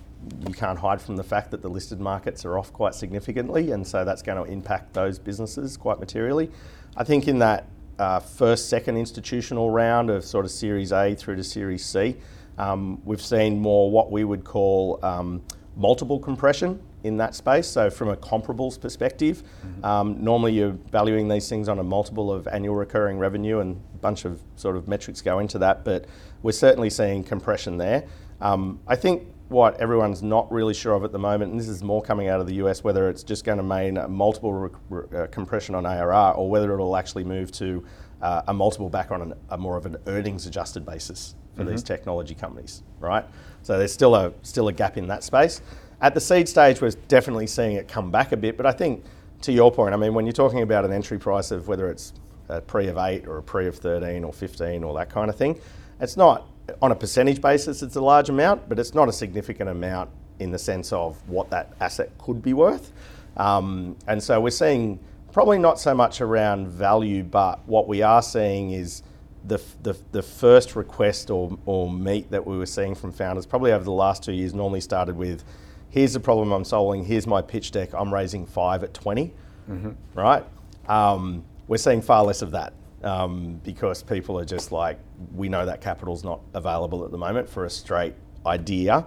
you 0.47 0.53
can't 0.53 0.79
hide 0.79 1.01
from 1.01 1.17
the 1.17 1.23
fact 1.23 1.51
that 1.51 1.61
the 1.61 1.69
listed 1.69 1.99
markets 1.99 2.45
are 2.45 2.57
off 2.57 2.71
quite 2.71 2.95
significantly, 2.95 3.71
and 3.71 3.85
so 3.85 4.05
that's 4.05 4.21
going 4.21 4.43
to 4.43 4.51
impact 4.51 4.93
those 4.93 5.19
businesses 5.19 5.77
quite 5.77 5.99
materially. 5.99 6.49
I 6.95 7.03
think 7.03 7.27
in 7.27 7.39
that 7.39 7.67
uh, 7.99 8.19
first, 8.19 8.69
second 8.69 8.97
institutional 8.97 9.69
round 9.69 10.09
of 10.09 10.23
sort 10.23 10.45
of 10.45 10.51
Series 10.51 10.91
A 10.91 11.15
through 11.15 11.35
to 11.35 11.43
Series 11.43 11.85
C, 11.85 12.17
um, 12.57 13.01
we've 13.05 13.21
seen 13.21 13.59
more 13.59 13.91
what 13.91 14.11
we 14.11 14.23
would 14.23 14.43
call 14.43 14.99
um, 15.03 15.41
multiple 15.75 16.19
compression 16.19 16.81
in 17.03 17.17
that 17.17 17.35
space. 17.35 17.67
So, 17.67 17.89
from 17.89 18.09
a 18.09 18.15
comparables 18.15 18.79
perspective, 18.79 19.43
mm-hmm. 19.65 19.85
um, 19.85 20.23
normally 20.23 20.53
you're 20.53 20.77
valuing 20.91 21.27
these 21.27 21.49
things 21.49 21.67
on 21.67 21.79
a 21.79 21.83
multiple 21.83 22.31
of 22.31 22.47
annual 22.47 22.75
recurring 22.75 23.17
revenue, 23.17 23.59
and 23.59 23.81
a 23.93 23.97
bunch 23.97 24.25
of 24.25 24.41
sort 24.55 24.75
of 24.75 24.87
metrics 24.87 25.21
go 25.21 25.39
into 25.39 25.59
that. 25.59 25.83
But 25.83 26.05
we're 26.43 26.51
certainly 26.51 26.89
seeing 26.89 27.23
compression 27.23 27.77
there. 27.77 28.05
Um, 28.39 28.79
I 28.87 28.95
think 28.95 29.27
what 29.51 29.79
everyone's 29.81 30.23
not 30.23 30.49
really 30.49 30.73
sure 30.73 30.93
of 30.93 31.03
at 31.03 31.11
the 31.11 31.19
moment, 31.19 31.51
and 31.51 31.59
this 31.59 31.67
is 31.67 31.83
more 31.83 32.01
coming 32.01 32.29
out 32.29 32.39
of 32.39 32.47
the 32.47 32.55
US, 32.55 32.83
whether 32.83 33.09
it's 33.09 33.21
just 33.21 33.43
going 33.43 33.57
to 33.57 33.63
mean 33.63 33.97
a 33.97 34.07
multiple 34.07 34.53
re- 34.53 34.69
re- 34.89 35.19
uh, 35.19 35.27
compression 35.27 35.75
on 35.75 35.85
ARR 35.85 36.33
or 36.35 36.49
whether 36.49 36.73
it'll 36.73 36.95
actually 36.95 37.25
move 37.25 37.51
to 37.53 37.83
uh, 38.21 38.43
a 38.47 38.53
multiple 38.53 38.89
back 38.89 39.11
on 39.11 39.21
an, 39.21 39.33
a 39.49 39.57
more 39.57 39.75
of 39.75 39.85
an 39.85 39.97
earnings 40.07 40.47
adjusted 40.47 40.85
basis 40.85 41.35
for 41.53 41.63
mm-hmm. 41.63 41.71
these 41.71 41.83
technology 41.83 42.33
companies, 42.33 42.81
right? 42.99 43.25
So 43.61 43.77
there's 43.77 43.91
still 43.91 44.15
a 44.15 44.33
still 44.41 44.69
a 44.69 44.73
gap 44.73 44.97
in 44.97 45.07
that 45.07 45.23
space. 45.23 45.61
At 46.01 46.15
the 46.15 46.19
seed 46.19 46.49
stage, 46.49 46.81
we're 46.81 46.91
definitely 47.07 47.45
seeing 47.45 47.73
it 47.73 47.87
come 47.87 48.09
back 48.09 48.31
a 48.31 48.37
bit, 48.37 48.57
but 48.57 48.65
I 48.65 48.71
think 48.71 49.03
to 49.41 49.51
your 49.51 49.71
point, 49.71 49.93
I 49.93 49.97
mean, 49.97 50.15
when 50.15 50.25
you're 50.25 50.33
talking 50.33 50.61
about 50.61 50.83
an 50.83 50.91
entry 50.91 51.19
price 51.19 51.51
of 51.51 51.67
whether 51.67 51.89
it's 51.89 52.13
a 52.49 52.59
pre 52.59 52.87
of 52.87 52.97
eight 52.97 53.27
or 53.27 53.37
a 53.37 53.43
pre 53.43 53.67
of 53.67 53.75
13 53.77 54.23
or 54.23 54.33
15 54.33 54.83
or 54.83 54.95
that 54.95 55.11
kind 55.11 55.29
of 55.29 55.35
thing, 55.35 55.59
it's 55.99 56.17
not 56.17 56.47
on 56.81 56.91
a 56.91 56.95
percentage 56.95 57.39
basis, 57.39 57.83
it's 57.83 57.95
a 57.95 58.01
large 58.01 58.29
amount, 58.29 58.67
but 58.67 58.79
it's 58.79 58.95
not 58.95 59.09
a 59.09 59.13
significant 59.13 59.69
amount 59.69 60.09
in 60.39 60.49
the 60.49 60.57
sense 60.57 60.91
of 60.91 61.17
what 61.29 61.51
that 61.51 61.73
asset 61.79 62.09
could 62.17 62.41
be 62.41 62.53
worth. 62.53 62.91
Um, 63.37 63.95
and 64.07 64.21
so 64.23 64.41
we're 64.41 64.49
seeing 64.49 64.99
probably 65.31 65.59
not 65.59 65.79
so 65.79 65.93
much 65.93 66.19
around 66.19 66.67
value, 66.67 67.23
but 67.23 67.65
what 67.67 67.87
we 67.87 68.01
are 68.01 68.23
seeing 68.23 68.71
is 68.71 69.03
the, 69.45 69.61
the, 69.83 69.95
the 70.11 70.23
first 70.23 70.75
request 70.75 71.29
or, 71.29 71.57
or 71.65 71.91
meet 71.91 72.31
that 72.31 72.45
we 72.45 72.57
were 72.57 72.65
seeing 72.65 72.95
from 72.95 73.11
founders 73.11 73.45
probably 73.45 73.71
over 73.71 73.83
the 73.83 73.91
last 73.91 74.23
two 74.23 74.33
years 74.33 74.53
normally 74.53 74.81
started 74.81 75.15
with 75.15 75.43
here's 75.91 76.13
the 76.13 76.19
problem 76.19 76.51
I'm 76.51 76.65
solving, 76.65 77.05
here's 77.05 77.27
my 77.27 77.41
pitch 77.41 77.71
deck, 77.71 77.93
I'm 77.93 78.11
raising 78.13 78.45
five 78.45 78.83
at 78.83 78.93
20, 78.93 79.33
mm-hmm. 79.69 79.91
right? 80.19 80.43
Um, 80.87 81.43
we're 81.67 81.77
seeing 81.77 82.01
far 82.01 82.23
less 82.23 82.41
of 82.41 82.51
that 82.51 82.73
um, 83.03 83.61
because 83.63 84.01
people 84.01 84.39
are 84.39 84.45
just 84.45 84.71
like, 84.71 84.97
we 85.35 85.49
know 85.49 85.65
that 85.65 85.81
capital's 85.81 86.23
not 86.23 86.41
available 86.53 87.05
at 87.05 87.11
the 87.11 87.17
moment 87.17 87.47
for 87.47 87.65
a 87.65 87.69
straight 87.69 88.15
idea 88.45 89.05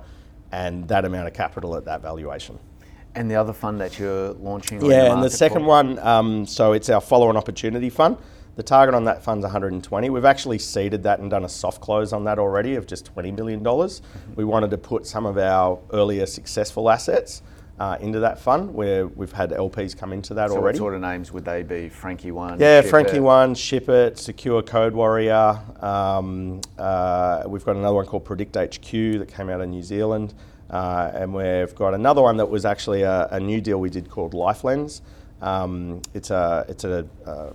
and 0.53 0.87
that 0.89 1.05
amount 1.05 1.27
of 1.27 1.35
capital 1.35 1.77
at 1.77 1.85
that 1.87 2.01
valuation. 2.01 2.59
And 3.17 3.31
the 3.31 3.37
other 3.37 3.53
fund 3.53 3.81
that 3.81 3.99
you're 3.99 4.33
launching? 4.35 4.85
Yeah, 4.85 5.13
and 5.13 5.23
the 5.23 5.31
second 5.31 5.63
for? 5.63 5.69
one, 5.69 5.99
um, 6.01 6.47
so 6.47 6.73
it's 6.73 6.89
our 6.89 7.01
follow-on 7.01 7.37
opportunity 7.37 7.89
fund. 7.89 8.19
The 8.57 8.63
target 8.63 8.95
on 8.95 9.05
that 9.05 9.23
fund's 9.23 9.43
120. 9.43 10.11
We've 10.11 10.25
actually 10.25 10.59
seeded 10.59 11.03
that 11.03 11.19
and 11.19 11.31
done 11.31 11.45
a 11.45 11.49
soft 11.49 11.81
close 11.81 12.13
on 12.13 12.25
that 12.25 12.39
already 12.39 12.77
of 12.77 12.87
just 12.87 13.13
$20 13.15 13.37
million. 13.37 13.65
Mm-hmm. 13.65 14.35
We 14.37 14.45
wanted 14.45 14.71
to 14.71 14.79
put 14.79 15.07
some 15.07 15.27
of 15.27 15.39
our 15.39 15.81
earlier 15.93 16.27
successful 16.27 16.89
assets 16.89 17.43
uh, 17.79 17.99
into 18.01 18.21
that 18.21 18.39
fund 18.39 18.73
where 18.73 19.09
we've 19.09 19.33
had 19.33 19.51
LPs 19.51 19.97
come 19.97 20.13
into 20.13 20.35
that 20.35 20.51
so 20.51 20.57
already. 20.57 20.77
What 20.77 20.85
sort 20.85 20.95
of 20.95 21.01
names 21.01 21.33
would 21.33 21.45
they 21.45 21.63
be? 21.63 21.89
Frankie 21.89 22.31
One? 22.31 22.61
Yeah, 22.61 22.83
Frankie 22.83 23.17
it. 23.17 23.21
One, 23.21 23.55
ShipIt, 23.55 24.19
Secure 24.19 24.63
Code 24.63 24.95
Warrior. 24.95 25.61
Um, 25.81 26.61
uh, 26.79 27.43
we've 27.47 27.65
got 27.65 27.75
another 27.77 27.97
one 27.97 28.07
called 28.07 28.25
Predict 28.25 28.55
HQ 28.55 29.19
that 29.19 29.29
came 29.29 29.51
out 29.51 29.61
of 29.61 29.69
New 29.69 29.83
Zealand. 29.83 30.35
Uh, 30.71 31.11
and 31.15 31.35
we've 31.35 31.75
got 31.75 31.95
another 31.95 32.23
one 32.23 32.37
that 32.37 32.47
was 32.47 32.65
actually 32.65 33.03
a, 33.03 33.29
a 33.31 33.41
new 33.41 33.61
deal 33.61 33.81
we 33.81 33.91
did 33.91 34.09
called 34.09 34.33
LifeLens. 34.33 35.03
Um, 35.43 36.01
it's 36.15 36.31
a 36.31 36.65
it's 36.69 36.85
a, 36.85 37.07
a, 37.27 37.53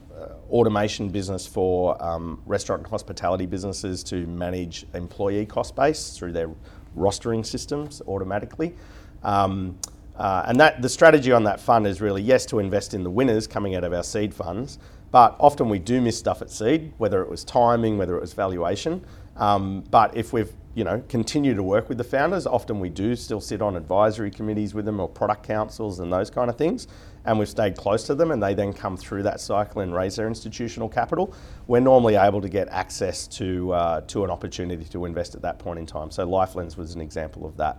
automation 0.52 1.10
business 1.10 1.46
for 1.46 2.02
um, 2.04 2.42
restaurant 2.46 2.82
and 2.82 2.90
hospitality 2.90 3.46
businesses 3.46 4.04
to 4.04 4.28
manage 4.28 4.86
employee 4.94 5.46
cost 5.46 5.76
base 5.76 6.18
through 6.18 6.32
their 6.32 6.50
rostering 6.98 7.46
systems 7.46 8.02
automatically. 8.08 8.76
Um, 9.24 9.78
uh, 10.16 10.44
and 10.48 10.60
that 10.60 10.82
the 10.82 10.90
strategy 10.90 11.32
on 11.32 11.44
that 11.46 11.60
fund 11.60 11.88
is 11.88 12.02
really 12.02 12.22
yes 12.22 12.46
to 12.48 12.60
invest 12.60 12.94
in 12.94 13.04
the 13.04 13.10
winners 13.10 13.48
coming 13.48 13.76
out 13.76 13.84
of 13.84 13.94
our 13.94 14.04
seed 14.04 14.34
funds, 14.34 14.80
but 15.12 15.36
often 15.40 15.70
we 15.70 15.80
do 15.80 16.02
miss 16.02 16.18
stuff 16.18 16.42
at 16.42 16.50
seed, 16.50 16.94
whether 16.98 17.22
it 17.22 17.30
was 17.30 17.44
timing, 17.44 17.98
whether 17.98 18.16
it 18.18 18.22
was 18.22 18.34
valuation. 18.34 19.04
Um, 19.38 19.84
but 19.90 20.16
if 20.18 20.34
we've 20.34 20.52
you 20.76 20.84
know 20.84 21.02
continue 21.08 21.56
to 21.56 21.64
work 21.64 21.88
with 21.90 21.98
the 21.98 22.04
founders, 22.04 22.46
often 22.46 22.80
we 22.80 22.90
do 22.90 23.16
still 23.16 23.42
sit 23.42 23.62
on 23.62 23.78
advisory 23.78 24.30
committees 24.30 24.74
with 24.74 24.86
them 24.86 25.00
or 25.00 25.08
product 25.08 25.44
councils 25.44 26.00
and 26.00 26.12
those 26.12 26.30
kind 26.30 26.50
of 26.50 26.58
things 26.58 26.88
and 27.26 27.38
we've 27.38 27.50
stayed 27.50 27.76
close 27.76 28.04
to 28.06 28.16
them 28.16 28.32
and 28.32 28.42
they 28.42 28.54
then 28.54 28.74
come 28.74 28.98
through 28.98 29.24
that 29.24 29.40
cycle 29.40 29.82
and 29.82 29.94
raise 29.94 30.16
their 30.16 30.28
institutional 30.28 30.90
capital, 30.90 31.34
we're 31.68 31.80
normally 31.80 32.16
able 32.16 32.42
to 32.42 32.50
get 32.50 32.68
access 32.70 33.28
to, 33.28 33.72
uh, 33.74 34.02
to 34.02 34.24
an 34.24 34.30
opportunity 34.30 34.86
to 34.86 35.06
invest 35.06 35.36
at 35.36 35.42
that 35.42 35.60
point 35.60 35.80
in 35.80 35.86
time. 35.86 36.12
So 36.12 36.28
LifeLens 36.28 36.78
was 36.78 36.96
an 36.96 37.02
example 37.02 37.46
of 37.46 37.58
that. 37.58 37.78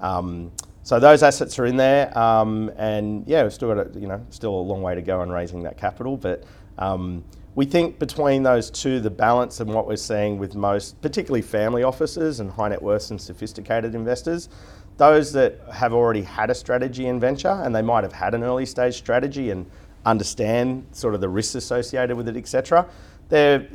Um, 0.00 0.52
so 0.82 1.00
those 1.00 1.24
assets 1.24 1.58
are 1.58 1.66
in 1.66 1.76
there, 1.76 2.16
um, 2.16 2.70
and 2.76 3.26
yeah, 3.26 3.42
we've 3.42 3.52
still 3.52 3.74
got 3.74 3.96
a, 3.96 3.98
you 3.98 4.06
know 4.06 4.24
still 4.30 4.54
a 4.54 4.60
long 4.60 4.82
way 4.82 4.94
to 4.94 5.02
go 5.02 5.20
in 5.22 5.32
raising 5.32 5.64
that 5.64 5.76
capital, 5.76 6.16
but 6.16 6.44
um, 6.78 7.24
we 7.56 7.64
think 7.64 7.98
between 7.98 8.42
those 8.42 8.70
two, 8.70 9.00
the 9.00 9.10
balance 9.10 9.60
and 9.60 9.72
what 9.72 9.88
we're 9.88 9.96
seeing 9.96 10.38
with 10.38 10.54
most, 10.54 11.00
particularly 11.00 11.42
family 11.42 11.82
offices 11.82 12.38
and 12.38 12.50
high 12.50 12.68
net 12.68 12.82
worth 12.82 13.10
and 13.10 13.20
sophisticated 13.20 13.94
investors, 13.94 14.48
those 14.96 15.32
that 15.32 15.60
have 15.72 15.92
already 15.92 16.22
had 16.22 16.50
a 16.50 16.54
strategy 16.54 17.06
in 17.06 17.20
venture 17.20 17.60
and 17.62 17.74
they 17.74 17.82
might 17.82 18.04
have 18.04 18.12
had 18.12 18.34
an 18.34 18.42
early 18.42 18.66
stage 18.66 18.94
strategy 18.94 19.50
and 19.50 19.66
understand 20.04 20.86
sort 20.92 21.14
of 21.14 21.20
the 21.20 21.28
risks 21.28 21.54
associated 21.54 22.16
with 22.16 22.28
it, 22.28 22.36
etc. 22.36 22.86
They're 23.28 23.66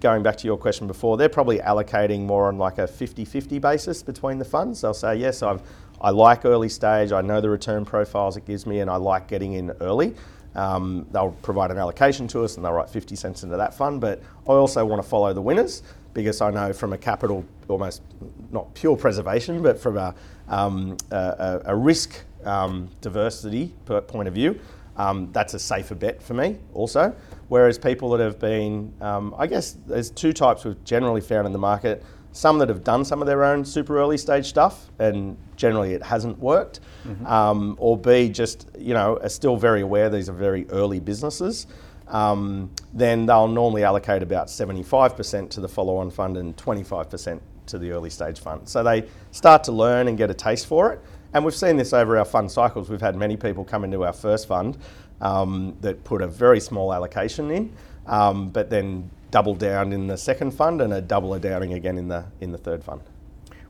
going 0.00 0.22
back 0.22 0.36
to 0.36 0.46
your 0.46 0.56
question 0.56 0.86
before. 0.86 1.16
They're 1.16 1.28
probably 1.28 1.58
allocating 1.58 2.20
more 2.20 2.46
on 2.48 2.56
like 2.56 2.78
a 2.78 2.86
50-50 2.86 3.60
basis 3.60 4.02
between 4.02 4.38
the 4.38 4.44
funds. 4.44 4.80
They'll 4.80 4.94
say, 4.94 5.16
yes, 5.16 5.42
I've, 5.42 5.60
I 6.00 6.10
like 6.10 6.44
early 6.44 6.68
stage. 6.68 7.12
I 7.12 7.20
know 7.20 7.40
the 7.40 7.50
return 7.50 7.84
profiles 7.84 8.36
it 8.36 8.46
gives 8.46 8.66
me, 8.66 8.78
and 8.80 8.88
I 8.88 8.96
like 8.96 9.26
getting 9.26 9.54
in 9.54 9.70
early. 9.80 10.14
Um, 10.54 11.06
they'll 11.10 11.32
provide 11.42 11.70
an 11.72 11.78
allocation 11.78 12.28
to 12.28 12.44
us, 12.44 12.56
and 12.56 12.64
they'll 12.64 12.72
write 12.72 12.88
50 12.88 13.16
cents 13.16 13.42
into 13.42 13.56
that 13.56 13.74
fund. 13.74 14.00
But 14.00 14.22
I 14.46 14.52
also 14.52 14.84
want 14.84 15.02
to 15.02 15.08
follow 15.08 15.32
the 15.32 15.42
winners 15.42 15.82
because 16.12 16.40
I 16.40 16.50
know 16.50 16.72
from 16.72 16.92
a 16.92 16.98
capital, 16.98 17.44
almost 17.68 18.02
not 18.50 18.74
pure 18.74 18.96
preservation, 18.96 19.62
but 19.62 19.78
from 19.78 19.96
a, 19.96 20.14
um, 20.48 20.96
a, 21.10 21.60
a, 21.66 21.76
risk 21.76 22.24
um, 22.44 22.90
diversity 23.00 23.74
point 23.86 24.28
of 24.28 24.34
view, 24.34 24.58
um, 24.96 25.30
that's 25.32 25.54
a 25.54 25.58
safer 25.58 25.94
bet 25.94 26.22
for 26.22 26.34
me 26.34 26.58
also. 26.74 27.14
Whereas 27.48 27.78
people 27.78 28.10
that 28.10 28.20
have 28.20 28.38
been, 28.38 28.92
um, 29.00 29.34
I 29.38 29.46
guess 29.46 29.76
there's 29.86 30.10
two 30.10 30.32
types 30.32 30.64
we've 30.64 30.82
generally 30.84 31.20
found 31.20 31.46
in 31.46 31.52
the 31.52 31.58
market. 31.58 32.04
some 32.32 32.58
that 32.58 32.68
have 32.68 32.84
done 32.84 33.04
some 33.04 33.20
of 33.20 33.26
their 33.26 33.42
own 33.42 33.64
super 33.64 33.98
early 33.98 34.16
stage 34.16 34.46
stuff, 34.46 34.88
and 35.00 35.36
generally 35.56 35.94
it 35.94 36.02
hasn't 36.02 36.38
worked, 36.38 36.78
um, 37.26 37.76
or 37.80 37.96
B, 37.98 38.28
just 38.28 38.68
you 38.78 38.94
know, 38.94 39.18
are 39.20 39.28
still 39.28 39.56
very 39.56 39.80
aware 39.80 40.08
these 40.08 40.28
are 40.28 40.34
very 40.34 40.68
early 40.70 41.00
businesses. 41.00 41.66
Um, 42.10 42.70
then 42.92 43.26
they'll 43.26 43.48
normally 43.48 43.84
allocate 43.84 44.22
about 44.22 44.48
75% 44.48 45.50
to 45.50 45.60
the 45.60 45.68
follow-on 45.68 46.10
fund 46.10 46.36
and 46.36 46.56
25% 46.56 47.40
to 47.66 47.78
the 47.78 47.92
early 47.92 48.10
stage 48.10 48.40
fund. 48.40 48.68
So 48.68 48.82
they 48.82 49.04
start 49.30 49.64
to 49.64 49.72
learn 49.72 50.08
and 50.08 50.18
get 50.18 50.30
a 50.30 50.34
taste 50.34 50.66
for 50.66 50.92
it. 50.92 51.00
And 51.32 51.44
we've 51.44 51.54
seen 51.54 51.76
this 51.76 51.92
over 51.92 52.18
our 52.18 52.24
fund 52.24 52.50
cycles. 52.50 52.90
We've 52.90 53.00
had 53.00 53.14
many 53.14 53.36
people 53.36 53.64
come 53.64 53.84
into 53.84 54.04
our 54.04 54.12
first 54.12 54.48
fund 54.48 54.76
um, 55.20 55.76
that 55.80 56.02
put 56.02 56.22
a 56.22 56.26
very 56.26 56.60
small 56.60 56.92
allocation 56.92 57.50
in, 57.50 57.72
um, 58.06 58.48
but 58.48 58.70
then 58.70 59.10
double 59.30 59.54
down 59.54 59.92
in 59.92 60.08
the 60.08 60.16
second 60.16 60.50
fund 60.50 60.80
and 60.80 60.92
a 60.92 61.00
double 61.00 61.38
downing 61.38 61.74
again 61.74 61.96
in 61.96 62.08
the 62.08 62.24
in 62.40 62.50
the 62.50 62.58
third 62.58 62.82
fund. 62.82 63.02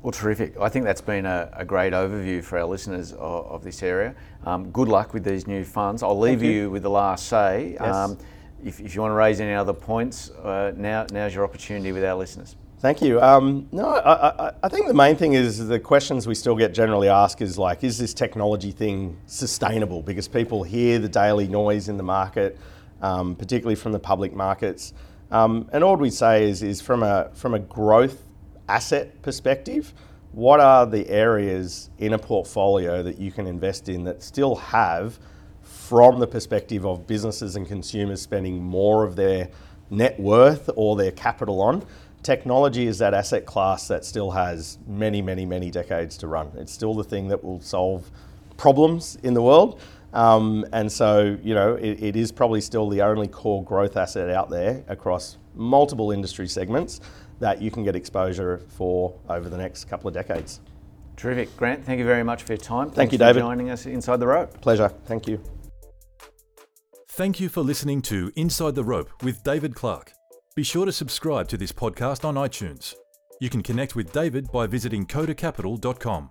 Well, 0.02 0.12
terrific. 0.12 0.58
I 0.58 0.70
think 0.70 0.86
that's 0.86 1.02
been 1.02 1.26
a, 1.26 1.50
a 1.52 1.64
great 1.64 1.92
overview 1.92 2.42
for 2.42 2.58
our 2.58 2.64
listeners 2.64 3.12
of, 3.12 3.46
of 3.46 3.62
this 3.62 3.82
area. 3.82 4.14
Um, 4.46 4.70
good 4.70 4.88
luck 4.88 5.12
with 5.12 5.24
these 5.24 5.46
new 5.46 5.62
funds. 5.62 6.02
I'll 6.02 6.18
leave 6.18 6.42
you. 6.42 6.50
you. 6.50 6.70
with 6.70 6.82
the 6.82 6.90
last 6.90 7.26
say. 7.26 7.76
Yes. 7.78 7.94
Um, 7.94 8.16
if, 8.64 8.80
if 8.80 8.94
you 8.94 9.02
want 9.02 9.12
to 9.12 9.16
raise 9.16 9.40
any 9.40 9.52
other 9.52 9.74
points, 9.74 10.30
uh, 10.30 10.72
now 10.74 11.06
now's 11.12 11.34
your 11.34 11.44
opportunity 11.44 11.92
with 11.92 12.04
our 12.04 12.14
listeners. 12.14 12.56
Thank 12.78 13.02
you. 13.02 13.20
Um, 13.20 13.68
no, 13.72 13.86
I, 13.86 14.46
I, 14.46 14.52
I 14.62 14.68
think 14.70 14.86
the 14.86 14.94
main 14.94 15.16
thing 15.16 15.34
is 15.34 15.66
the 15.66 15.78
questions 15.78 16.26
we 16.26 16.34
still 16.34 16.56
get 16.56 16.72
generally 16.72 17.10
asked 17.10 17.42
is 17.42 17.58
like, 17.58 17.84
is 17.84 17.98
this 17.98 18.14
technology 18.14 18.70
thing 18.70 19.18
sustainable? 19.26 20.00
Because 20.00 20.28
people 20.28 20.62
hear 20.62 20.98
the 20.98 21.08
daily 21.08 21.46
noise 21.46 21.90
in 21.90 21.98
the 21.98 22.02
market, 22.02 22.58
um, 23.02 23.36
particularly 23.36 23.74
from 23.74 23.92
the 23.92 23.98
public 23.98 24.32
markets. 24.32 24.94
Um, 25.30 25.68
and 25.74 25.84
all 25.84 25.96
we 25.96 26.08
say 26.08 26.48
is, 26.48 26.62
is 26.62 26.80
from 26.80 27.02
a 27.02 27.30
from 27.34 27.52
a 27.52 27.58
growth 27.58 28.24
asset 28.70 29.20
perspective, 29.22 29.92
what 30.32 30.60
are 30.60 30.86
the 30.86 31.08
areas 31.08 31.90
in 31.98 32.12
a 32.12 32.18
portfolio 32.18 33.02
that 33.02 33.18
you 33.18 33.32
can 33.32 33.46
invest 33.46 33.88
in 33.88 34.04
that 34.04 34.22
still 34.22 34.54
have, 34.54 35.18
from 35.62 36.20
the 36.20 36.26
perspective 36.26 36.86
of 36.86 37.06
businesses 37.06 37.56
and 37.56 37.66
consumers 37.66 38.22
spending 38.22 38.62
more 38.62 39.04
of 39.04 39.16
their 39.16 39.48
net 39.90 40.18
worth 40.20 40.70
or 40.76 40.94
their 40.96 41.10
capital 41.10 41.60
on? 41.60 41.84
Technology 42.22 42.86
is 42.86 42.98
that 42.98 43.12
asset 43.12 43.44
class 43.44 43.88
that 43.88 44.04
still 44.04 44.30
has 44.30 44.78
many, 44.86 45.20
many, 45.20 45.44
many 45.44 45.70
decades 45.70 46.16
to 46.18 46.28
run. 46.28 46.52
It's 46.56 46.72
still 46.72 46.94
the 46.94 47.04
thing 47.04 47.28
that 47.28 47.42
will 47.42 47.60
solve 47.60 48.08
problems 48.56 49.18
in 49.22 49.34
the 49.34 49.42
world. 49.42 49.80
Um, 50.12 50.64
and 50.72 50.90
so, 50.90 51.38
you 51.42 51.54
know, 51.54 51.74
it, 51.74 52.02
it 52.02 52.16
is 52.16 52.30
probably 52.30 52.60
still 52.60 52.88
the 52.88 53.02
only 53.02 53.26
core 53.26 53.64
growth 53.64 53.96
asset 53.96 54.28
out 54.30 54.50
there 54.50 54.84
across 54.86 55.38
multiple 55.54 56.12
industry 56.12 56.46
segments 56.46 57.00
that 57.40 57.60
you 57.60 57.70
can 57.70 57.82
get 57.82 57.96
exposure 57.96 58.60
for 58.68 59.18
over 59.28 59.48
the 59.48 59.56
next 59.56 59.84
couple 59.84 60.08
of 60.08 60.14
decades. 60.14 60.60
Terrific. 61.16 61.54
Grant, 61.56 61.84
thank 61.84 61.98
you 61.98 62.04
very 62.04 62.22
much 62.22 62.44
for 62.44 62.52
your 62.52 62.58
time. 62.58 62.86
Thank 62.86 62.96
Thanks 62.96 63.12
you, 63.12 63.18
for 63.18 63.24
David. 63.24 63.40
joining 63.40 63.70
us 63.70 63.86
inside 63.86 64.18
the 64.20 64.26
rope. 64.26 64.60
Pleasure. 64.60 64.88
Thank 65.06 65.26
you. 65.26 65.42
Thank 67.08 67.40
you 67.40 67.48
for 67.48 67.60
listening 67.60 68.00
to 68.02 68.32
Inside 68.36 68.74
the 68.74 68.84
Rope 68.84 69.10
with 69.22 69.42
David 69.42 69.74
Clark. 69.74 70.12
Be 70.56 70.62
sure 70.62 70.86
to 70.86 70.92
subscribe 70.92 71.48
to 71.48 71.58
this 71.58 71.72
podcast 71.72 72.24
on 72.24 72.36
iTunes. 72.36 72.94
You 73.40 73.50
can 73.50 73.62
connect 73.62 73.94
with 73.94 74.12
David 74.12 74.50
by 74.52 74.66
visiting 74.66 75.06
kodacapital.com. 75.06 76.30